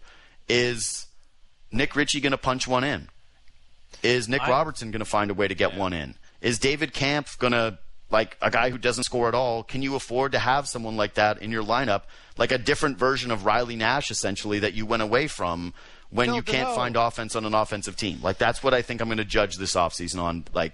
is 0.49 1.07
Nick 1.71 1.95
Ritchie 1.95 2.19
going 2.19 2.31
to 2.31 2.37
punch 2.37 2.67
one 2.67 2.83
in? 2.83 3.07
Is 4.03 4.27
Nick 4.27 4.41
I- 4.43 4.49
Robertson 4.49 4.91
going 4.91 4.99
to 4.99 5.05
find 5.05 5.31
a 5.31 5.33
way 5.33 5.47
to 5.47 5.55
get 5.55 5.75
one 5.75 5.93
in? 5.93 6.15
Is 6.41 6.59
David 6.59 6.93
Kampf 6.93 7.37
going 7.39 7.53
to, 7.53 7.79
like 8.09 8.37
a 8.41 8.49
guy 8.49 8.69
who 8.69 8.77
doesn't 8.77 9.03
score 9.03 9.27
at 9.27 9.35
all, 9.35 9.63
can 9.63 9.81
you 9.81 9.95
afford 9.95 10.31
to 10.31 10.39
have 10.39 10.67
someone 10.67 10.95
like 10.95 11.15
that 11.15 11.41
in 11.41 11.51
your 11.51 11.63
lineup, 11.63 12.03
like 12.37 12.51
a 12.51 12.57
different 12.57 12.97
version 12.97 13.31
of 13.31 13.45
Riley 13.45 13.75
Nash, 13.75 14.11
essentially, 14.11 14.59
that 14.59 14.73
you 14.73 14.85
went 14.85 15.03
away 15.03 15.27
from 15.27 15.73
when 16.09 16.27
No, 16.27 16.35
you 16.35 16.41
can't 16.41 16.69
no. 16.69 16.75
find 16.75 16.95
offense 16.95 17.35
on 17.35 17.45
an 17.45 17.53
offensive 17.53 17.97
team. 17.97 18.19
Like 18.21 18.37
that's 18.37 18.63
what 18.63 18.73
I 18.73 18.81
think 18.81 19.01
I'm 19.01 19.07
going 19.07 19.17
to 19.17 19.25
judge 19.25 19.57
this 19.57 19.73
offseason 19.73 20.21
on. 20.21 20.45
Like, 20.53 20.73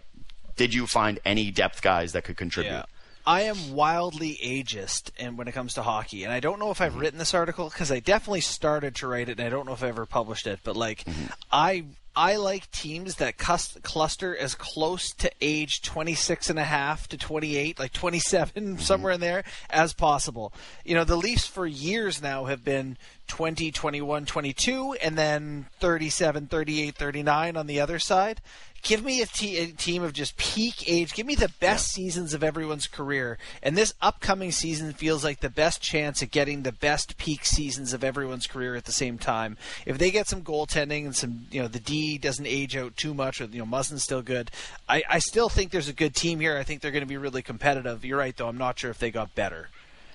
did 0.55 0.73
you 0.73 0.85
find 0.85 1.19
any 1.25 1.49
depth 1.49 1.81
guys 1.81 2.11
that 2.11 2.23
could 2.23 2.37
contribute? 2.37 2.71
Yeah. 2.71 2.85
I 3.25 3.43
am 3.43 3.73
wildly 3.73 4.37
ageist 4.43 5.11
and 5.17 5.37
when 5.37 5.47
it 5.47 5.53
comes 5.53 5.75
to 5.75 5.81
hockey, 5.81 6.25
and 6.25 6.33
I 6.33 6.41
don't 6.41 6.59
know 6.59 6.71
if 6.71 6.81
I've 6.81 6.91
mm-hmm. 6.91 7.01
written 7.01 7.19
this 7.19 7.33
article 7.33 7.69
because 7.69 7.91
I 7.91 7.99
definitely 7.99 8.41
started 8.41 8.95
to 8.95 9.07
write 9.07 9.29
it, 9.29 9.39
and 9.39 9.47
I 9.47 9.49
don't 9.49 9.65
know 9.65 9.71
if 9.71 9.81
I 9.81 9.87
ever 9.87 10.05
published 10.05 10.45
it. 10.45 10.59
But 10.63 10.75
like, 10.75 11.05
mm-hmm. 11.05 11.27
I 11.49 11.85
I 12.15 12.35
like 12.35 12.69
teams 12.69 13.15
that 13.15 13.37
cluster 13.37 14.37
as 14.37 14.53
close 14.53 15.13
to 15.15 15.31
age 15.41 15.81
26 15.81 16.51
and 16.51 16.59
a 16.59 16.63
half 16.63 17.07
to 17.07 17.17
28, 17.17 17.79
like 17.79 17.91
27, 17.91 18.63
mm-hmm. 18.63 18.79
somewhere 18.79 19.13
in 19.13 19.19
there, 19.19 19.43
as 19.69 19.93
possible. 19.93 20.53
You 20.85 20.93
know, 20.93 21.03
the 21.03 21.15
Leafs 21.15 21.47
for 21.47 21.65
years 21.65 22.21
now 22.21 22.45
have 22.45 22.63
been 22.63 22.97
20, 23.27 23.71
21, 23.71 24.25
22, 24.25 24.93
and 25.01 25.17
then 25.17 25.65
37, 25.79 26.47
38, 26.47 26.95
39 26.95 27.57
on 27.57 27.65
the 27.67 27.79
other 27.79 27.97
side. 27.97 28.41
Give 28.83 29.03
me 29.03 29.21
a, 29.21 29.25
team 29.25 30.03
of 30.03 30.11
just 30.11 30.35
peak 30.35 30.83
age. 30.87 31.13
Give 31.13 31.25
me 31.25 31.35
the 31.35 31.51
best 31.61 31.87
seasons 31.87 32.33
of 32.33 32.43
everyone's 32.43 32.85
career. 32.85 33.37
And 33.61 33.77
this 33.77 33.93
upcoming 34.01 34.51
season 34.51 34.91
feels 34.91 35.23
like 35.23 35.39
the 35.39 35.49
best 35.49 35.81
chance 35.81 36.21
at 36.21 36.31
getting 36.31 36.63
the 36.63 36.73
best 36.73 37.17
peak 37.17 37.45
seasons 37.45 37.93
of 37.93 38.03
everyone's 38.03 38.45
career 38.45 38.75
at 38.75 38.83
the 38.83 38.91
same 38.91 39.17
time. 39.17 39.57
If 39.85 39.97
they 39.97 40.11
get 40.11 40.27
some 40.27 40.41
goaltending 40.41 41.05
and 41.05 41.15
some, 41.15 41.47
you 41.49 41.61
know, 41.61 41.69
the 41.69 41.79
D 41.79 42.17
doesn't 42.17 42.45
age 42.45 42.75
out 42.75 42.97
too 42.97 43.13
much, 43.13 43.39
or 43.39 43.45
you 43.45 43.59
know, 43.59 43.65
Muzzin's 43.65 44.03
still 44.03 44.21
good. 44.21 44.51
I, 44.89 45.03
I 45.09 45.19
still 45.19 45.47
think 45.47 45.71
there's 45.71 45.87
a 45.87 45.93
good 45.93 46.13
team 46.13 46.41
here. 46.41 46.57
I 46.57 46.63
think 46.63 46.81
they're 46.81 46.91
going 46.91 47.03
to 47.03 47.07
be 47.07 47.17
really 47.17 47.41
competitive. 47.41 48.03
You're 48.03 48.19
right, 48.19 48.35
though. 48.35 48.49
I'm 48.49 48.57
not 48.57 48.77
sure 48.77 48.91
if 48.91 48.99
they 48.99 49.11
got 49.11 49.33
better. 49.33 49.69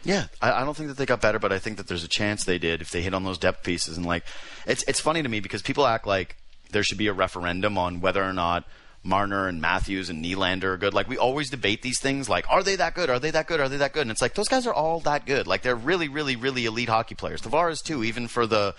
Yeah, 0.05 0.27
I, 0.43 0.53
I 0.53 0.65
don't 0.65 0.77
think 0.77 0.89
that 0.89 0.99
they 0.99 1.07
got 1.07 1.23
better, 1.23 1.39
but 1.39 1.53
I 1.53 1.59
think 1.59 1.79
that 1.79 1.89
there's 1.89 2.05
a 2.05 2.09
chance 2.09 2.45
they 2.45 2.59
did 2.59 2.83
if 2.83 2.91
they 2.91 3.01
hit 3.01 3.15
on 3.15 3.25
those 3.25 3.39
depth 3.39 3.65
pieces. 3.65 3.97
And 3.97 4.05
like, 4.05 4.25
it's 4.67 4.85
it's 4.87 5.01
funny 5.01 5.23
to 5.23 5.29
me 5.29 5.41
because 5.41 5.63
people 5.63 5.87
act 5.87 6.07
like 6.07 6.37
there 6.71 6.83
should 6.83 6.99
be 6.99 7.07
a 7.07 7.13
referendum 7.13 7.79
on 7.79 8.01
whether 8.01 8.23
or 8.23 8.33
not 8.33 8.65
Marner 9.03 9.49
and 9.49 9.61
Matthews 9.61 10.11
and 10.11 10.25
Nylander 10.25 10.65
are 10.65 10.77
good. 10.77 10.95
Like 10.95 11.09
we 11.09 11.17
always 11.17 11.51
debate 11.51 11.83
these 11.83 12.01
things, 12.01 12.29
like 12.29 12.49
are 12.51 12.63
they 12.63 12.77
that 12.77 12.95
good? 12.95 13.11
Are 13.11 13.19
they 13.19 13.31
that 13.31 13.47
good? 13.47 13.61
Are 13.61 13.69
they 13.69 13.77
that 13.79 13.93
good? 13.93 14.03
And 14.03 14.11
it's 14.11 14.23
like 14.23 14.35
those 14.35 14.49
guys 14.49 14.67
are 14.67 14.75
all 14.75 15.01
that 15.01 15.27
good. 15.27 15.47
Like 15.47 15.63
they're 15.63 15.77
really, 15.77 16.09
really, 16.09 16.37
really 16.37 16.67
elite 16.67 16.89
hockey 16.89 17.15
players. 17.15 17.41
Tavares 17.41 17.83
too, 17.83 18.05
even 18.05 18.29
for 18.29 18.47
the 18.47 18.75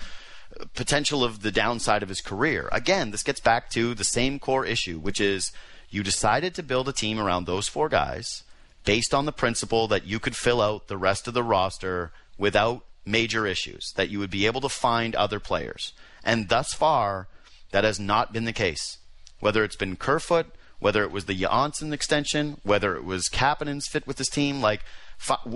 potential 0.73 1.23
of 1.23 1.41
the 1.41 1.52
downside 1.52 2.04
of 2.04 2.10
his 2.10 2.21
career. 2.21 2.69
Again, 2.71 3.12
this 3.12 3.23
gets 3.23 3.39
back 3.39 3.69
to 3.71 3.93
the 3.93 4.04
same 4.04 4.39
core 4.39 4.65
issue, 4.65 4.99
which 4.99 5.21
is 5.21 5.52
you 5.89 6.04
decided 6.04 6.54
to 6.56 6.63
build 6.63 6.89
a 6.89 6.93
team 6.93 7.19
around 7.19 7.45
those 7.45 7.67
four 7.67 7.89
guys 7.89 8.43
based 8.86 9.13
on 9.13 9.25
the 9.25 9.32
principle 9.32 9.88
that 9.88 10.06
you 10.06 10.19
could 10.19 10.36
fill 10.36 10.62
out 10.62 10.88
the 10.88 10.97
rest 10.97 11.28
of 11.28 11.34
the 11.34 11.43
roster 11.43 12.12
without 12.38 12.84
major 13.06 13.45
issues, 13.45 13.91
that 13.95 14.10
you 14.10 14.19
would 14.19 14.30
be 14.30 14.45
able 14.45 14.62
to 14.62 14.69
find 14.69 15.15
other 15.15 15.39
players. 15.39 15.93
And 16.23 16.49
thus 16.49 16.73
far, 16.73 17.28
that 17.71 17.84
has 17.84 17.99
not 17.99 18.34
been 18.34 18.45
the 18.45 18.53
case. 18.53 18.97
Whether 19.39 19.63
it's 19.63 19.75
been 19.75 19.95
Kerfoot, 19.95 20.47
whether 20.79 21.03
it 21.03 21.12
was 21.12 21.25
the 21.25 21.36
Johnsson 21.36 21.93
extension, 21.93 22.60
whether 22.63 22.95
it 22.95 23.03
was 23.03 23.29
Kapanen's 23.29 23.88
fit 23.88 24.08
with 24.08 24.17
his 24.17 24.29
team, 24.29 24.62
like 24.62 24.82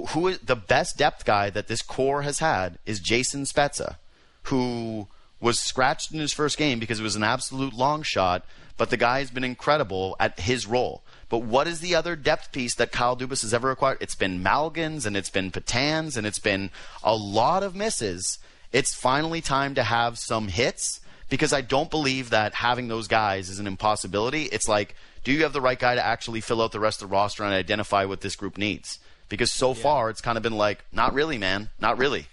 who 0.10 0.28
is 0.28 0.40
the 0.40 0.56
best 0.56 0.98
depth 0.98 1.26
guy 1.26 1.50
that 1.50 1.68
this 1.68 1.82
core 1.82 2.24
has 2.24 2.40
had 2.40 2.78
is 2.86 3.00
Jason 3.00 3.44
Spezza, 3.44 3.96
who 4.44 5.08
was 5.40 5.60
scratched 5.60 6.12
in 6.12 6.20
his 6.20 6.34
first 6.34 6.58
game 6.58 6.80
because 6.80 7.00
it 7.00 7.04
was 7.04 7.16
an 7.16 7.24
absolute 7.24 7.74
long 7.74 8.04
shot, 8.04 8.46
but 8.78 8.90
the 8.90 8.98
guy 8.98 9.20
has 9.20 9.32
been 9.32 9.44
incredible 9.44 10.16
at 10.20 10.40
his 10.40 10.68
role. 10.68 11.04
But 11.30 11.40
what 11.40 11.68
is 11.68 11.80
the 11.80 11.96
other 11.96 12.16
depth 12.16 12.52
piece 12.52 12.76
that 12.76 12.92
Kyle 12.92 13.18
Dubas 13.18 13.42
has 13.42 13.54
ever 13.54 13.72
acquired? 13.72 13.98
It's 14.02 14.16
been 14.16 14.44
Malgins 14.44 15.06
and 15.06 15.18
it's 15.18 15.30
been 15.30 15.52
Petans 15.52 16.18
and 16.18 16.28
it's 16.28 16.40
been 16.40 16.70
a 17.04 17.16
lot 17.16 17.64
of 17.64 17.76
misses. 17.76 18.40
It's 18.72 18.94
finally 18.94 19.42
time 19.42 19.76
to 19.76 19.84
have 19.84 20.18
some 20.18 20.50
hits 20.50 21.00
because 21.34 21.52
I 21.52 21.62
don't 21.62 21.90
believe 21.90 22.30
that 22.30 22.54
having 22.54 22.90
those 22.90 23.08
guys 23.08 23.50
is 23.50 23.58
an 23.58 23.66
impossibility. 23.66 24.44
It's 24.44 24.68
like, 24.68 24.94
do 25.24 25.32
you 25.32 25.42
have 25.42 25.52
the 25.52 25.62
right 25.62 25.80
guy 25.80 25.96
to 25.96 26.06
actually 26.06 26.42
fill 26.42 26.62
out 26.62 26.72
the 26.72 26.80
rest 26.80 27.02
of 27.02 27.10
the 27.10 27.12
roster 27.12 27.44
and 27.44 27.52
identify 27.52 28.06
what 28.06 28.22
this 28.22 28.36
group 28.36 28.56
needs? 28.56 29.00
Because 29.30 29.52
so 29.52 29.74
far 29.74 30.12
it's 30.12 30.22
kind 30.22 30.38
of 30.38 30.44
been 30.44 30.56
like, 30.58 30.86
not 30.92 31.12
really, 31.16 31.40
man, 31.40 31.70
not 31.82 31.98
really. 31.98 32.28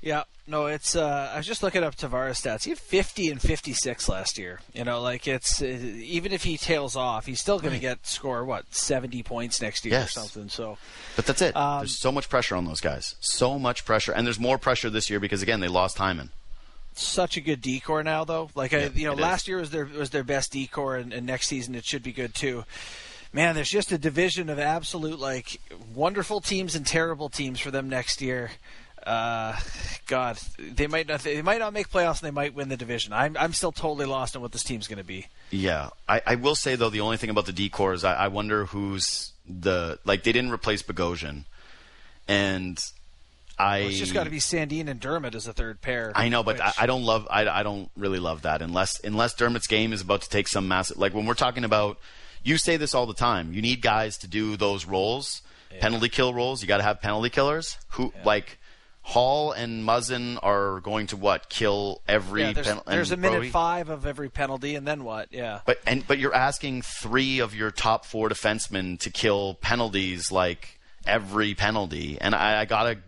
Yeah, 0.00 0.22
no, 0.46 0.64
it's. 0.64 0.96
Uh, 0.96 1.30
I 1.34 1.36
was 1.36 1.46
just 1.46 1.62
looking 1.62 1.82
up 1.84 1.94
Tavares 1.94 2.40
stats. 2.40 2.64
He 2.64 2.70
had 2.70 2.78
50 2.78 3.28
and 3.28 3.42
56 3.42 4.08
last 4.08 4.38
year. 4.38 4.60
You 4.72 4.84
know, 4.84 5.02
like 5.02 5.28
it's 5.28 5.60
uh, 5.60 5.66
even 5.66 6.32
if 6.32 6.42
he 6.44 6.56
tails 6.56 6.96
off, 6.96 7.26
he's 7.26 7.40
still 7.40 7.58
going 7.58 7.74
to 7.74 7.80
get 7.80 8.06
score 8.06 8.46
what 8.46 8.72
70 8.74 9.22
points 9.24 9.60
next 9.60 9.84
year 9.84 9.92
Yes. 9.92 10.16
or 10.16 10.20
something. 10.20 10.48
So 10.48 10.78
But 11.16 11.26
that's 11.26 11.42
it. 11.42 11.54
Um, 11.54 11.80
there's 11.80 11.98
so 11.98 12.10
much 12.10 12.30
pressure 12.30 12.56
on 12.56 12.64
those 12.64 12.80
guys. 12.80 13.14
So 13.20 13.58
much 13.58 13.84
pressure. 13.84 14.12
And 14.12 14.26
there's 14.26 14.40
more 14.40 14.56
pressure 14.56 14.88
this 14.88 15.10
year 15.10 15.20
because, 15.20 15.42
again, 15.42 15.60
they 15.60 15.68
lost 15.68 15.98
Hyman. 15.98 16.30
Such 16.98 17.36
a 17.36 17.40
good 17.40 17.60
D 17.60 17.80
corps 17.80 18.02
now, 18.02 18.24
though. 18.24 18.50
Like 18.54 18.72
I, 18.72 18.86
you 18.94 19.06
know, 19.06 19.12
it 19.12 19.18
is. 19.18 19.20
last 19.20 19.48
year 19.48 19.58
was 19.58 19.70
their 19.70 19.84
was 19.84 20.10
their 20.10 20.24
best 20.24 20.52
D 20.52 20.66
corps, 20.66 20.96
and, 20.96 21.12
and 21.12 21.26
next 21.26 21.48
season 21.48 21.74
it 21.74 21.84
should 21.84 22.02
be 22.02 22.12
good 22.12 22.34
too. 22.34 22.64
Man, 23.32 23.54
there's 23.54 23.70
just 23.70 23.92
a 23.92 23.98
division 23.98 24.48
of 24.48 24.58
absolute 24.58 25.18
like 25.18 25.60
wonderful 25.94 26.40
teams 26.40 26.74
and 26.74 26.86
terrible 26.86 27.28
teams 27.28 27.60
for 27.60 27.70
them 27.70 27.88
next 27.88 28.22
year. 28.22 28.50
Uh, 29.06 29.56
God, 30.08 30.36
they 30.58 30.88
might 30.88 31.06
not 31.06 31.20
they 31.20 31.40
might 31.42 31.60
not 31.60 31.72
make 31.72 31.90
playoffs, 31.90 32.20
and 32.20 32.26
they 32.26 32.32
might 32.32 32.54
win 32.54 32.68
the 32.68 32.76
division. 32.76 33.12
I'm 33.12 33.36
I'm 33.36 33.52
still 33.52 33.70
totally 33.70 34.06
lost 34.06 34.34
on 34.34 34.42
what 34.42 34.50
this 34.50 34.64
team's 34.64 34.88
going 34.88 34.98
to 34.98 35.04
be. 35.04 35.26
Yeah. 35.50 35.90
I, 36.08 36.22
I 36.26 36.34
will 36.34 36.56
say, 36.56 36.74
though, 36.74 36.90
the 36.90 37.00
only 37.00 37.16
thing 37.16 37.30
about 37.30 37.46
the 37.46 37.52
D 37.52 37.68
corps 37.68 37.92
is 37.92 38.04
I, 38.04 38.14
I 38.14 38.28
wonder 38.28 38.66
who's 38.66 39.32
the. 39.48 40.00
Like, 40.04 40.24
they 40.24 40.32
didn't 40.32 40.50
replace 40.50 40.82
Bogosian. 40.82 41.44
And 42.26 42.84
I. 43.58 43.78
It's 43.78 43.98
just 43.98 44.14
got 44.14 44.24
to 44.24 44.30
be 44.30 44.38
Sandin 44.38 44.88
and 44.88 45.00
Dermott 45.00 45.34
as 45.34 45.46
a 45.46 45.52
third 45.52 45.80
pair. 45.80 46.12
I 46.14 46.28
know, 46.28 46.42
but 46.42 46.60
I, 46.60 46.72
I 46.80 46.86
don't 46.86 47.04
love. 47.04 47.26
I, 47.30 47.46
I 47.48 47.62
don't 47.62 47.90
really 47.96 48.18
love 48.18 48.42
that 48.42 48.62
unless 48.62 49.00
unless 49.00 49.34
Dermott's 49.34 49.66
game 49.66 49.92
is 49.92 50.00
about 50.02 50.22
to 50.22 50.28
take 50.28 50.48
some 50.48 50.68
massive. 50.68 50.98
Like 50.98 51.14
when 51.14 51.26
we're 51.26 51.34
talking 51.34 51.64
about, 51.64 51.98
you 52.42 52.58
say 52.58 52.76
this 52.76 52.94
all 52.94 53.06
the 53.06 53.14
time. 53.14 53.52
You 53.52 53.62
need 53.62 53.82
guys 53.82 54.18
to 54.18 54.28
do 54.28 54.56
those 54.56 54.86
roles, 54.86 55.42
penalty 55.80 56.08
kill 56.08 56.34
roles. 56.34 56.62
You 56.62 56.68
got 56.68 56.78
to 56.78 56.82
have 56.82 57.00
penalty 57.00 57.30
killers 57.30 57.78
who 57.90 58.12
like 58.24 58.58
Holl 59.06 59.52
and 59.52 59.84
Muzzin 59.84 60.36
are 60.42 60.80
going 60.80 61.06
to 61.08 61.16
what 61.16 61.48
kill 61.48 62.02
every. 62.08 62.42
yeah, 62.42 62.52
there's, 62.54 62.66
pen- 62.66 62.80
there's 62.88 63.12
a 63.12 63.16
minute 63.16 63.36
Brodie? 63.36 63.50
five 63.50 63.88
of 63.88 64.04
every 64.04 64.28
penalty, 64.28 64.74
and 64.74 64.84
then 64.84 65.04
what? 65.04 65.28
Yeah. 65.30 65.60
But 65.64 65.78
and 65.86 66.04
but 66.04 66.18
you're 66.18 66.34
asking 66.34 66.82
three 66.82 67.38
of 67.38 67.54
your 67.54 67.70
top 67.70 68.04
four 68.04 68.28
defensemen 68.28 68.98
to 68.98 69.10
kill 69.10 69.54
penalties 69.54 70.32
like 70.32 70.80
every 71.06 71.54
penalty, 71.54 72.18
and 72.20 72.34
I, 72.34 72.62
I 72.62 72.64
gotta. 72.64 72.98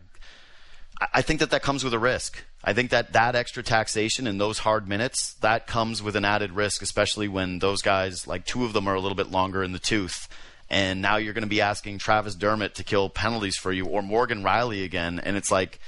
I- 1.01 1.23
think 1.23 1.41
that 1.41 1.51
that 1.51 1.63
comes 1.63 1.85
with 1.85 1.95
a 1.95 1.99
risk. 1.99 2.45
I 2.65 2.73
think 2.73 2.91
that 2.91 3.13
that 3.13 3.35
extra 3.37 3.63
taxation 3.63 4.27
and 4.27 4.41
those 4.41 4.59
hard 4.59 4.89
minutes 4.89 5.35
that 5.41 5.67
comes 5.67 6.03
with 6.03 6.17
an 6.17 6.25
added 6.25 6.53
risk, 6.53 6.83
especially 6.83 7.29
when 7.29 7.61
those 7.61 7.83
guys 7.83 8.27
like 8.27 8.45
two 8.45 8.65
of 8.65 8.73
them 8.73 8.89
are 8.89 8.95
a 8.95 9.01
little 9.01 9.17
bit 9.17 9.31
longer 9.31 9.63
in 9.63 9.73
the 9.73 9.79
tooth. 9.79 10.29
And 10.71 11.01
now 11.01 11.17
you're 11.17 11.33
going 11.33 11.43
to 11.45 11.49
be 11.49 11.61
asking 11.63 11.99
Travis 11.99 12.35
Dermott 12.35 12.75
to 12.75 12.85
kill 12.85 13.09
penalties 13.09 13.57
for 13.57 13.73
you, 13.73 13.87
or 13.87 14.03
Morgan 14.03 14.43
Rielly 14.43 14.85
again, 14.85 15.19
and 15.19 15.37
it's 15.37 15.51
like 15.51 15.79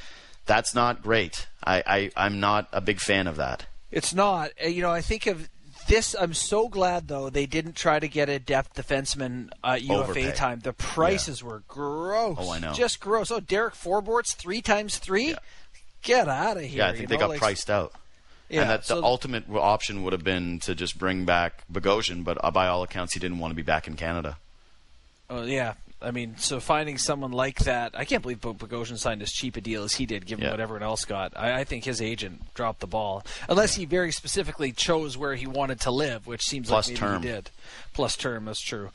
that's 0.47 0.75
not 0.75 1.03
great. 1.03 1.47
I, 1.63 1.83
I 1.87 2.11
I'm 2.17 2.41
not 2.41 2.69
a 2.73 2.81
big 2.81 2.99
fan 2.99 3.27
of 3.27 3.37
that. 3.37 3.67
It's 3.91 4.15
not. 4.15 4.53
Uh, 4.65 4.69
You 4.69 4.81
know, 4.83 4.91
I 4.91 5.03
think 5.03 5.27
of 5.27 5.51
this. 5.91 6.17
I'm 6.19 6.33
so 6.33 6.69
glad 6.69 7.09
though 7.09 7.29
they 7.29 7.45
didn't 7.47 7.77
try 7.77 7.99
to 7.99 8.09
get 8.09 8.29
a 8.31 8.39
depth 8.39 8.75
defenseman 8.75 9.51
uh, 9.63 9.79
UFA 9.81 9.95
Overpay. 9.95 10.33
time. 10.33 10.61
The 10.61 10.73
prices 10.73 11.43
were 11.45 11.63
gross. 11.69 12.39
Oh, 12.41 12.51
I 12.51 12.59
know. 12.59 12.73
Just 12.73 13.01
gross. 13.01 13.31
Oh, 13.31 13.41
Derek 13.41 13.75
Forbort's 13.75 14.33
three 14.35 14.63
times 14.63 14.97
three. 14.99 15.35
Get 16.03 16.29
out 16.29 16.57
of 16.57 16.63
here. 16.63 16.79
Yeah, 16.79 16.89
I 16.89 16.97
think 16.97 17.09
they 17.11 17.17
know, 17.17 17.21
got 17.21 17.29
like- 17.31 17.41
priced 17.41 17.69
out. 17.69 17.93
Yeah, 18.49 18.63
and 18.63 18.71
that 18.71 18.85
so- 18.87 18.97
the 19.01 19.07
ultimate 19.07 19.45
option 19.51 20.03
would 20.03 20.13
have 20.13 20.25
been 20.25 20.59
to 20.61 20.75
just 20.75 20.99
bring 20.99 21.25
back 21.25 21.63
Bogosian, 21.73 22.25
but 22.25 22.43
uh, 22.43 22.51
by 22.51 22.67
all 22.67 22.83
accounts, 22.83 23.13
he 23.15 23.21
didn't 23.21 23.39
want 23.39 23.53
to 23.53 23.55
be 23.57 23.63
back 23.63 23.87
in 23.87 23.95
Canada. 23.95 24.39
Oh 25.29 25.43
yeah. 25.45 25.75
I 26.03 26.13
mean, 26.13 26.37
so 26.39 26.61
finding 26.61 26.97
someone 26.97 27.31
like 27.33 27.59
that, 27.61 27.93
I 27.95 28.05
can't 28.07 28.23
believe 28.23 28.41
Bogosian 28.41 28.97
signed 28.99 29.21
as 29.23 29.31
cheap 29.31 29.57
a 29.57 29.61
deal 29.61 29.85
as 29.85 29.93
he 29.95 30.07
did, 30.07 30.25
given 30.27 30.45
Yeah. 30.45 30.51
what 30.53 30.61
everyone 30.61 30.83
else 30.83 31.05
got. 31.05 31.37
I, 31.37 31.61
I 31.61 31.65
think 31.65 31.85
his 31.85 32.01
agent 32.01 32.55
dropped 32.55 32.81
the 32.81 32.87
ball, 32.87 33.23
unless 33.49 33.75
he 33.75 33.85
very 33.85 34.11
specifically 34.13 34.73
chose 34.73 35.19
where 35.19 35.35
he 35.35 35.47
wanted 35.47 35.81
to 35.81 35.91
live, 35.91 36.27
which 36.27 36.43
seems 36.43 36.69
Plus 36.69 36.89
like 36.89 36.95
maybe 37.01 37.13
term. 37.13 37.23
he 37.23 37.29
did. 37.29 37.51
Plus 37.93 38.17
term, 38.17 38.47
that's 38.47 38.61
true. 38.63 38.91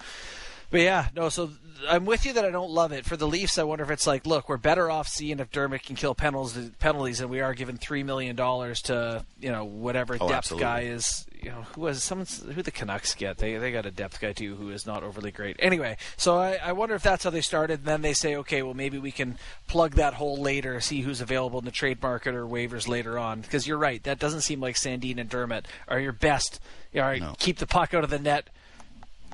But 0.71 0.81
yeah, 0.81 1.07
no. 1.15 1.29
So 1.29 1.49
I'm 1.89 2.05
with 2.05 2.25
you 2.25 2.33
that 2.33 2.45
I 2.45 2.49
don't 2.51 2.71
love 2.71 2.91
it 2.91 3.05
for 3.05 3.15
the 3.17 3.27
Leafs. 3.27 3.57
I 3.57 3.63
wonder 3.63 3.83
if 3.83 3.91
it's 3.91 4.07
like, 4.07 4.25
look, 4.25 4.49
we're 4.49 4.57
better 4.57 4.89
off 4.89 5.07
seeing 5.07 5.39
if 5.39 5.51
Dermott 5.51 5.83
can 5.83 5.95
kill 5.95 6.15
penalties, 6.15 6.71
penalties, 6.79 7.19
than 7.19 7.29
we 7.29 7.41
are 7.41 7.53
giving 7.53 7.77
three 7.77 8.03
million 8.03 8.35
dollars 8.35 8.81
to 8.83 9.23
you 9.39 9.51
know 9.51 9.65
whatever 9.65 10.15
Oh, 10.19 10.27
depth 10.27 10.37
absolutely. 10.37 10.63
guy 10.63 10.79
is. 10.81 11.25
You 11.41 11.51
know 11.51 11.61
who 11.75 11.81
was 11.81 12.03
someone's 12.03 12.41
who 12.41 12.63
the 12.63 12.71
Canucks 12.71 13.13
get. 13.13 13.37
They 13.37 13.57
they 13.57 13.71
got 13.71 13.85
a 13.85 13.91
depth 13.91 14.19
guy 14.19 14.33
too 14.33 14.55
who 14.55 14.71
is 14.71 14.87
not 14.87 15.03
overly 15.03 15.29
great. 15.31 15.57
Anyway, 15.59 15.97
so 16.17 16.37
I, 16.39 16.55
I 16.63 16.71
wonder 16.71 16.95
if 16.95 17.03
that's 17.03 17.23
how 17.23 17.29
they 17.29 17.41
started. 17.41 17.79
And 17.81 17.85
then 17.87 18.01
they 18.01 18.13
say, 18.13 18.35
okay, 18.37 18.63
well 18.63 18.73
maybe 18.73 18.97
we 18.97 19.11
can 19.11 19.37
plug 19.67 19.93
that 19.95 20.15
hole 20.15 20.37
later, 20.41 20.79
see 20.81 21.01
who's 21.01 21.21
available 21.21 21.59
in 21.59 21.65
the 21.65 21.71
trade 21.71 22.01
market 22.01 22.33
or 22.33 22.47
waivers 22.47 22.87
later 22.87 23.19
on. 23.19 23.41
Because 23.41 23.67
you're 23.67 23.77
right, 23.77 24.01
that 24.03 24.17
doesn't 24.17 24.41
seem 24.41 24.59
like 24.59 24.75
Sandin 24.75 25.19
and 25.19 25.29
Dermott 25.29 25.67
are 25.87 25.99
your 25.99 26.13
best. 26.13 26.59
You 26.91 27.01
know, 27.01 27.05
all 27.05 27.11
right, 27.11 27.21
No. 27.21 27.35
keep 27.37 27.57
the 27.59 27.67
puck 27.67 27.93
out 27.93 28.03
of 28.03 28.09
the 28.09 28.17
net. 28.17 28.49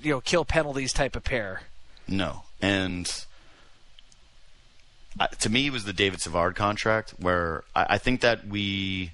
You 0.02 0.12
know, 0.12 0.22
kill 0.22 0.46
penalties 0.46 0.94
type 0.94 1.16
of 1.16 1.24
pair. 1.24 1.62
No, 2.08 2.44
and 2.62 3.10
to 5.40 5.50
me, 5.50 5.68
it 5.68 5.74
was 5.74 5.84
the 5.84 5.94
David 5.94 6.22
Savard 6.22 6.56
contract 6.56 7.16
where 7.20 7.64
I, 7.76 7.86
I 7.90 7.98
think 7.98 8.22
that 8.22 8.48
we 8.48 9.12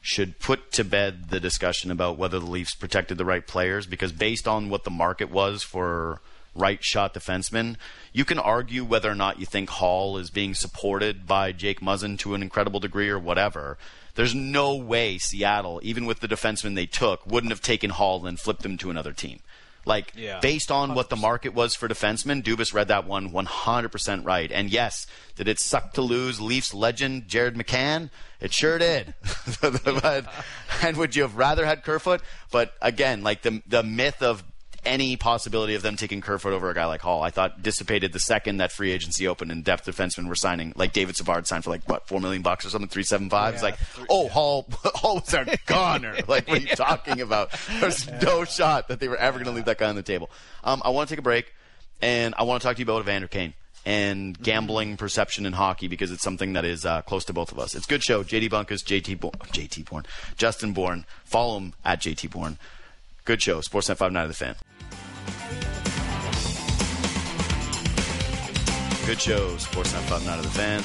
should 0.00 0.40
put 0.40 0.72
to 0.72 0.84
bed 0.84 1.30
the 1.30 1.38
discussion 1.38 1.90
about 1.90 2.18
whether 2.18 2.40
the 2.40 2.46
Leafs 2.46 2.74
protected 2.74 3.18
the 3.18 3.24
right 3.24 3.46
players 3.46 3.86
because 3.86 4.10
based 4.10 4.48
on 4.48 4.68
what 4.68 4.82
the 4.82 4.90
market 4.90 5.30
was 5.30 5.62
for 5.62 6.20
right 6.54 6.82
shot 6.82 7.14
defensemen, 7.14 7.76
you 8.12 8.24
can 8.24 8.38
argue 8.38 8.84
whether 8.84 9.10
or 9.10 9.14
not 9.14 9.38
you 9.38 9.46
think 9.46 9.70
Holl 9.70 10.18
is 10.18 10.28
being 10.28 10.54
supported 10.54 11.26
by 11.26 11.52
Jake 11.52 11.80
Muzzin 11.80 12.18
to 12.18 12.34
an 12.34 12.42
incredible 12.42 12.80
degree 12.80 13.08
or 13.08 13.18
whatever. 13.18 13.78
There's 14.14 14.34
no 14.34 14.74
way 14.74 15.18
Seattle, 15.18 15.80
even 15.82 16.04
with 16.04 16.20
the 16.20 16.28
defenseman 16.28 16.74
they 16.74 16.84
took, 16.84 17.24
wouldn't 17.26 17.52
have 17.52 17.62
taken 17.62 17.90
Holl 17.90 18.26
and 18.26 18.38
flipped 18.38 18.66
him 18.66 18.76
to 18.78 18.90
another 18.90 19.12
team. 19.12 19.38
Like 19.84 20.12
Yeah. 20.14 20.38
based 20.40 20.70
on 20.70 20.90
100%. 20.90 20.94
what 20.94 21.10
the 21.10 21.16
market 21.16 21.54
was 21.54 21.74
for 21.74 21.88
defensemen, 21.88 22.42
Dubas 22.42 22.72
read 22.72 22.88
that 22.88 23.06
one 23.06 23.30
100% 23.32 24.24
right. 24.24 24.50
And 24.52 24.70
yes, 24.70 25.06
did 25.34 25.48
it 25.48 25.58
suck 25.58 25.92
to 25.94 26.02
lose 26.02 26.40
Leafs 26.40 26.72
legend 26.72 27.26
Jared 27.26 27.54
McCann? 27.56 28.10
It 28.40 28.52
sure 28.52 28.78
did. 28.78 29.14
but, 29.60 30.26
and 30.82 30.96
would 30.96 31.16
you 31.16 31.22
have 31.22 31.36
rather 31.36 31.66
had 31.66 31.82
Kerfoot? 31.84 32.20
But 32.50 32.74
again, 32.80 33.22
like 33.22 33.42
the 33.42 33.62
the 33.66 33.82
myth 33.82 34.22
of 34.22 34.44
any 34.84 35.16
possibility 35.16 35.74
of 35.74 35.82
them 35.82 35.96
taking 35.96 36.20
Kerfoot 36.20 36.52
over 36.52 36.68
a 36.70 36.74
guy 36.74 36.86
like 36.86 37.00
Holl, 37.02 37.22
I 37.22 37.30
thought 37.30 37.62
dissipated 37.62 38.12
the 38.12 38.18
second 38.18 38.56
that 38.56 38.72
free 38.72 38.90
agency 38.90 39.28
opened 39.28 39.52
and 39.52 39.62
depth 39.62 39.86
defensemen 39.86 40.28
were 40.28 40.34
signing. 40.34 40.72
Like 40.76 40.92
David 40.92 41.16
Savard 41.16 41.46
signed 41.46 41.64
for 41.64 41.70
like 41.70 41.88
what 41.88 42.08
four 42.08 42.20
million 42.20 42.42
bucks 42.42 42.64
or 42.66 42.70
something, 42.70 42.88
three 42.88 43.04
seven 43.04 43.30
five. 43.30 43.54
It's 43.54 43.62
like, 43.62 43.78
three- 43.78 44.06
oh, 44.10 44.28
Holl, 44.28 44.66
Holl 44.84 45.16
was 45.16 45.32
our 45.34 45.46
goner. 45.66 46.14
like, 46.28 46.48
what 46.48 46.58
are 46.58 46.60
you 46.60 46.66
talking 46.68 47.20
about? 47.20 47.54
There's 47.80 48.10
no 48.22 48.44
shot 48.44 48.88
that 48.88 48.98
they 49.00 49.08
were 49.08 49.16
ever 49.16 49.38
going 49.38 49.46
to 49.46 49.52
leave 49.52 49.66
that 49.66 49.78
guy 49.78 49.88
on 49.88 49.94
the 49.96 50.02
table. 50.02 50.30
Um, 50.64 50.82
I 50.84 50.90
want 50.90 51.08
to 51.08 51.12
take 51.14 51.20
a 51.20 51.22
break, 51.22 51.52
and 52.00 52.34
I 52.36 52.42
want 52.42 52.62
to 52.62 52.66
talk 52.68 52.76
to 52.76 52.80
you 52.80 52.86
about 52.86 53.02
Evander 53.02 53.28
Kane 53.28 53.54
and 53.84 54.40
gambling 54.40 54.96
perception 54.96 55.44
in 55.44 55.52
hockey 55.52 55.88
because 55.88 56.12
it's 56.12 56.22
something 56.22 56.52
that 56.52 56.64
is 56.64 56.86
uh, 56.86 57.02
close 57.02 57.24
to 57.24 57.32
both 57.32 57.50
of 57.50 57.58
us. 57.58 57.74
It's 57.74 57.86
a 57.86 57.88
good 57.88 58.02
show. 58.02 58.22
JD 58.22 58.48
Bunkis, 58.48 58.84
JT 58.84 59.18
Bo- 59.20 59.30
JT 59.30 59.88
Bourne, 59.88 60.06
Justin 60.36 60.72
Bourne. 60.72 61.04
Follow 61.24 61.58
him 61.58 61.72
at 61.84 62.00
JT 62.00 62.30
Bourne. 62.30 62.58
Good 63.24 63.40
show. 63.42 63.60
Sportsnet 63.60 63.98
59 63.98 64.22
of 64.22 64.28
the 64.28 64.34
fan. 64.34 64.54
Good 69.06 69.20
show. 69.20 69.56
Sportsnet 69.56 70.00
59 70.08 70.38
of 70.38 70.44
the 70.44 70.50
fan. 70.50 70.82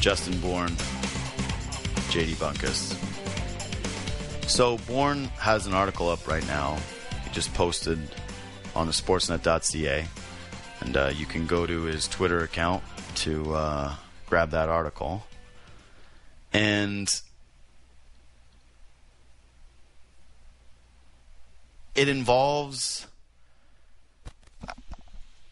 Justin 0.00 0.38
Bourne, 0.40 0.68
JD 2.12 2.34
Bunkis. 2.34 2.94
So 4.48 4.76
Bourne 4.86 5.24
has 5.38 5.66
an 5.66 5.72
article 5.72 6.10
up 6.10 6.28
right 6.28 6.46
now. 6.46 6.76
He 7.24 7.30
just 7.30 7.54
posted 7.54 7.98
on 8.76 8.86
the 8.86 8.92
sportsnet.ca. 8.92 10.04
And 10.80 10.96
uh, 10.96 11.10
you 11.16 11.24
can 11.24 11.46
go 11.46 11.64
to 11.66 11.82
his 11.82 12.06
Twitter 12.06 12.44
account 12.44 12.82
to 13.16 13.54
uh, 13.54 13.94
grab 14.26 14.50
that 14.50 14.68
article. 14.68 15.24
And 16.52 17.08
it 21.94 22.08
involves 22.08 23.06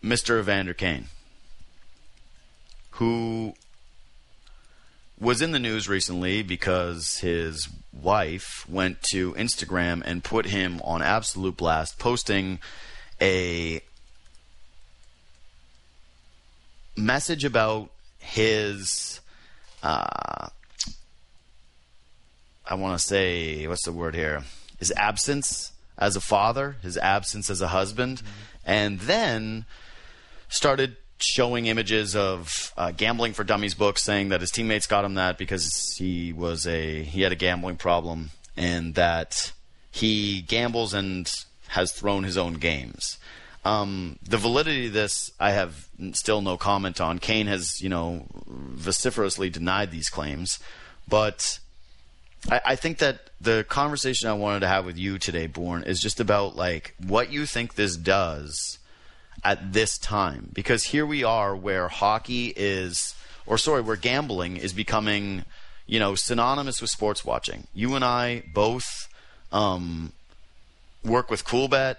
Mr. 0.02 0.40
Evander 0.40 0.74
Kane, 0.74 1.06
who 2.92 3.54
was 5.18 5.40
in 5.40 5.52
the 5.52 5.58
news 5.60 5.88
recently 5.88 6.42
because 6.42 7.18
his 7.18 7.68
wife 7.92 8.68
went 8.68 9.00
to 9.02 9.32
Instagram 9.34 10.02
and 10.04 10.24
put 10.24 10.46
him 10.46 10.80
on 10.82 11.00
absolute 11.00 11.56
blast, 11.56 11.98
posting 11.98 12.58
a 13.20 13.80
message 16.96 17.44
about 17.44 17.90
his. 18.18 19.20
Uh, 19.82 20.48
I 22.68 22.74
want 22.74 22.98
to 22.98 23.04
say, 23.04 23.66
what's 23.66 23.84
the 23.84 23.92
word 23.92 24.14
here? 24.14 24.42
His 24.78 24.92
absence 24.96 25.71
as 26.02 26.16
a 26.16 26.20
father, 26.20 26.76
his 26.82 26.96
absence 26.96 27.48
as 27.48 27.60
a 27.60 27.68
husband, 27.68 28.22
and 28.64 28.98
then 29.00 29.64
started 30.48 30.96
showing 31.18 31.66
images 31.66 32.16
of 32.16 32.72
uh, 32.76 32.90
gambling 32.90 33.32
for 33.32 33.44
dummies 33.44 33.74
books, 33.74 34.02
saying 34.02 34.30
that 34.30 34.40
his 34.40 34.50
teammates 34.50 34.88
got 34.88 35.04
him 35.04 35.14
that 35.14 35.38
because 35.38 35.94
he 35.96 36.32
was 36.32 36.66
a 36.66 37.04
he 37.04 37.22
had 37.22 37.30
a 37.30 37.36
gambling 37.36 37.76
problem, 37.76 38.30
and 38.56 38.96
that 38.96 39.52
he 39.92 40.42
gambles 40.42 40.92
and 40.92 41.32
has 41.68 41.92
thrown 41.92 42.24
his 42.24 42.36
own 42.36 42.54
games. 42.54 43.18
Um, 43.64 44.18
the 44.28 44.38
validity 44.38 44.88
of 44.88 44.92
this, 44.92 45.30
I 45.38 45.52
have 45.52 45.86
still 46.14 46.42
no 46.42 46.56
comment 46.56 47.00
on. 47.00 47.20
Kane 47.20 47.46
has, 47.46 47.80
you 47.80 47.88
know, 47.88 48.26
vociferously 48.48 49.50
denied 49.50 49.92
these 49.92 50.08
claims, 50.08 50.58
but 51.08 51.60
I, 52.50 52.60
I 52.66 52.76
think 52.76 52.98
that 52.98 53.30
the 53.42 53.64
conversation 53.68 54.28
I 54.28 54.34
wanted 54.34 54.60
to 54.60 54.68
have 54.68 54.86
with 54.86 54.96
you 54.96 55.18
today, 55.18 55.46
Bourne, 55.46 55.82
is 55.82 56.00
just 56.00 56.20
about 56.20 56.56
like 56.56 56.94
what 57.04 57.32
you 57.32 57.44
think 57.44 57.74
this 57.74 57.96
does 57.96 58.78
at 59.44 59.72
this 59.72 59.98
time. 59.98 60.50
Because 60.52 60.84
here 60.84 61.04
we 61.04 61.24
are 61.24 61.56
where 61.56 61.88
hockey 61.88 62.52
is 62.54 63.14
or 63.46 63.58
sorry 63.58 63.82
where 63.82 63.96
gambling 63.96 64.56
is 64.56 64.72
becoming 64.72 65.44
you 65.86 65.98
know 65.98 66.14
synonymous 66.14 66.80
with 66.80 66.90
sports 66.90 67.24
watching. 67.24 67.66
You 67.74 67.94
and 67.94 68.04
i 68.04 68.44
both 68.54 69.08
um, 69.50 70.12
work 71.04 71.30
with 71.30 71.44
coolbet. 71.44 71.96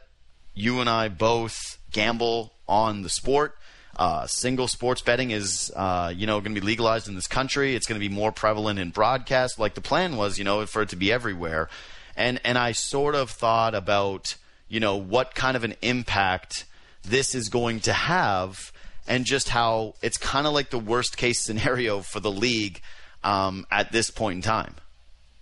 You 0.55 0.79
and 0.79 0.89
i 0.89 1.09
both 1.09 1.77
gamble 1.91 2.53
on 2.67 3.01
the 3.01 3.09
sport 3.09 3.57
uh, 3.95 4.25
single 4.25 4.67
sports 4.67 5.01
betting 5.01 5.31
is 5.31 5.71
uh, 5.75 6.11
you 6.15 6.25
know 6.25 6.39
going 6.39 6.55
to 6.55 6.59
be 6.59 6.65
legalized 6.65 7.07
in 7.07 7.15
this 7.15 7.27
country. 7.27 7.75
It's 7.75 7.85
going 7.85 7.99
to 7.99 8.07
be 8.07 8.13
more 8.13 8.31
prevalent 8.31 8.79
in 8.79 8.89
broadcast 8.89 9.59
like 9.59 9.75
the 9.75 9.81
plan 9.81 10.17
was 10.17 10.37
you 10.37 10.43
know 10.43 10.65
for 10.65 10.81
it 10.81 10.89
to 10.89 10.95
be 10.95 11.11
everywhere. 11.11 11.69
And 12.15 12.39
and 12.43 12.57
i 12.57 12.73
sort 12.73 13.15
of 13.15 13.29
thought 13.29 13.73
about 13.73 14.35
you 14.67 14.79
know 14.79 14.95
what 14.95 15.35
kind 15.35 15.57
of 15.57 15.63
an 15.63 15.75
impact 15.81 16.65
this 17.03 17.35
is 17.35 17.49
going 17.49 17.79
to 17.81 17.93
have 17.93 18.71
and 19.07 19.25
just 19.25 19.49
how 19.49 19.95
it's 20.01 20.17
kind 20.17 20.47
of 20.47 20.53
like 20.53 20.69
the 20.69 20.79
worst 20.79 21.17
case 21.17 21.39
scenario 21.39 21.99
for 22.01 22.19
the 22.19 22.31
league 22.31 22.81
um, 23.23 23.65
at 23.69 23.91
this 23.91 24.09
point 24.09 24.37
in 24.37 24.41
time. 24.41 24.75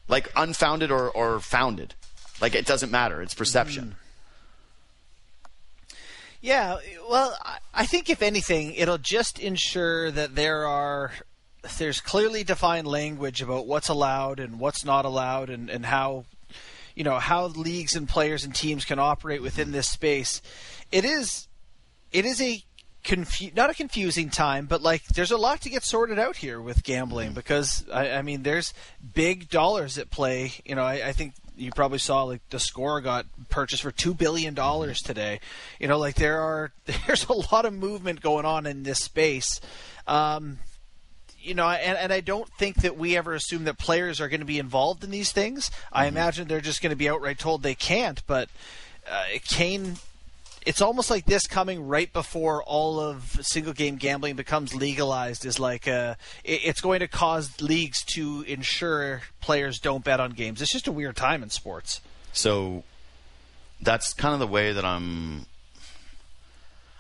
Like 0.08 0.32
unfounded 0.36 0.92
or, 0.92 1.10
or 1.10 1.40
founded. 1.40 1.94
Like 2.42 2.56
it 2.56 2.66
doesn't 2.66 2.92
matter. 2.92 3.22
It's 3.22 3.34
perception 3.34 3.96
Yeah, 6.42 6.78
well, 7.08 7.38
I- 7.74 7.86
think 7.86 8.10
if 8.10 8.22
anything, 8.22 8.74
it'll 8.74 8.98
just 8.98 9.40
ensure 9.40 10.10
that 10.12 10.36
there 10.36 10.66
are 10.68 11.12
there's 11.78 12.02
clearly 12.02 12.44
defined 12.44 12.88
language 12.88 13.42
about 13.42 13.68
what's 13.68 13.88
allowed 13.90 14.40
and 14.40 14.60
what's 14.60 14.84
not 14.84 15.06
allowed, 15.06 15.50
and 15.52 15.70
and 15.70 15.86
how 15.86 16.26
you 16.96 17.04
know 17.04 17.20
how 17.20 17.46
leagues 17.48 17.96
and 17.96 18.10
players 18.10 18.44
and 18.44 18.56
teams 18.56 18.86
can 18.86 18.98
operate 18.98 19.42
within 19.42 19.72
this 19.72 19.88
space. 19.90 20.42
It 20.92 21.06
is 21.06 21.48
it 22.12 22.26
is 22.26 22.42
a 22.42 22.64
confu- 23.04 23.52
not 23.56 23.70
a 23.70 23.74
confusing 23.76 24.30
time, 24.30 24.66
but 24.66 24.82
like 24.82 25.06
there's 25.10 25.32
a 25.32 25.38
lot 25.38 25.62
to 25.62 25.70
get 25.70 25.84
sorted 25.84 26.18
out 26.18 26.38
here 26.38 26.60
with 26.60 26.84
gambling 26.84 27.34
because 27.34 27.86
I, 27.94 28.12
I 28.12 28.22
mean 28.24 28.44
there's 28.44 28.74
big 29.14 29.50
dollars 29.50 29.98
at 29.98 30.10
play. 30.10 30.54
You 30.66 30.76
know, 30.76 30.84
I, 30.84 31.10
I 31.10 31.12
think 31.12 31.34
you 31.62 31.72
probably 31.72 32.00
saw 32.00 32.24
like 32.24 32.42
the 32.50 32.60
score 32.60 33.02
got 33.02 33.26
purchased 33.50 33.84
for 33.84 33.92
two 33.92 34.14
billion 34.14 34.54
dollars 34.54 35.02
today. 35.02 35.40
You 35.80 35.88
know, 35.88 35.98
like 35.98 36.16
there 36.16 36.42
are 36.42 36.72
there's 37.08 37.28
a 37.28 37.34
lot 37.34 37.66
of 37.66 37.74
movement 37.74 38.22
going 38.22 38.46
on 38.46 38.66
in 38.66 38.84
this 38.84 39.00
space. 39.00 39.62
Um, 40.08 40.60
you 41.40 41.54
know, 41.54 41.68
and, 41.68 41.98
and 41.98 42.14
I 42.14 42.20
don't 42.22 42.48
think 42.60 42.78
that 42.78 42.98
we 42.98 43.18
ever 43.18 43.34
assume 43.34 43.64
that 43.64 43.78
players 43.78 44.22
are 44.22 44.30
going 44.30 44.42
to 44.42 44.46
be 44.46 44.60
involved 44.60 45.04
in 45.04 45.10
these 45.10 45.32
things. 45.32 45.72
I 45.92 46.06
imagine 46.06 46.48
they're 46.48 46.62
just 46.62 46.82
going 46.82 46.92
to 46.92 46.96
be 46.96 47.10
outright 47.10 47.40
told 47.40 47.64
they 47.64 47.74
can't. 47.74 48.22
But 48.28 48.50
uh, 49.10 49.24
Kane, 49.48 49.96
it's 50.66 50.82
almost 50.82 51.10
like 51.10 51.26
this 51.26 51.48
coming 51.48 51.88
right 51.88 52.12
before 52.12 52.64
all 52.64 53.00
of 53.00 53.40
single 53.42 53.74
game 53.74 53.96
gambling 53.96 54.36
becomes 54.36 54.76
legalized 54.76 55.46
is 55.46 55.60
like 55.60 55.88
uh, 55.88 56.16
it, 56.44 56.62
it's 56.66 56.82
going 56.82 57.00
to 57.00 57.08
cause 57.08 57.62
leagues 57.62 58.04
to 58.04 58.44
ensure 58.48 59.22
players 59.40 59.80
don't 59.80 60.04
bet 60.04 60.20
on 60.20 60.32
games. 60.32 60.62
It's 60.62 60.72
just 60.72 60.88
a 60.88 60.92
weird 60.92 61.16
time 61.16 61.42
in 61.44 61.50
sports. 61.50 62.02
So 62.34 62.84
that's 63.82 64.14
kind 64.14 64.34
of 64.34 64.40
the 64.40 64.48
way 64.48 64.72
that 64.72 64.86
I'm 64.86 65.46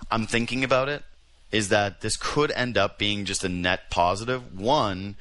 I'm 0.09 0.25
thinking 0.25 0.63
about 0.63 0.89
it 0.89 1.03
is 1.51 1.69
that 1.69 2.01
this 2.01 2.17
could 2.17 2.51
end 2.51 2.77
up 2.77 2.97
being 2.97 3.25
just 3.25 3.43
a 3.43 3.49
net 3.49 3.89
positive. 3.89 4.59
One 4.59 5.15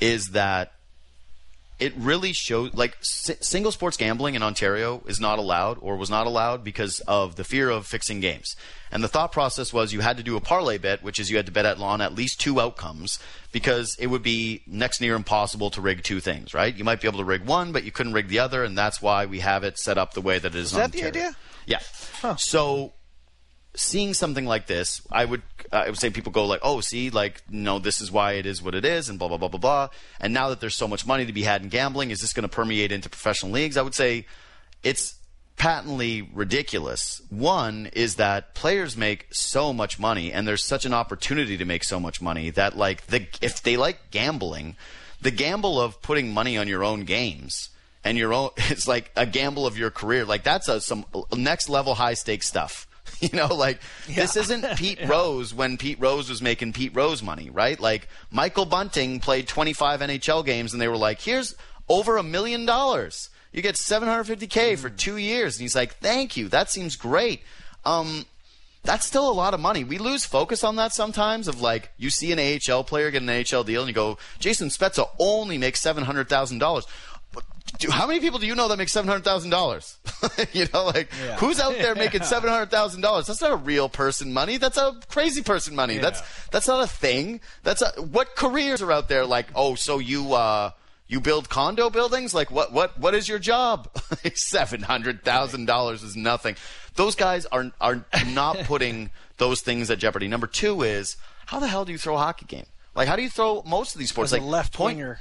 is 0.00 0.30
that 0.30 0.72
it 1.78 1.92
really 1.96 2.32
shows 2.32 2.74
like 2.74 2.96
si- 3.00 3.34
single 3.40 3.72
sports 3.72 3.96
gambling 3.96 4.34
in 4.34 4.42
Ontario 4.42 5.02
is 5.06 5.18
not 5.18 5.38
allowed 5.38 5.78
or 5.80 5.96
was 5.96 6.10
not 6.10 6.26
allowed 6.26 6.62
because 6.62 7.00
of 7.00 7.36
the 7.36 7.44
fear 7.44 7.70
of 7.70 7.86
fixing 7.86 8.20
games. 8.20 8.54
And 8.90 9.02
the 9.02 9.08
thought 9.08 9.32
process 9.32 9.72
was 9.72 9.92
you 9.92 10.00
had 10.00 10.18
to 10.18 10.22
do 10.22 10.36
a 10.36 10.40
parlay 10.40 10.78
bet, 10.78 11.02
which 11.02 11.18
is 11.18 11.30
you 11.30 11.36
had 11.36 11.46
to 11.46 11.52
bet 11.52 11.64
at 11.64 11.78
on 11.78 12.00
at 12.00 12.14
least 12.14 12.40
two 12.40 12.60
outcomes 12.60 13.18
because 13.50 13.96
it 13.98 14.08
would 14.08 14.22
be 14.22 14.62
next 14.66 15.00
near 15.00 15.14
impossible 15.16 15.70
to 15.70 15.80
rig 15.80 16.02
two 16.02 16.20
things, 16.20 16.54
right? 16.54 16.74
You 16.76 16.84
might 16.84 17.00
be 17.00 17.08
able 17.08 17.18
to 17.18 17.24
rig 17.24 17.44
one, 17.44 17.72
but 17.72 17.84
you 17.84 17.90
couldn't 17.90 18.12
rig 18.12 18.28
the 18.28 18.38
other, 18.38 18.64
and 18.64 18.76
that's 18.76 19.00
why 19.00 19.26
we 19.26 19.40
have 19.40 19.64
it 19.64 19.78
set 19.78 19.98
up 19.98 20.14
the 20.14 20.20
way 20.20 20.38
that 20.38 20.54
it 20.54 20.58
is. 20.58 20.66
Is 20.66 20.72
that 20.72 20.92
the 20.92 21.04
idea? 21.04 21.34
Yeah. 21.66 21.80
Huh. 22.20 22.36
So 22.36 22.92
seeing 23.74 24.14
something 24.14 24.44
like 24.44 24.66
this, 24.66 25.02
I 25.10 25.24
would 25.24 25.42
I 25.72 25.88
would 25.88 25.98
say 25.98 26.10
people 26.10 26.32
go 26.32 26.44
like, 26.44 26.60
oh, 26.62 26.80
see, 26.80 27.10
like 27.10 27.42
no, 27.50 27.78
this 27.78 28.00
is 28.00 28.12
why 28.12 28.32
it 28.32 28.46
is 28.46 28.62
what 28.62 28.74
it 28.74 28.84
is, 28.84 29.08
and 29.08 29.18
blah 29.18 29.28
blah 29.28 29.38
blah 29.38 29.48
blah 29.48 29.60
blah. 29.60 29.88
And 30.20 30.34
now 30.34 30.48
that 30.50 30.60
there's 30.60 30.74
so 30.74 30.88
much 30.88 31.06
money 31.06 31.26
to 31.26 31.32
be 31.32 31.42
had 31.42 31.62
in 31.62 31.68
gambling, 31.68 32.10
is 32.10 32.20
this 32.20 32.32
going 32.32 32.48
to 32.48 32.54
permeate 32.54 32.92
into 32.92 33.08
professional 33.08 33.52
leagues? 33.52 33.76
I 33.76 33.82
would 33.82 33.94
say 33.94 34.26
it's 34.82 35.16
patently 35.56 36.22
ridiculous. 36.22 37.22
One 37.30 37.88
is 37.92 38.16
that 38.16 38.54
players 38.54 38.96
make 38.96 39.28
so 39.32 39.72
much 39.72 39.98
money, 39.98 40.32
and 40.32 40.46
there's 40.46 40.64
such 40.64 40.84
an 40.84 40.92
opportunity 40.92 41.56
to 41.56 41.64
make 41.64 41.84
so 41.84 42.00
much 42.00 42.20
money 42.20 42.50
that 42.50 42.76
like 42.76 43.06
the 43.06 43.26
if 43.40 43.62
they 43.62 43.76
like 43.76 44.10
gambling, 44.10 44.76
the 45.20 45.30
gamble 45.30 45.80
of 45.80 46.02
putting 46.02 46.32
money 46.32 46.58
on 46.58 46.68
your 46.68 46.84
own 46.84 47.04
games 47.04 47.70
and 48.04 48.18
your 48.18 48.34
own 48.34 48.50
it's 48.56 48.86
like 48.86 49.10
a 49.16 49.24
gamble 49.24 49.66
of 49.66 49.78
your 49.78 49.90
career. 49.90 50.24
Like 50.24 50.42
that's 50.42 50.68
a, 50.68 50.80
some 50.80 51.06
next 51.34 51.68
level 51.68 51.94
high 51.94 52.14
stakes 52.14 52.48
stuff. 52.48 52.86
You 53.32 53.38
know, 53.38 53.54
like 53.54 53.78
yeah. 54.08 54.16
this 54.16 54.36
isn't 54.36 54.64
Pete 54.76 54.98
yeah. 55.00 55.08
Rose 55.08 55.54
when 55.54 55.76
Pete 55.78 56.00
Rose 56.00 56.28
was 56.28 56.42
making 56.42 56.72
Pete 56.72 56.94
Rose 56.94 57.22
money, 57.22 57.50
right? 57.50 57.78
Like 57.78 58.08
Michael 58.32 58.66
Bunting 58.66 59.20
played 59.20 59.46
25 59.46 60.00
NHL 60.00 60.44
games 60.44 60.72
and 60.72 60.82
they 60.82 60.88
were 60.88 60.96
like, 60.96 61.20
"Here's 61.20 61.54
over 61.88 62.16
a 62.16 62.22
million 62.24 62.66
dollars." 62.66 63.30
You 63.52 63.62
get 63.62 63.76
750k 63.76 64.76
for 64.76 64.90
two 64.90 65.18
years, 65.18 65.56
and 65.56 65.62
he's 65.62 65.76
like, 65.76 65.96
"Thank 65.98 66.36
you. 66.36 66.48
That 66.48 66.68
seems 66.68 66.96
great." 66.96 67.42
Um, 67.84 68.26
that's 68.82 69.06
still 69.06 69.30
a 69.30 69.32
lot 69.32 69.54
of 69.54 69.60
money. 69.60 69.84
We 69.84 69.98
lose 69.98 70.24
focus 70.24 70.64
on 70.64 70.76
that 70.76 70.92
sometimes. 70.92 71.46
Of 71.46 71.60
like, 71.60 71.90
you 71.98 72.10
see 72.10 72.32
an 72.32 72.40
AHL 72.40 72.82
player 72.82 73.10
get 73.12 73.22
an 73.22 73.28
AHL 73.30 73.62
deal, 73.62 73.82
and 73.82 73.88
you 73.88 73.94
go, 73.94 74.18
"Jason 74.40 74.68
Spezza 74.68 75.08
only 75.18 75.58
makes 75.58 75.80
seven 75.80 76.04
hundred 76.04 76.28
thousand 76.28 76.58
dollars." 76.58 76.86
How 77.90 78.06
many 78.06 78.20
people 78.20 78.38
do 78.38 78.46
you 78.46 78.54
know 78.54 78.68
that 78.68 78.76
make 78.76 78.88
seven 78.88 79.08
hundred 79.08 79.24
thousand 79.24 79.50
dollars? 79.50 79.98
you 80.52 80.66
know, 80.72 80.84
like 80.84 81.10
yeah. 81.24 81.36
who's 81.36 81.58
out 81.58 81.74
there 81.74 81.94
making 81.94 82.20
yeah. 82.22 82.26
seven 82.26 82.50
hundred 82.50 82.70
thousand 82.70 83.00
dollars? 83.00 83.26
That's 83.26 83.40
not 83.40 83.52
a 83.52 83.56
real 83.56 83.88
person 83.88 84.32
money. 84.32 84.56
That's 84.56 84.76
a 84.76 84.94
crazy 85.08 85.42
person 85.42 85.74
money. 85.74 85.96
Yeah. 85.96 86.02
That's 86.02 86.46
that's 86.48 86.68
not 86.68 86.82
a 86.84 86.86
thing. 86.86 87.40
That's 87.62 87.82
a, 87.82 87.90
what 88.00 88.36
careers 88.36 88.82
are 88.82 88.92
out 88.92 89.08
there? 89.08 89.24
Like, 89.26 89.46
oh, 89.54 89.74
so 89.74 89.98
you 89.98 90.34
uh, 90.34 90.70
you 91.08 91.20
build 91.20 91.48
condo 91.48 91.90
buildings? 91.90 92.34
Like 92.34 92.50
what 92.50 92.72
what 92.72 92.98
what 92.98 93.14
is 93.14 93.28
your 93.28 93.38
job? 93.38 93.88
Seven 94.34 94.82
hundred 94.82 95.24
thousand 95.24 95.66
dollars 95.66 96.02
is 96.02 96.16
nothing. 96.16 96.56
Those 96.94 97.14
guys 97.14 97.46
are 97.46 97.72
are 97.80 98.04
not 98.28 98.58
putting 98.64 99.10
those 99.38 99.60
things 99.60 99.90
at 99.90 99.98
jeopardy. 99.98 100.28
Number 100.28 100.46
two 100.46 100.82
is 100.82 101.16
how 101.46 101.58
the 101.58 101.68
hell 101.68 101.84
do 101.84 101.92
you 101.92 101.98
throw 101.98 102.14
a 102.14 102.18
hockey 102.18 102.46
game? 102.46 102.66
Like 102.94 103.08
how 103.08 103.16
do 103.16 103.22
you 103.22 103.30
throw 103.30 103.62
most 103.66 103.94
of 103.94 103.98
these 103.98 104.10
sports? 104.10 104.32
As 104.32 104.40
like 104.40 104.48
left 104.48 104.78
winger. 104.78 105.20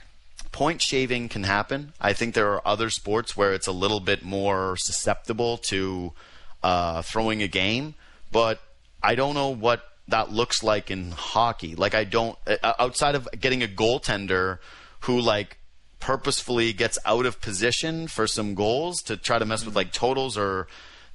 Point 0.52 0.82
shaving 0.82 1.30
can 1.30 1.44
happen. 1.44 1.94
I 2.00 2.14
think 2.14 2.34
there 2.34 2.52
are 2.52 2.68
other 2.68 2.90
sports 2.90 3.38
where 3.38 3.54
it's 3.54 3.68
a 3.68 3.72
little 3.72 4.00
bit 4.00 4.24
more 4.24 4.76
susceptible 4.78 5.58
to 5.70 6.14
uh, 6.62 7.02
throwing 7.02 7.42
a 7.42 7.48
game, 7.48 7.96
but 8.32 8.60
I 9.02 9.16
don't 9.16 9.34
know 9.34 9.50
what 9.50 9.84
that 10.10 10.32
looks 10.32 10.62
like 10.62 10.92
in 10.92 11.12
hockey. 11.12 11.76
Like 11.76 11.96
I 11.96 12.04
don't 12.04 12.38
uh, 12.46 12.74
outside 12.80 13.16
of 13.16 13.28
getting 13.40 13.64
a 13.64 13.68
goaltender 13.68 14.60
who 15.02 15.20
like 15.20 15.58
purposefully 16.00 16.74
gets 16.74 16.98
out 17.06 17.26
of 17.26 17.42
position 17.42 18.08
for 18.08 18.28
some 18.28 18.54
goals 18.56 19.02
to 19.04 19.16
try 19.16 19.40
to 19.40 19.46
mess 19.46 19.66
with 19.66 19.76
like 19.76 19.94
totals 19.94 20.38
or 20.38 20.68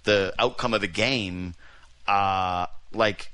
the 0.05 0.33
outcome 0.39 0.73
of 0.73 0.81
the 0.81 0.89
game. 0.89 1.55
Uh, 2.09 2.67
like 2.93 3.33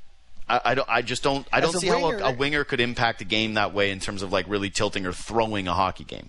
I, 0.52 0.60
I, 0.64 0.74
don't. 0.74 0.88
I 0.88 1.02
just 1.02 1.22
don't. 1.22 1.46
I 1.52 1.60
don't 1.60 1.72
see 1.72 1.90
winger, 1.90 2.18
how 2.18 2.26
a, 2.26 2.32
a 2.32 2.36
winger 2.36 2.64
could 2.64 2.80
impact 2.80 3.20
a 3.20 3.24
game 3.24 3.54
that 3.54 3.72
way 3.72 3.90
in 3.90 4.00
terms 4.00 4.22
of 4.22 4.32
like 4.32 4.46
really 4.48 4.70
tilting 4.70 5.06
or 5.06 5.12
throwing 5.12 5.66
a 5.66 5.72
hockey 5.72 6.04
game 6.04 6.28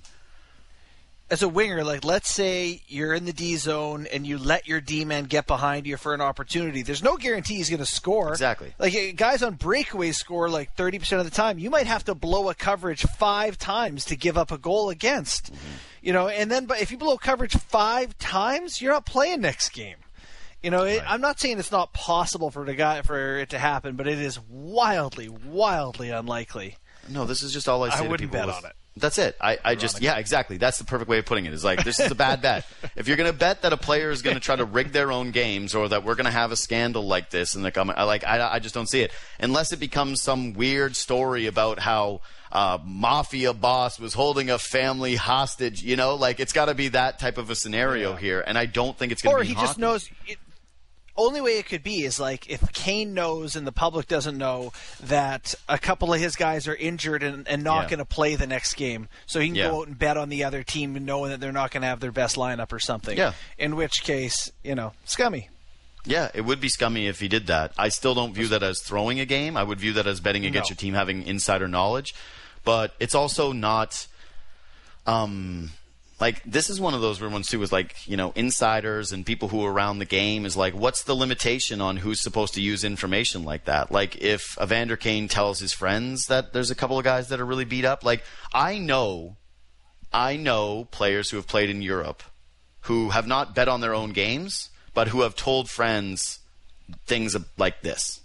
as 1.34 1.42
a 1.42 1.50
winger, 1.50 1.84
like 1.84 2.06
let's 2.06 2.30
say 2.30 2.84
you're 2.88 3.14
in 3.14 3.26
the 3.26 3.34
D 3.34 3.56
zone 3.56 4.06
and 4.14 4.28
you 4.28 4.38
let 4.38 4.68
your 4.68 4.80
D 4.80 5.04
man 5.04 5.24
get 5.24 5.48
behind 5.48 5.88
you 5.88 5.98
for 5.98 6.14
an 6.14 6.22
opportunity. 6.22 6.84
There's 6.84 7.02
no 7.02 7.18
guarantee 7.18 7.56
he's 7.56 7.72
going 7.72 7.80
to 7.80 7.88
score. 7.88 8.30
Exactly. 8.30 8.74
Like 8.78 9.16
guys 9.16 9.42
on 9.42 9.58
breakaways 9.58 10.14
score 10.14 10.48
like 10.48 10.76
30% 10.76 11.18
of 11.18 11.26
the 11.26 11.32
time. 11.32 11.58
You 11.58 11.72
might 11.72 11.88
have 11.88 12.04
to 12.06 12.14
blow 12.14 12.50
a 12.50 12.54
coverage 12.54 13.02
five 13.18 13.58
times 13.58 14.06
to 14.06 14.16
give 14.16 14.38
up 14.38 14.52
a 14.52 14.60
goal 14.60 14.92
against. 14.92 15.52
Mm-hmm. 15.52 15.68
You 16.04 16.14
know, 16.14 16.28
and 16.28 16.52
then 16.52 16.66
but 16.66 16.82
if 16.82 16.92
you 16.92 16.98
blow 16.98 17.18
coverage 17.18 17.56
five 17.56 18.16
times, 18.20 18.80
you're 18.80 18.94
not 18.94 19.08
playing 19.08 19.42
next 19.42 19.70
game. 19.70 19.98
You 20.64 20.72
know, 20.72 20.84
it, 20.84 21.00
right. 21.00 21.12
I'm 21.12 21.22
not 21.22 21.40
saying 21.40 21.60
it's 21.60 21.72
not 21.72 21.94
possible 21.94 22.50
for 22.50 22.66
the 22.66 22.74
guy 22.74 23.02
for 23.02 23.38
it 23.38 23.50
to 23.50 23.60
happen, 23.60 23.96
but 23.98 24.08
it 24.08 24.18
is 24.18 24.40
wildly, 24.40 25.28
wildly 25.28 26.10
unlikely. 26.10 26.78
No, 27.10 27.26
this 27.26 27.44
is 27.44 27.52
just 27.52 27.68
all 27.68 27.84
I 27.84 27.90
say 27.90 28.06
I 28.06 28.08
wouldn't 28.08 28.32
bet 28.32 28.48
on 28.48 28.66
it. 28.66 28.72
That's 28.96 29.18
it. 29.18 29.36
I, 29.42 29.58
I 29.66 29.76
just 29.76 30.02
yeah, 30.02 30.18
exactly. 30.18 30.58
That's 30.58 30.78
the 30.78 30.84
perfect 30.84 31.10
way 31.10 31.18
of 31.18 31.26
putting 31.26 31.46
it. 31.46 31.50
it. 31.50 31.56
Is 31.56 31.64
like 31.64 31.84
this 31.84 32.00
is 32.00 32.12
a 32.12 32.16
bad 32.16 32.42
bet. 32.42 32.66
If 32.96 33.08
you're 33.08 33.18
going 33.18 33.32
to 33.32 33.38
bet 33.38 33.64
that 33.64 33.74
a 33.74 33.78
player 33.78 34.12
is 34.12 34.22
going 34.22 34.36
to 34.36 34.40
try 34.40 34.56
to 34.56 34.66
rig 34.66 34.92
their 34.92 35.12
own 35.12 35.32
games 35.32 35.74
or 35.74 35.90
that 35.90 36.04
we're 36.04 36.14
going 36.14 36.26
to 36.26 36.32
have 36.32 36.52
a 36.52 36.56
scandal 36.56 37.08
like 37.08 37.32
this 37.32 37.56
and 37.56 37.64
like 37.64 37.78
I 37.78 38.04
like 38.04 38.24
I, 38.24 38.54
I 38.54 38.60
just 38.60 38.76
don't 38.76 38.88
see 38.88 39.02
it 39.02 39.12
unless 39.40 39.74
it 39.74 39.80
becomes 39.80 40.22
some 40.22 40.54
weird 40.54 40.96
story 40.96 41.48
about 41.48 41.80
how 41.80 42.22
uh, 42.54 42.78
mafia 42.86 43.52
boss 43.52 44.00
was 44.00 44.14
holding 44.14 44.52
a 44.52 44.60
family 44.60 45.16
hostage. 45.16 45.82
You 45.82 45.96
know, 45.96 46.16
like 46.16 46.40
it's 46.40 46.54
got 46.54 46.66
to 46.66 46.76
be 46.76 46.90
that 46.90 47.18
type 47.18 47.40
of 47.40 47.50
a 47.50 47.56
scenario 47.56 48.12
yeah. 48.12 48.20
here, 48.20 48.44
and 48.46 48.58
I 48.58 48.68
don't 48.68 48.96
think 48.96 49.12
it's 49.12 49.24
going 49.24 49.36
to 49.36 49.42
be. 49.42 49.46
Or 49.46 49.48
he 49.48 49.54
hockey. 49.54 49.68
just 49.68 49.80
knows. 49.80 50.10
It, 50.28 50.38
only 51.16 51.42
way 51.42 51.60
it 51.60 51.66
could 51.66 51.84
be 51.84 52.04
is 52.04 52.20
like 52.20 52.50
if 52.50 52.72
Kane 52.74 53.14
knows 53.14 53.56
and 53.56 53.68
the 53.68 53.72
public 53.72 54.08
doesn't 54.08 54.38
know 54.38 54.74
that 55.04 55.54
a 55.70 55.78
couple 55.78 56.14
of 56.14 56.20
his 56.20 56.36
guys 56.36 56.68
are 56.68 56.76
injured 56.76 57.24
and, 57.24 57.48
and 57.48 57.64
not 57.64 57.84
yeah. 57.84 57.90
going 57.90 58.00
to 58.00 58.06
play 58.06 58.36
the 58.36 58.48
next 58.48 58.74
game, 58.76 59.08
so 59.26 59.40
he 59.40 59.48
can 59.48 59.56
yeah. 59.56 59.70
go 59.70 59.82
out 59.82 59.88
and 59.88 59.98
bet 59.98 60.18
on 60.18 60.30
the 60.30 60.44
other 60.44 60.64
team 60.64 60.94
knowing 61.06 61.32
that 61.32 61.40
they're 61.40 61.52
not 61.52 61.72
going 61.72 61.82
to 61.82 61.88
have 61.88 62.00
their 62.00 62.12
best 62.12 62.36
lineup 62.36 62.72
or 62.72 62.80
something. 62.80 63.18
Yeah. 63.18 63.34
In 63.58 63.76
which 63.76 64.04
case, 64.04 64.52
you 64.64 64.76
know, 64.76 64.94
scummy. 65.06 65.50
Yeah, 66.06 66.30
it 66.34 66.42
would 66.42 66.60
be 66.60 66.68
scummy 66.68 67.08
if 67.08 67.20
he 67.20 67.28
did 67.28 67.48
that. 67.48 67.72
I 67.78 67.90
still 67.90 68.14
don't 68.14 68.34
view 68.34 68.48
that 68.48 68.62
as 68.62 68.82
throwing 68.82 69.20
a 69.20 69.26
game. 69.26 69.56
I 69.56 69.64
would 69.64 69.80
view 69.80 69.94
that 69.94 70.06
as 70.06 70.20
betting 70.20 70.46
against 70.46 70.70
no. 70.70 70.74
your 70.74 70.78
team 70.78 70.94
having 70.96 71.24
insider 71.24 71.68
knowledge. 71.68 72.14
But 72.66 72.94
it's 73.00 73.16
also 73.16 73.54
not. 73.54 74.08
Um, 75.06 75.72
like 76.20 76.42
this 76.44 76.70
is 76.70 76.80
one 76.80 76.94
of 76.94 77.02
those 77.02 77.20
where 77.20 77.30
one 77.30 77.42
too 77.42 77.60
was 77.60 77.72
like 77.72 78.08
you 78.08 78.18
know 78.18 78.32
insiders 78.36 79.12
and 79.12 79.26
people 79.26 79.50
who 79.50 79.66
are 79.66 79.72
around 79.72 80.00
the 80.00 80.06
game 80.06 80.46
is 80.46 80.56
like 80.56 80.74
what's 80.74 81.04
the 81.04 81.16
limitation 81.16 81.82
on 81.82 81.98
who's 81.98 82.20
supposed 82.20 82.54
to 82.54 82.62
use 82.62 82.84
information 82.84 83.44
like 83.44 83.66
that? 83.66 83.92
Like 83.92 84.22
if 84.22 84.58
evander 84.62 84.98
kane 84.98 85.28
tells 85.28 85.60
his 85.60 85.74
friends 85.74 86.28
that 86.28 86.54
there's 86.54 86.72
a 86.72 86.76
couple 86.76 86.98
of 86.98 87.04
guys 87.04 87.30
that 87.30 87.40
are 87.40 87.46
really 87.46 87.66
beat 87.66 87.86
up 87.86 88.04
like 88.04 88.24
i 88.54 88.78
know 88.78 89.38
i 90.12 90.36
know 90.36 90.88
players 90.92 91.30
who 91.30 91.38
have 91.38 91.48
played 91.48 91.70
in 91.70 91.82
europe 91.82 92.24
who 92.82 93.10
have 93.10 93.28
not 93.28 93.56
bet 93.56 93.68
on 93.68 93.82
their 93.82 93.94
own 93.94 94.12
games 94.12 94.70
but 94.94 95.08
who 95.08 95.22
have 95.22 95.36
told 95.36 95.70
friends 95.70 96.40
things 97.06 97.36
like 97.58 97.82
this. 97.82 98.22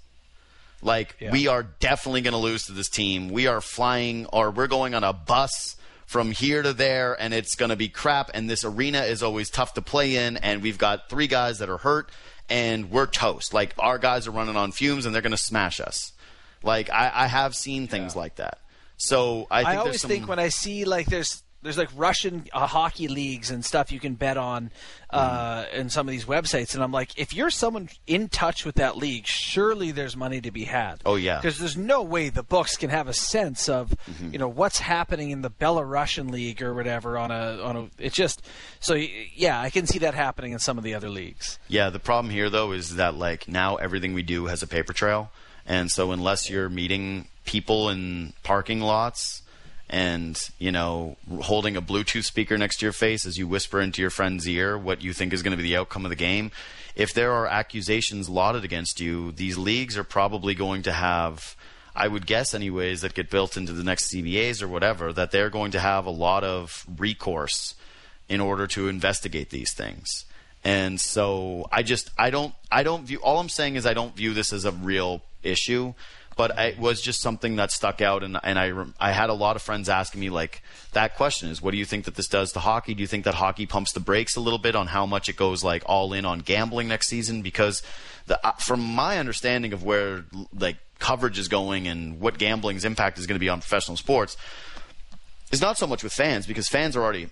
Like 0.80 1.16
yeah. 1.20 1.32
we 1.32 1.48
are 1.48 1.62
definitely 1.62 2.20
going 2.20 2.32
to 2.32 2.38
lose 2.38 2.66
to 2.66 2.72
this 2.72 2.88
team. 2.88 3.30
We 3.30 3.46
are 3.46 3.60
flying 3.60 4.26
or 4.26 4.50
we're 4.50 4.68
going 4.68 4.94
on 4.94 5.02
a 5.02 5.12
bus 5.12 5.76
from 6.08 6.30
here 6.30 6.62
to 6.62 6.72
there, 6.72 7.12
and 7.20 7.34
it's 7.34 7.54
going 7.54 7.68
to 7.68 7.76
be 7.76 7.88
crap. 7.88 8.30
And 8.32 8.48
this 8.48 8.64
arena 8.64 9.02
is 9.02 9.22
always 9.22 9.50
tough 9.50 9.74
to 9.74 9.82
play 9.82 10.16
in, 10.16 10.38
and 10.38 10.62
we've 10.62 10.78
got 10.78 11.10
three 11.10 11.26
guys 11.26 11.58
that 11.58 11.68
are 11.68 11.76
hurt, 11.76 12.10
and 12.48 12.90
we're 12.90 13.06
toast. 13.06 13.52
Like 13.52 13.74
our 13.78 13.98
guys 13.98 14.26
are 14.26 14.30
running 14.30 14.56
on 14.56 14.72
fumes, 14.72 15.04
and 15.04 15.14
they're 15.14 15.22
going 15.22 15.32
to 15.32 15.36
smash 15.36 15.80
us. 15.80 16.12
Like 16.62 16.88
I, 16.88 17.12
I 17.14 17.26
have 17.26 17.54
seen 17.54 17.88
things 17.88 18.14
yeah. 18.14 18.20
like 18.22 18.36
that. 18.36 18.58
So 18.96 19.46
I, 19.50 19.64
think 19.64 19.68
I 19.68 19.76
always 19.76 20.00
some... 20.00 20.08
think 20.08 20.28
when 20.28 20.38
I 20.38 20.48
see 20.48 20.86
like 20.86 21.06
there's 21.08 21.42
there's 21.62 21.78
like 21.78 21.88
Russian 21.96 22.44
uh, 22.52 22.66
hockey 22.66 23.08
leagues 23.08 23.50
and 23.50 23.64
stuff 23.64 23.90
you 23.90 23.98
can 23.98 24.14
bet 24.14 24.36
on 24.36 24.70
uh, 25.10 25.64
mm. 25.64 25.72
in 25.72 25.90
some 25.90 26.06
of 26.06 26.12
these 26.12 26.24
websites, 26.24 26.74
and 26.74 26.84
I'm 26.84 26.92
like, 26.92 27.18
if 27.18 27.34
you're 27.34 27.50
someone 27.50 27.88
in 28.06 28.28
touch 28.28 28.64
with 28.64 28.76
that 28.76 28.96
league, 28.96 29.26
surely 29.26 29.90
there's 29.90 30.16
money 30.16 30.40
to 30.40 30.50
be 30.50 30.64
had. 30.64 31.00
Oh 31.04 31.16
yeah, 31.16 31.36
because 31.36 31.58
there's 31.58 31.76
no 31.76 32.02
way 32.02 32.28
the 32.28 32.42
books 32.42 32.76
can 32.76 32.90
have 32.90 33.08
a 33.08 33.12
sense 33.12 33.68
of 33.68 33.90
mm-hmm. 34.08 34.32
you 34.32 34.38
know 34.38 34.48
what's 34.48 34.78
happening 34.78 35.30
in 35.30 35.42
the 35.42 35.50
Belarusian 35.50 36.30
league 36.30 36.62
or 36.62 36.74
whatever 36.74 37.18
on 37.18 37.30
a 37.30 37.60
on 37.62 37.76
a. 37.76 37.88
It's 37.98 38.14
just 38.14 38.42
so 38.78 38.94
yeah, 38.94 39.60
I 39.60 39.70
can 39.70 39.86
see 39.86 39.98
that 40.00 40.14
happening 40.14 40.52
in 40.52 40.60
some 40.60 40.78
of 40.78 40.84
the 40.84 40.94
other 40.94 41.08
leagues. 41.08 41.58
Yeah, 41.66 41.90
the 41.90 41.98
problem 41.98 42.32
here 42.32 42.50
though 42.50 42.72
is 42.72 42.96
that 42.96 43.16
like 43.16 43.48
now 43.48 43.76
everything 43.76 44.14
we 44.14 44.22
do 44.22 44.46
has 44.46 44.62
a 44.62 44.68
paper 44.68 44.92
trail, 44.92 45.32
and 45.66 45.90
so 45.90 46.12
unless 46.12 46.48
you're 46.48 46.68
meeting 46.68 47.28
people 47.44 47.88
in 47.88 48.34
parking 48.42 48.80
lots 48.80 49.42
and 49.90 50.50
you 50.58 50.70
know 50.70 51.16
holding 51.42 51.76
a 51.76 51.82
bluetooth 51.82 52.24
speaker 52.24 52.58
next 52.58 52.78
to 52.78 52.86
your 52.86 52.92
face 52.92 53.24
as 53.24 53.38
you 53.38 53.46
whisper 53.48 53.80
into 53.80 54.02
your 54.02 54.10
friend's 54.10 54.46
ear 54.46 54.76
what 54.76 55.02
you 55.02 55.12
think 55.12 55.32
is 55.32 55.42
going 55.42 55.50
to 55.50 55.56
be 55.56 55.62
the 55.62 55.76
outcome 55.76 56.04
of 56.04 56.10
the 56.10 56.16
game 56.16 56.50
if 56.94 57.14
there 57.14 57.32
are 57.32 57.46
accusations 57.46 58.28
lauded 58.28 58.64
against 58.64 59.00
you 59.00 59.32
these 59.32 59.56
leagues 59.56 59.96
are 59.96 60.04
probably 60.04 60.54
going 60.54 60.82
to 60.82 60.92
have 60.92 61.56
I 61.98 62.06
would 62.06 62.26
guess 62.26 62.54
anyways 62.54 63.00
that 63.00 63.14
get 63.14 63.28
built 63.28 63.56
into 63.56 63.72
the 63.72 63.82
next 63.82 64.12
CBAs 64.12 64.62
or 64.62 64.68
whatever 64.68 65.12
that 65.12 65.32
they're 65.32 65.50
going 65.50 65.72
to 65.72 65.80
have 65.80 66.06
a 66.06 66.10
lot 66.10 66.44
of 66.44 66.86
recourse 66.96 67.74
in 68.28 68.40
order 68.40 68.68
to 68.68 68.86
investigate 68.86 69.50
these 69.50 69.72
things. 69.72 70.24
And 70.62 71.00
so 71.00 71.66
I 71.72 71.82
just 71.82 72.10
I 72.16 72.30
don't 72.30 72.54
I 72.70 72.84
don't 72.84 73.04
view 73.04 73.18
all 73.18 73.40
I'm 73.40 73.48
saying 73.48 73.74
is 73.74 73.84
I 73.84 73.94
don't 73.94 74.14
view 74.14 74.32
this 74.32 74.52
as 74.52 74.64
a 74.64 74.70
real 74.70 75.22
issue 75.42 75.94
but 76.38 76.56
it 76.56 76.78
was 76.78 77.02
just 77.02 77.20
something 77.20 77.56
that 77.56 77.72
stuck 77.72 78.00
out, 78.00 78.22
and 78.22 78.38
and 78.44 78.58
I 78.60 78.72
I 79.00 79.10
had 79.10 79.28
a 79.28 79.34
lot 79.34 79.56
of 79.56 79.62
friends 79.62 79.88
asking 79.88 80.20
me 80.20 80.30
like 80.30 80.62
that 80.92 81.16
question 81.16 81.50
is, 81.50 81.60
what 81.60 81.72
do 81.72 81.76
you 81.76 81.84
think 81.84 82.04
that 82.04 82.14
this 82.14 82.28
does 82.28 82.52
to 82.52 82.60
hockey? 82.60 82.94
Do 82.94 83.00
you 83.00 83.08
think 83.08 83.24
that 83.24 83.34
hockey 83.34 83.66
pumps 83.66 83.92
the 83.92 83.98
brakes 83.98 84.36
a 84.36 84.40
little 84.40 84.60
bit 84.60 84.76
on 84.76 84.86
how 84.86 85.04
much 85.04 85.28
it 85.28 85.34
goes 85.34 85.64
like 85.64 85.82
all 85.86 86.12
in 86.12 86.24
on 86.24 86.38
gambling 86.38 86.86
next 86.86 87.08
season? 87.08 87.42
Because 87.42 87.82
the, 88.28 88.38
uh, 88.46 88.52
from 88.52 88.80
my 88.80 89.18
understanding 89.18 89.72
of 89.72 89.82
where 89.82 90.26
like 90.56 90.76
coverage 91.00 91.40
is 91.40 91.48
going 91.48 91.88
and 91.88 92.20
what 92.20 92.38
gambling's 92.38 92.84
impact 92.84 93.18
is 93.18 93.26
going 93.26 93.34
to 93.34 93.40
be 93.40 93.48
on 93.48 93.58
professional 93.58 93.96
sports 93.96 94.36
is 95.50 95.60
not 95.60 95.76
so 95.76 95.88
much 95.88 96.04
with 96.04 96.12
fans 96.12 96.46
because 96.46 96.68
fans 96.68 96.94
are 96.94 97.02
already 97.02 97.28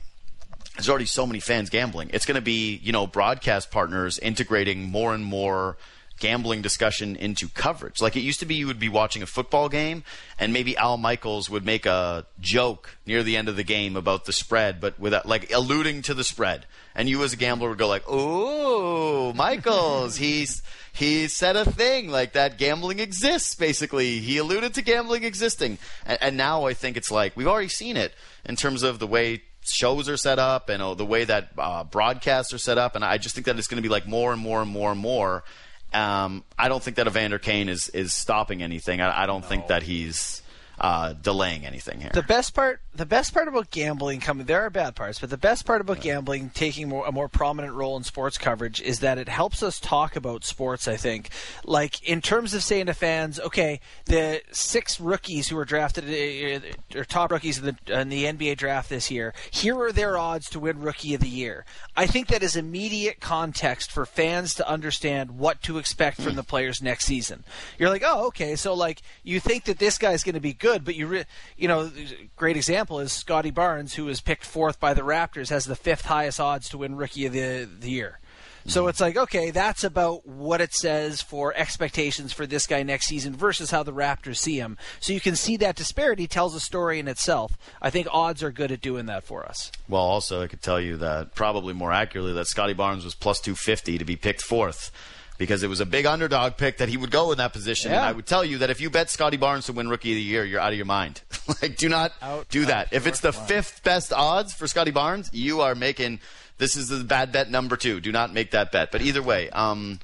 there's 0.74 0.88
already 0.88 1.06
so 1.06 1.26
many 1.26 1.38
fans 1.38 1.70
gambling. 1.70 2.10
It's 2.12 2.26
going 2.26 2.34
to 2.34 2.42
be, 2.42 2.80
you 2.82 2.92
know, 2.92 3.06
broadcast 3.06 3.70
partners 3.70 4.18
integrating 4.18 4.82
more 4.90 5.14
and 5.14 5.24
more 5.24 5.76
gambling 6.18 6.62
discussion 6.62 7.16
into 7.16 7.48
coverage. 7.48 8.00
Like 8.00 8.16
it 8.16 8.20
used 8.20 8.40
to 8.40 8.46
be 8.46 8.54
you 8.54 8.66
would 8.66 8.78
be 8.78 8.88
watching 8.88 9.22
a 9.22 9.26
football 9.26 9.68
game 9.68 10.04
and 10.38 10.52
maybe 10.52 10.76
Al 10.76 10.96
Michaels 10.96 11.50
would 11.50 11.64
make 11.64 11.86
a 11.86 12.26
joke 12.40 12.96
near 13.06 13.22
the 13.22 13.36
end 13.36 13.48
of 13.48 13.56
the 13.56 13.64
game 13.64 13.96
about 13.96 14.24
the 14.24 14.32
spread 14.32 14.80
but 14.80 14.98
without 14.98 15.26
like 15.26 15.52
alluding 15.52 16.02
to 16.02 16.14
the 16.14 16.24
spread. 16.24 16.66
And 16.94 17.08
you 17.08 17.22
as 17.22 17.34
a 17.34 17.36
gambler 17.36 17.68
would 17.68 17.78
go 17.78 17.88
like, 17.88 18.04
"Oh, 18.08 19.34
Michaels, 19.34 20.16
he's 20.26 20.62
he 20.96 21.28
said 21.28 21.56
a 21.56 21.64
thing 21.70 22.08
like 22.08 22.32
that 22.32 22.56
gambling 22.56 23.00
exists 23.00 23.54
basically 23.54 24.18
he 24.18 24.38
alluded 24.38 24.72
to 24.72 24.80
gambling 24.80 25.24
existing 25.24 25.76
and, 26.06 26.18
and, 26.22 26.36
now 26.38 26.64
i 26.64 26.72
think 26.72 26.96
it's 26.96 27.10
like 27.10 27.36
we've 27.36 27.46
already 27.46 27.68
seen 27.68 27.96
it 27.96 28.14
in 28.46 28.56
terms 28.56 28.82
of 28.82 28.98
the 28.98 29.06
way 29.06 29.42
shows 29.62 30.08
are 30.08 30.16
set 30.16 30.38
up 30.38 30.68
and 30.68 30.82
uh, 30.82 30.94
the 30.94 31.04
way 31.04 31.24
that 31.24 31.50
uh, 31.58 31.84
broadcasts 31.84 32.52
are 32.54 32.58
set 32.58 32.78
up 32.78 32.96
and 32.96 33.04
i 33.04 33.18
just 33.18 33.34
think 33.34 33.44
that 33.44 33.58
it's 33.58 33.68
going 33.68 33.76
to 33.76 33.86
be 33.86 33.92
like 33.92 34.06
more 34.06 34.32
and 34.32 34.40
more 34.40 34.62
and 34.62 34.70
more 34.70 34.90
and 34.90 35.00
more 35.00 35.44
um, 35.92 36.44
i 36.58 36.68
don't 36.68 36.82
think 36.82 36.96
that 36.96 37.06
evander 37.06 37.38
kane 37.38 37.68
is, 37.68 37.88
is 37.90 38.12
stopping 38.12 38.62
anything 38.62 39.00
i, 39.00 39.22
I 39.22 39.26
don't 39.26 39.42
no. 39.42 39.48
think 39.48 39.68
that 39.68 39.82
he's 39.82 40.42
uh, 40.78 41.14
delaying 41.14 41.64
anything 41.64 42.00
here. 42.00 42.10
The 42.12 42.22
best 42.22 42.54
part, 42.54 42.80
the 42.94 43.06
best 43.06 43.32
part 43.32 43.48
about 43.48 43.70
gambling 43.70 44.20
coming, 44.20 44.46
there 44.46 44.62
are 44.62 44.70
bad 44.70 44.94
parts, 44.94 45.18
but 45.18 45.30
the 45.30 45.38
best 45.38 45.64
part 45.64 45.80
about 45.80 46.00
gambling 46.00 46.50
taking 46.54 46.88
more, 46.88 47.06
a 47.06 47.12
more 47.12 47.28
prominent 47.28 47.74
role 47.74 47.96
in 47.96 48.04
sports 48.04 48.38
coverage 48.38 48.80
is 48.80 49.00
that 49.00 49.18
it 49.18 49.28
helps 49.28 49.62
us 49.62 49.80
talk 49.80 50.16
about 50.16 50.44
sports. 50.44 50.88
I 50.88 50.96
think, 50.96 51.30
like 51.64 52.02
in 52.02 52.20
terms 52.20 52.54
of 52.54 52.62
saying 52.62 52.86
to 52.86 52.94
fans, 52.94 53.40
okay, 53.40 53.80
the 54.06 54.42
six 54.52 55.00
rookies 55.00 55.48
who 55.48 55.56
were 55.56 55.64
drafted 55.64 56.04
uh, 56.04 56.98
or 56.98 57.04
top 57.04 57.30
rookies 57.30 57.58
in 57.58 57.76
the, 57.86 58.00
in 58.00 58.08
the 58.08 58.24
NBA 58.24 58.56
draft 58.56 58.88
this 58.88 59.10
year, 59.10 59.34
here 59.50 59.78
are 59.80 59.92
their 59.92 60.18
odds 60.18 60.50
to 60.50 60.60
win 60.60 60.80
Rookie 60.80 61.14
of 61.14 61.20
the 61.20 61.28
Year. 61.28 61.64
I 61.96 62.06
think 62.06 62.28
that 62.28 62.42
is 62.42 62.56
immediate 62.56 63.20
context 63.20 63.90
for 63.90 64.04
fans 64.04 64.54
to 64.56 64.68
understand 64.68 65.38
what 65.38 65.62
to 65.62 65.78
expect 65.78 66.20
from 66.20 66.34
the 66.34 66.42
players 66.42 66.82
next 66.82 67.06
season. 67.06 67.44
You're 67.78 67.90
like, 67.90 68.02
oh, 68.04 68.26
okay, 68.28 68.56
so 68.56 68.74
like 68.74 69.02
you 69.22 69.40
think 69.40 69.64
that 69.64 69.78
this 69.78 69.98
guy's 69.98 70.22
going 70.22 70.34
to 70.34 70.40
be 70.40 70.52
good, 70.52 70.65
but 70.84 70.94
you, 70.94 71.06
re- 71.06 71.24
you 71.56 71.68
know, 71.68 71.90
great 72.36 72.56
example 72.56 73.00
is 73.00 73.12
Scottie 73.12 73.50
Barnes, 73.50 73.94
who 73.94 74.04
was 74.04 74.20
picked 74.20 74.44
fourth 74.44 74.80
by 74.80 74.94
the 74.94 75.02
Raptors, 75.02 75.50
has 75.50 75.64
the 75.64 75.76
fifth 75.76 76.06
highest 76.06 76.40
odds 76.40 76.68
to 76.70 76.78
win 76.78 76.96
Rookie 76.96 77.26
of 77.26 77.32
the, 77.32 77.68
the 77.80 77.90
Year. 77.90 78.20
So 78.66 78.82
mm-hmm. 78.82 78.90
it's 78.90 79.00
like, 79.00 79.16
okay, 79.16 79.50
that's 79.50 79.84
about 79.84 80.26
what 80.26 80.60
it 80.60 80.74
says 80.74 81.22
for 81.22 81.54
expectations 81.54 82.32
for 82.32 82.46
this 82.46 82.66
guy 82.66 82.82
next 82.82 83.06
season 83.06 83.34
versus 83.34 83.70
how 83.70 83.82
the 83.82 83.92
Raptors 83.92 84.38
see 84.38 84.58
him. 84.58 84.76
So 85.00 85.12
you 85.12 85.20
can 85.20 85.36
see 85.36 85.56
that 85.58 85.76
disparity 85.76 86.26
tells 86.26 86.54
a 86.54 86.60
story 86.60 86.98
in 86.98 87.08
itself. 87.08 87.56
I 87.80 87.90
think 87.90 88.08
odds 88.10 88.42
are 88.42 88.50
good 88.50 88.72
at 88.72 88.80
doing 88.80 89.06
that 89.06 89.24
for 89.24 89.46
us. 89.46 89.70
Well, 89.88 90.02
also, 90.02 90.42
I 90.42 90.48
could 90.48 90.62
tell 90.62 90.80
you 90.80 90.96
that 90.96 91.34
probably 91.34 91.74
more 91.74 91.92
accurately 91.92 92.32
that 92.32 92.48
Scottie 92.48 92.74
Barnes 92.74 93.04
was 93.04 93.14
plus 93.14 93.40
250 93.40 93.98
to 93.98 94.04
be 94.04 94.16
picked 94.16 94.42
fourth 94.42 94.90
because 95.38 95.62
it 95.62 95.68
was 95.68 95.80
a 95.80 95.86
big 95.86 96.06
underdog 96.06 96.56
pick 96.56 96.78
that 96.78 96.88
he 96.88 96.96
would 96.96 97.10
go 97.10 97.32
in 97.32 97.38
that 97.38 97.52
position. 97.52 97.90
Yeah. 97.90 97.98
And 97.98 98.06
I 98.06 98.12
would 98.12 98.26
tell 98.26 98.44
you 98.44 98.58
that 98.58 98.70
if 98.70 98.80
you 98.80 98.90
bet 98.90 99.10
Scottie 99.10 99.36
Barnes 99.36 99.66
to 99.66 99.72
win 99.72 99.88
Rookie 99.88 100.12
of 100.12 100.16
the 100.16 100.22
Year, 100.22 100.44
you're 100.44 100.60
out 100.60 100.72
of 100.72 100.76
your 100.76 100.86
mind. 100.86 101.22
like, 101.62 101.76
do 101.76 101.88
not 101.88 102.12
out, 102.22 102.48
do 102.48 102.66
that. 102.66 102.92
If 102.92 103.06
it's 103.06 103.20
the 103.20 103.32
fifth 103.32 103.82
best 103.82 104.12
odds 104.12 104.54
for 104.54 104.66
Scottie 104.66 104.90
Barnes, 104.90 105.30
you 105.32 105.60
are 105.60 105.74
making 105.74 106.20
this 106.58 106.76
is 106.76 106.88
the 106.88 107.04
bad 107.04 107.32
bet 107.32 107.50
number 107.50 107.76
two. 107.76 108.00
Do 108.00 108.12
not 108.12 108.32
make 108.32 108.52
that 108.52 108.72
bet. 108.72 108.90
But 108.90 109.02
either 109.02 109.22
way, 109.22 109.50
um, 109.50 110.00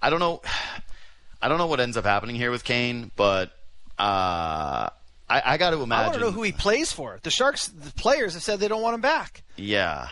I 0.00 0.10
don't 0.10 0.20
know. 0.20 0.42
I 1.42 1.48
don't 1.48 1.56
know 1.56 1.68
what 1.68 1.80
ends 1.80 1.96
up 1.96 2.04
happening 2.04 2.36
here 2.36 2.50
with 2.50 2.64
Kane, 2.64 3.10
but 3.16 3.50
uh, 3.98 4.90
I, 5.26 5.42
I 5.42 5.56
got 5.56 5.70
to 5.70 5.80
imagine. 5.80 6.04
I 6.04 6.08
want 6.08 6.14
to 6.14 6.20
know 6.20 6.30
who 6.32 6.42
he 6.42 6.52
plays 6.52 6.92
for. 6.92 7.18
The 7.22 7.30
Sharks, 7.30 7.68
the 7.68 7.92
players 7.92 8.34
have 8.34 8.42
said 8.42 8.60
they 8.60 8.68
don't 8.68 8.82
want 8.82 8.94
him 8.94 9.00
back. 9.00 9.42
Yeah. 9.56 10.08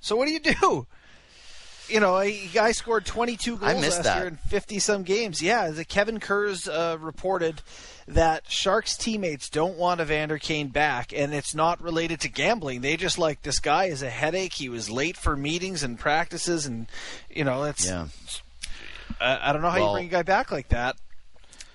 So 0.00 0.16
what 0.16 0.26
do 0.26 0.32
you 0.32 0.40
do? 0.40 0.86
You 1.88 2.00
know, 2.00 2.18
a 2.18 2.48
guy 2.52 2.72
scored 2.72 3.06
22 3.06 3.56
goals 3.58 3.82
last 3.82 4.02
that. 4.02 4.18
year 4.18 4.26
in 4.28 4.36
50 4.36 4.78
some 4.78 5.02
games. 5.02 5.40
Yeah, 5.42 5.70
the 5.70 5.84
Kevin 5.84 6.20
Kurz 6.20 6.68
uh, 6.68 6.96
reported 7.00 7.62
that 8.08 8.50
Sharks 8.50 8.96
teammates 8.96 9.48
don't 9.48 9.76
want 9.76 10.00
Evander 10.00 10.38
Kane 10.38 10.68
back, 10.68 11.12
and 11.12 11.34
it's 11.34 11.54
not 11.54 11.80
related 11.80 12.20
to 12.20 12.28
gambling. 12.28 12.80
They 12.80 12.96
just 12.96 13.18
like 13.18 13.42
this 13.42 13.58
guy 13.58 13.86
is 13.86 14.02
a 14.02 14.10
headache. 14.10 14.54
He 14.54 14.68
was 14.68 14.90
late 14.90 15.16
for 15.16 15.36
meetings 15.36 15.82
and 15.82 15.98
practices, 15.98 16.66
and 16.66 16.86
you 17.30 17.44
know, 17.44 17.64
it's. 17.64 17.86
Yeah. 17.86 18.08
I, 19.20 19.50
I 19.50 19.52
don't 19.52 19.62
know 19.62 19.70
how 19.70 19.78
well, 19.78 19.88
you 19.88 19.94
bring 19.94 20.06
a 20.06 20.10
guy 20.10 20.22
back 20.22 20.50
like 20.50 20.68
that. 20.68 20.96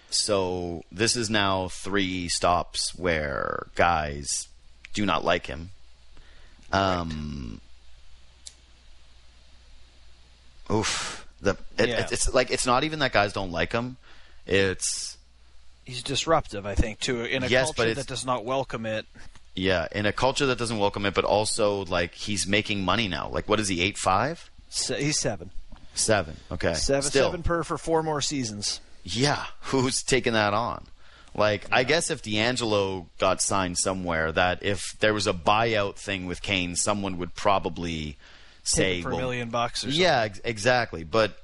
So 0.10 0.84
this 0.92 1.16
is 1.16 1.30
now 1.30 1.70
three 1.70 2.28
stops 2.28 2.94
where 2.96 3.68
guys 3.76 4.50
do 4.94 5.06
not 5.06 5.24
like 5.24 5.48
him. 5.48 5.72
Um, 6.74 7.62
Oof. 10.72 11.28
The 11.42 11.58
it, 11.78 11.90
yeah. 11.90 12.08
it's 12.12 12.34
like 12.34 12.52
it's 12.52 12.66
not 12.66 12.84
even 12.84 13.00
that 13.00 13.12
guys 13.12 13.34
don't 13.34 13.52
like 13.52 13.72
him. 13.72 13.98
It's 14.46 15.18
he's 15.84 16.04
disruptive. 16.04 16.66
I 16.66 16.76
think 16.76 17.00
too 17.00 17.24
in 17.24 17.44
a 17.44 17.48
yes, 17.48 17.74
culture 17.74 17.94
that 17.96 18.08
does 18.08 18.26
not 18.26 18.46
welcome 18.46 18.86
it. 18.86 19.06
Yeah, 19.56 19.88
in 19.92 20.06
a 20.06 20.14
culture 20.14 20.46
that 20.46 20.58
doesn't 20.58 20.78
welcome 20.78 21.06
it, 21.06 21.14
but 21.14 21.26
also 21.26 21.84
like 21.86 22.14
he's 22.14 22.46
making 22.46 22.86
money 22.86 23.08
now. 23.08 23.28
Like 23.30 23.50
what 23.50 23.60
is 23.60 23.68
he? 23.68 23.82
Eight 23.82 23.98
five? 23.98 24.52
Se- 24.70 25.04
he's 25.04 25.18
seven. 25.18 25.52
Seven. 25.94 26.38
Okay. 26.52 26.74
Seven. 26.76 27.02
Still. 27.02 27.26
Seven 27.26 27.44
per 27.44 27.64
for 27.64 27.78
four 27.78 28.04
more 28.04 28.22
seasons. 28.22 28.80
Yeah. 29.04 29.46
Who's 29.62 30.04
taking 30.04 30.34
that 30.34 30.54
on? 30.54 30.86
Like, 31.34 31.64
yeah. 31.70 31.78
I 31.78 31.84
guess 31.84 32.12
if 32.12 32.22
DeAngelo 32.22 33.06
got 33.18 33.42
signed 33.42 33.78
somewhere, 33.78 34.32
that 34.34 34.64
if 34.64 34.98
there 35.00 35.14
was 35.14 35.28
a 35.28 35.34
buyout 35.34 35.96
thing 35.96 36.26
with 36.26 36.42
Kane, 36.42 36.76
someone 36.76 37.18
would 37.20 37.36
probably 37.36 38.18
say 38.72 39.02
for 39.02 39.10
well, 39.10 39.20
a 39.20 39.22
million 39.22 39.50
bucks. 39.50 39.84
yeah, 39.84 40.22
ex- 40.22 40.42
exactly. 40.44 41.04
But 41.04 41.38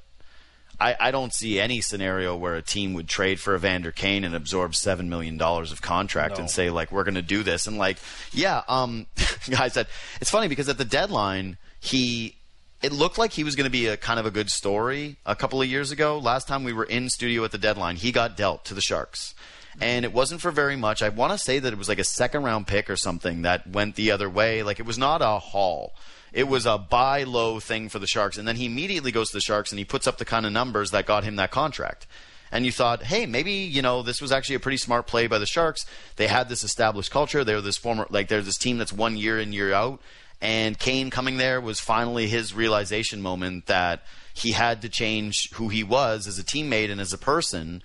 I, 0.80 0.96
I, 1.00 1.12
don't 1.12 1.34
see 1.34 1.60
any 1.60 1.82
scenario 1.82 2.36
where 2.36 2.56
a 2.56 2.62
team 2.62 2.94
would 2.94 3.08
trade 3.08 3.40
for 3.40 3.56
Evander 3.56 3.92
Kane 3.92 4.24
and 4.24 4.36
absorb 4.36 4.76
seven 4.76 5.10
million 5.10 5.38
dollars 5.38 5.72
of 5.72 5.82
contract 5.82 6.36
no. 6.36 6.42
and 6.42 6.50
say 6.50 6.70
like 6.70 6.92
we're 6.92 7.04
going 7.04 7.16
to 7.16 7.22
do 7.22 7.44
this 7.44 7.68
and 7.68 7.78
like 7.78 7.98
yeah, 8.32 8.64
um, 8.68 9.08
guys, 9.50 9.74
that 9.74 9.88
it's 10.22 10.30
funny 10.30 10.48
because 10.48 10.70
at 10.70 10.78
the 10.78 10.86
deadline 10.86 11.58
he. 11.80 12.34
It 12.80 12.92
looked 12.92 13.18
like 13.18 13.32
he 13.32 13.44
was 13.44 13.56
going 13.56 13.66
to 13.66 13.72
be 13.72 13.88
a 13.88 13.98
kind 13.98 14.20
of 14.20 14.28
a 14.28 14.32
good 14.32 14.52
story 14.52 15.18
a 15.26 15.36
couple 15.36 15.60
of 15.60 15.68
years 15.68 15.90
ago. 15.90 16.20
Last 16.20 16.48
time 16.48 16.64
we 16.64 16.74
were 16.74 16.84
in 16.84 17.10
studio 17.10 17.44
at 17.44 17.52
the 17.52 17.58
deadline, 17.58 17.96
he 17.96 18.12
got 18.12 18.38
dealt 18.38 18.66
to 18.66 18.76
the 18.76 18.82
Sharks 18.82 19.34
and 19.80 20.06
it 20.06 20.14
wasn't 20.14 20.42
for 20.42 20.52
very 20.52 20.76
much. 20.76 21.02
I 21.02 21.10
want 21.10 21.34
to 21.34 21.38
say 21.38 21.60
that 21.60 21.72
it 21.72 21.78
was 21.78 21.90
like 21.90 22.00
a 22.00 22.04
second 22.04 22.44
round 22.44 22.68
pick 22.68 22.90
or 22.90 22.96
something 22.96 23.44
that 23.44 23.68
went 23.68 23.96
the 23.96 24.12
other 24.12 24.30
way. 24.30 24.64
Like 24.64 24.80
it 24.80 24.86
was 24.86 24.98
not 24.98 25.22
a 25.22 25.40
haul. 25.40 25.94
It 26.34 26.48
was 26.48 26.66
a 26.66 26.78
buy 26.78 27.24
low 27.24 27.60
thing 27.60 27.90
for 27.90 28.00
the 28.00 28.08
Sharks, 28.08 28.38
and 28.38 28.48
then 28.48 28.58
he 28.58 28.66
immediately 28.66 29.12
goes 29.12 29.30
to 29.30 29.38
the 29.38 29.42
Sharks 29.42 29.72
and 29.72 29.80
he 29.80 29.86
puts 29.86 30.08
up 30.08 30.18
the 30.18 30.26
kind 30.26 30.46
of 30.46 30.52
numbers 30.52 30.92
that 30.92 31.06
got 31.06 31.24
him 31.24 31.38
that 31.38 31.52
contract. 31.52 32.06
And 32.52 32.66
you 32.66 32.72
thought, 32.72 33.04
hey, 33.04 33.26
maybe 33.26 33.52
you 33.52 33.82
know 33.82 34.04
this 34.04 34.22
was 34.22 34.32
actually 34.32 34.56
a 34.56 34.60
pretty 34.60 34.78
smart 34.78 35.08
play 35.08 35.28
by 35.28 35.38
the 35.38 35.46
Sharks. 35.46 35.86
They 36.16 36.28
had 36.28 36.50
this 36.50 36.64
established 36.64 37.12
culture. 37.12 37.44
They 37.44 37.56
were 37.56 37.62
this 37.62 37.78
former 37.78 38.08
like 38.10 38.28
they're 38.28 38.42
this 38.42 38.58
team 38.58 38.78
that's 38.78 38.94
one 38.94 39.18
year 39.18 39.40
in 39.40 39.54
year 39.54 39.74
out. 39.74 40.02
And 40.40 40.78
Kane 40.78 41.10
coming 41.10 41.38
there 41.38 41.60
was 41.60 41.80
finally 41.80 42.28
his 42.28 42.54
realization 42.54 43.22
moment 43.22 43.66
that 43.66 44.04
he 44.34 44.52
had 44.52 44.84
to 44.84 44.90
change 44.90 45.52
who 45.54 45.70
he 45.70 45.84
was 45.84 46.28
as 46.28 46.38
a 46.38 46.44
teammate 46.44 46.92
and 46.92 47.02
as 47.02 47.12
a 47.12 47.18
person 47.18 47.82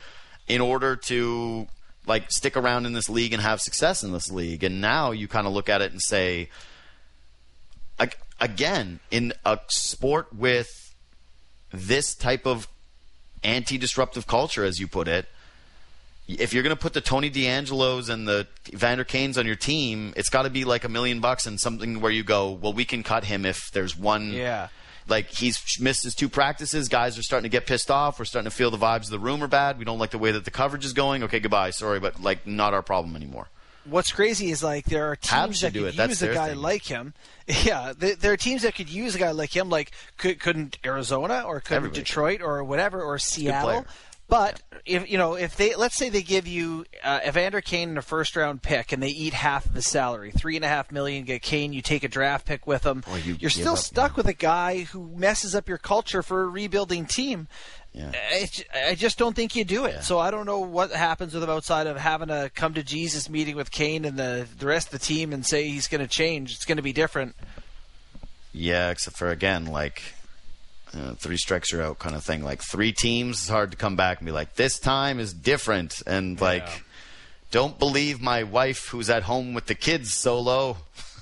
in 0.47 0.61
order 0.61 0.97
to 0.97 1.67
like 2.07 2.31
stick 2.31 2.57
around 2.57 2.85
in 2.85 2.93
this 2.93 3.09
league 3.09 3.33
and 3.33 3.41
have 3.41 3.61
success 3.61 4.03
in 4.03 4.13
this 4.13 4.31
league. 4.31 4.63
And 4.63 4.81
now 4.81 5.13
you 5.13 5.29
kind 5.29 5.47
of 5.47 5.53
look 5.53 5.69
at 5.69 5.81
it 5.81 5.93
and 5.93 6.03
say, 6.03 6.51
again, 8.43 9.01
in 9.11 9.33
a 9.47 9.59
sport 9.69 10.35
with 10.35 10.69
this 11.73 12.15
type 12.15 12.47
of 12.47 12.69
anti-disruptive 13.43 14.27
culture, 14.27 14.65
as 14.65 14.79
you 14.79 14.87
put 14.87 15.09
it, 15.09 15.27
if 16.29 16.53
you're 16.53 16.63
going 16.63 16.75
to 16.75 16.81
put 16.81 16.93
the 16.93 17.01
Tony 17.01 17.31
DeAngelo's 17.31 18.09
and 18.09 18.27
the 18.27 18.47
Vander 18.73 19.05
Kanes 19.05 19.39
on 19.39 19.47
your 19.47 19.57
team, 19.57 20.13
it's 20.17 20.29
got 20.29 20.43
to 20.43 20.51
be 20.51 20.65
like 20.65 20.85
a 20.85 20.89
million 20.89 21.21
bucks 21.21 21.47
and 21.47 21.61
something 21.61 22.01
where 22.01 22.13
you 22.13 22.25
go, 22.25 22.51
well, 22.51 22.73
we 22.73 22.85
can 22.85 23.03
cut 23.03 23.25
him 23.25 23.47
if 23.47 23.71
there's 23.73 23.97
one. 23.97 24.33
Yeah. 24.33 24.69
Like 25.09 25.29
he's 25.29 25.81
missed 25.81 26.05
his 26.05 26.15
two 26.15 26.29
practices. 26.29 26.89
Guys 26.89 27.19
are 27.19 27.23
starting 27.23 27.51
to 27.51 27.53
get 27.53 27.67
pissed 27.67 27.91
off. 27.91 28.19
We're 28.19 28.25
starting 28.25 28.51
to 28.51 28.57
feel 28.57 28.71
the 28.71 28.79
vibes 28.79 29.05
of 29.05 29.11
the 29.11 29.19
room 29.19 29.43
are 29.43 29.49
bad. 29.49 29.79
We 29.79 29.85
don't 29.85 29.99
like 29.99 30.11
the 30.11 30.19
way 30.19 30.33
that 30.33 30.45
the 30.45 30.51
coverage 30.51 30.85
is 30.85 30.93
going. 30.93 31.25
Okay, 31.25 31.41
goodbye. 31.41 31.71
Sorry, 31.71 31.99
but 31.99 32.23
like 32.23 32.47
not 32.47 32.73
our 32.73 32.83
problem 32.83 33.17
anymore 33.17 33.49
what's 33.85 34.13
crazy 34.13 34.51
is 34.51 34.63
like 34.63 34.85
there 34.87 35.11
are 35.11 35.17
teams 35.17 35.61
that 35.61 35.73
could 35.73 35.95
use 35.95 36.23
a 36.23 36.33
guy 36.33 36.51
thing. 36.51 36.59
like 36.59 36.85
him. 36.85 37.15
Yeah, 37.65 37.93
there 37.99 38.33
are 38.33 38.37
teams 38.37 38.63
that 38.63 38.77
could 38.77 38.89
use 38.89 39.17
a 39.17 39.19
guy 39.19 39.33
like 39.33 39.55
him. 39.55 39.69
Like 39.69 39.91
could, 40.17 40.39
couldn't 40.39 40.79
Arizona 40.87 41.43
or 41.45 41.61
couldn't 41.61 41.77
Everybody 41.79 42.01
Detroit 42.01 42.41
or 42.41 42.63
whatever 42.63 43.03
or 43.03 43.19
Seattle. 43.19 43.85
But 44.33 44.63
if 44.87 45.11
you 45.11 45.19
know, 45.19 45.35
if 45.35 45.57
they 45.57 45.75
let's 45.75 45.95
say 45.95 46.09
they 46.09 46.23
give 46.23 46.47
you 46.47 46.87
uh, 47.05 47.21
Evander 47.27 47.61
Kane 47.61 47.91
in 47.91 47.99
a 47.99 48.03
first 48.03 48.35
round 48.35 48.63
pick 48.63 48.93
and 48.93 49.03
they 49.03 49.09
eat 49.09 49.35
half 49.35 49.67
of 49.67 49.75
his 49.75 49.87
salary, 49.87 50.31
three 50.31 50.57
and 50.57 50.65
a 50.65 50.69
half 50.69 50.91
million, 50.91 51.25
get 51.25 51.43
Kane, 51.43 51.75
you 51.75 51.83
take 51.83 52.03
a 52.03 52.09
draft 52.09 52.47
pick 52.47 52.67
with 52.67 52.87
him. 52.87 53.05
Or 53.11 53.19
you 53.19 53.37
You're 53.39 53.51
still 53.51 53.75
up, 53.75 53.79
stuck 53.79 54.13
yeah. 54.13 54.17
with 54.17 54.29
a 54.29 54.33
guy 54.33 54.85
who 54.85 55.11
messes 55.17 55.55
up 55.55 55.69
your 55.69 55.77
culture 55.77 56.23
for 56.23 56.45
a 56.45 56.49
rebuilding 56.49 57.05
team. 57.05 57.47
Yeah. 57.95 58.11
I, 58.15 58.49
I 58.89 58.95
just 58.95 59.19
don't 59.19 59.37
think 59.37 59.55
you 59.55 59.65
do 59.65 59.85
it. 59.85 59.95
Yeah. 59.97 60.01
So 60.01 60.19
I 60.19 60.31
don't 60.31 60.47
know 60.47 60.61
what 60.61 60.93
happens 60.93 61.35
with 61.35 61.43
him 61.43 61.51
outside 61.51 61.87
of 61.87 61.97
having 61.99 62.31
a 62.31 62.49
come 62.49 62.73
to 62.75 62.83
Jesus 62.83 63.29
meeting 63.29 63.55
with 63.55 63.71
Kane 63.71 64.05
and 64.07 64.19
the 64.19 64.47
the 64.59 64.67
rest 64.67 64.87
of 64.93 64.99
the 64.99 65.05
team 65.05 65.33
and 65.33 65.45
say 65.45 65.69
he's 65.69 65.89
going 65.89 66.01
to 66.01 66.07
change. 66.09 66.55
It's 66.55 66.65
going 66.65 66.77
to 66.77 66.83
be 66.83 66.95
different. 66.95 67.35
Yeah, 68.53 68.91
except 68.91 69.17
for 69.17 69.29
again, 69.31 69.67
like 69.67 70.03
uh, 70.95 71.15
three 71.15 71.37
strikes 71.37 71.73
are 71.73 71.83
out 71.83 71.99
kind 71.99 72.15
of 72.15 72.23
thing. 72.25 72.43
Like 72.43 72.63
three 72.63 72.93
teams, 72.93 73.41
it's 73.41 73.49
hard 73.49 73.71
to 73.73 73.77
come 73.77 73.97
back 73.97 74.19
and 74.19 74.27
be 74.27 74.33
like, 74.33 74.55
this 74.55 74.79
time 74.79 75.19
is 75.19 75.33
different. 75.35 76.03
And 76.07 76.41
like, 76.41 76.67
Yeah. 76.67 76.79
don't 77.51 77.79
believe 77.79 78.21
my 78.21 78.43
wife 78.43 78.89
who's 78.89 79.09
at 79.11 79.25
home 79.25 79.55
with 79.55 79.67
the 79.67 79.75
kids 79.75 80.13
solo. 80.15 80.79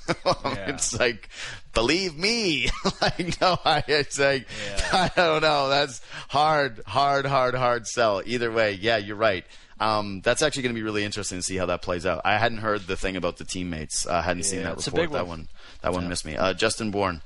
it's 0.45 0.99
like, 0.99 1.29
believe 1.75 2.17
me. 2.17 2.69
like, 3.03 3.41
no, 3.41 3.59
I, 3.65 3.83
it's 3.87 4.19
like, 4.19 4.47
I 4.93 5.11
don't 5.15 5.43
know. 5.43 5.69
That's 5.69 6.01
hard, 6.29 6.81
hard, 6.87 7.27
hard, 7.27 7.55
hard 7.55 7.87
sell. 7.87 8.23
Either 8.25 8.51
way, 8.51 8.73
yeah, 8.73 8.97
you're 8.97 9.17
right. 9.17 9.45
Um, 9.81 10.21
that's 10.21 10.43
actually 10.43 10.65
going 10.65 10.75
to 10.75 10.79
be 10.79 10.83
really 10.85 11.05
interesting 11.05 11.39
to 11.39 11.43
see 11.43 11.57
how 11.57 11.67
that 11.67 11.81
plays 11.81 12.05
out. 12.05 12.21
I 12.25 12.37
hadn't 12.37 12.59
heard 12.59 12.83
the 12.83 12.97
thing 12.97 13.17
about 13.17 13.39
the 13.39 13.45
teammates. 13.45 14.07
I 14.07 14.21
hadn't 14.21 14.43
seen 14.43 14.63
that 14.63 14.77
report. 14.77 14.95
big 14.95 15.11
That 15.13 15.27
one. 15.27 15.39
one, 15.39 15.49
that 15.81 15.93
one 15.93 16.09
missed 16.09 16.27
me. 16.27 16.37
Uh, 16.37 16.53
Justin 16.53 16.91
Bourne. 16.91 17.23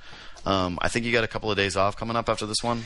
Um, 0.47 0.79
I 0.81 0.89
think 0.89 1.05
you 1.05 1.13
got 1.13 1.25
a 1.25 1.29
couple 1.29 1.51
of 1.51 1.57
days 1.57 1.77
off 1.77 1.97
coming 1.97 2.17
up 2.17 2.29
after 2.29 2.47
this 2.47 2.63
one. 2.63 2.85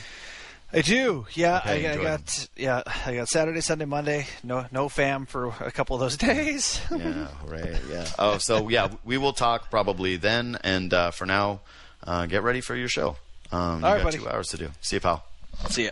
I 0.71 0.81
do. 0.81 1.25
Yeah, 1.33 1.57
Okay, 1.57 1.87
I, 1.87 1.93
I 1.93 2.03
got 2.03 2.47
yeah, 2.55 2.83
I 3.05 3.15
got 3.15 3.27
Saturday, 3.27 3.59
Sunday, 3.61 3.85
Monday. 3.85 4.27
No, 4.43 4.65
no 4.71 4.87
fam 4.87 5.25
for 5.25 5.47
a 5.61 5.71
couple 5.71 5.95
of 5.95 5.99
those 5.99 6.15
days. 6.29 6.79
Yeah, 6.95 7.27
right. 7.45 7.75
Yeah. 7.89 8.07
Oh, 8.19 8.37
so 8.37 8.69
yeah, 8.69 8.89
we 9.03 9.17
will 9.17 9.33
talk 9.33 9.71
probably 9.71 10.15
then. 10.17 10.57
And 10.63 10.93
uh, 10.93 11.09
for 11.11 11.25
now, 11.25 11.61
uh, 12.03 12.27
get 12.27 12.43
ready 12.43 12.61
for 12.61 12.75
your 12.75 12.87
show. 12.87 13.17
Um, 13.51 13.79
you 13.79 13.85
All 13.87 13.93
right, 13.93 13.97
got 13.97 14.03
buddy. 14.03 14.17
two 14.19 14.29
hours 14.29 14.49
to 14.49 14.57
do. 14.57 14.69
See 14.81 14.97
you, 14.97 14.99
pal. 14.99 15.25
See 15.69 15.85
ya. 15.85 15.91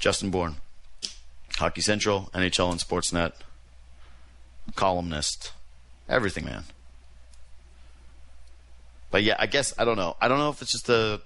Justin 0.00 0.30
Bourne, 0.30 0.56
Hockey 1.58 1.82
Central, 1.82 2.30
NHL 2.34 2.70
and 2.70 2.80
Sportsnet, 2.80 3.32
columnist, 4.74 5.52
everything, 6.08 6.46
man. 6.46 6.64
But 9.10 9.22
yeah, 9.22 9.36
I 9.38 9.46
guess 9.46 9.74
I 9.78 9.84
don't 9.84 9.96
know. 9.96 10.16
I 10.20 10.28
don't 10.28 10.38
know 10.38 10.48
if 10.48 10.62
it's 10.62 10.72
just 10.72 10.88
a 10.88 11.20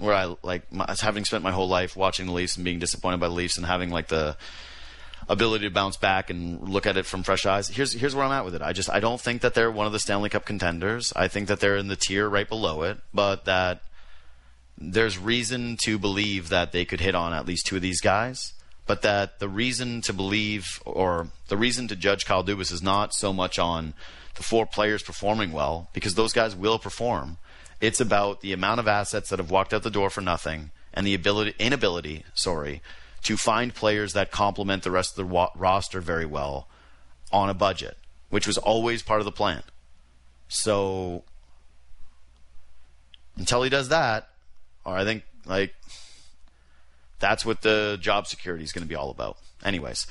where 0.00 0.14
I 0.14 0.34
like 0.42 0.72
my, 0.72 0.86
having 1.00 1.24
spent 1.24 1.44
my 1.44 1.52
whole 1.52 1.68
life 1.68 1.96
watching 1.96 2.26
the 2.26 2.32
Leafs 2.32 2.56
and 2.56 2.64
being 2.64 2.78
disappointed 2.78 3.20
by 3.20 3.28
the 3.28 3.34
Leafs 3.34 3.56
and 3.56 3.66
having 3.66 3.90
like 3.90 4.08
the 4.08 4.36
ability 5.28 5.66
to 5.66 5.70
bounce 5.70 5.96
back 5.96 6.30
and 6.30 6.68
look 6.68 6.86
at 6.86 6.96
it 6.96 7.06
from 7.06 7.22
fresh 7.22 7.46
eyes. 7.46 7.68
Here's 7.68 7.92
here's 7.92 8.14
where 8.14 8.24
I'm 8.24 8.32
at 8.32 8.44
with 8.44 8.54
it. 8.54 8.62
I 8.62 8.72
just 8.72 8.90
I 8.90 9.00
don't 9.00 9.20
think 9.20 9.42
that 9.42 9.54
they're 9.54 9.70
one 9.70 9.86
of 9.86 9.92
the 9.92 9.98
Stanley 9.98 10.30
Cup 10.30 10.44
contenders. 10.44 11.12
I 11.14 11.28
think 11.28 11.48
that 11.48 11.60
they're 11.60 11.76
in 11.76 11.88
the 11.88 11.96
tier 11.96 12.28
right 12.28 12.48
below 12.48 12.82
it, 12.82 12.98
but 13.12 13.44
that 13.44 13.82
there's 14.78 15.18
reason 15.18 15.76
to 15.82 15.98
believe 15.98 16.48
that 16.48 16.72
they 16.72 16.84
could 16.84 17.00
hit 17.00 17.14
on 17.14 17.32
at 17.34 17.46
least 17.46 17.66
two 17.66 17.76
of 17.76 17.82
these 17.82 18.00
guys, 18.00 18.54
but 18.86 19.02
that 19.02 19.38
the 19.38 19.48
reason 19.48 20.00
to 20.02 20.12
believe 20.12 20.82
or 20.86 21.28
the 21.48 21.56
reason 21.56 21.86
to 21.88 21.96
judge 21.96 22.24
Kyle 22.24 22.42
Dubas 22.42 22.72
is 22.72 22.82
not 22.82 23.14
so 23.14 23.32
much 23.32 23.58
on 23.58 23.92
the 24.36 24.42
four 24.42 24.64
players 24.64 25.02
performing 25.02 25.52
well, 25.52 25.90
because 25.92 26.14
those 26.14 26.32
guys 26.32 26.56
will 26.56 26.78
perform. 26.78 27.36
It's 27.80 28.00
about 28.00 28.40
the 28.40 28.52
amount 28.52 28.80
of 28.80 28.88
assets 28.88 29.30
that 29.30 29.38
have 29.38 29.50
walked 29.50 29.72
out 29.72 29.82
the 29.82 29.90
door 29.90 30.10
for 30.10 30.20
nothing 30.20 30.70
and 30.92 31.06
the 31.06 31.14
ability 31.14 31.54
inability, 31.58 32.24
sorry, 32.34 32.82
to 33.22 33.36
find 33.36 33.74
players 33.74 34.12
that 34.12 34.30
complement 34.30 34.82
the 34.82 34.90
rest 34.90 35.12
of 35.12 35.16
the 35.16 35.32
wa- 35.32 35.52
roster 35.54 36.00
very 36.00 36.26
well 36.26 36.68
on 37.32 37.48
a 37.48 37.54
budget, 37.54 37.96
which 38.28 38.46
was 38.46 38.58
always 38.58 39.02
part 39.02 39.20
of 39.20 39.24
the 39.24 39.32
plan. 39.32 39.62
So 40.48 41.24
until 43.36 43.62
he 43.62 43.70
does 43.70 43.88
that, 43.88 44.28
or 44.84 44.96
I 44.96 45.04
think 45.04 45.22
like 45.46 45.74
that's 47.18 47.44
what 47.44 47.62
the 47.62 47.98
job 48.00 48.26
security 48.26 48.64
is 48.64 48.72
going 48.72 48.82
to 48.82 48.88
be 48.88 48.94
all 48.94 49.10
about. 49.10 49.36
Anyways, 49.64 50.06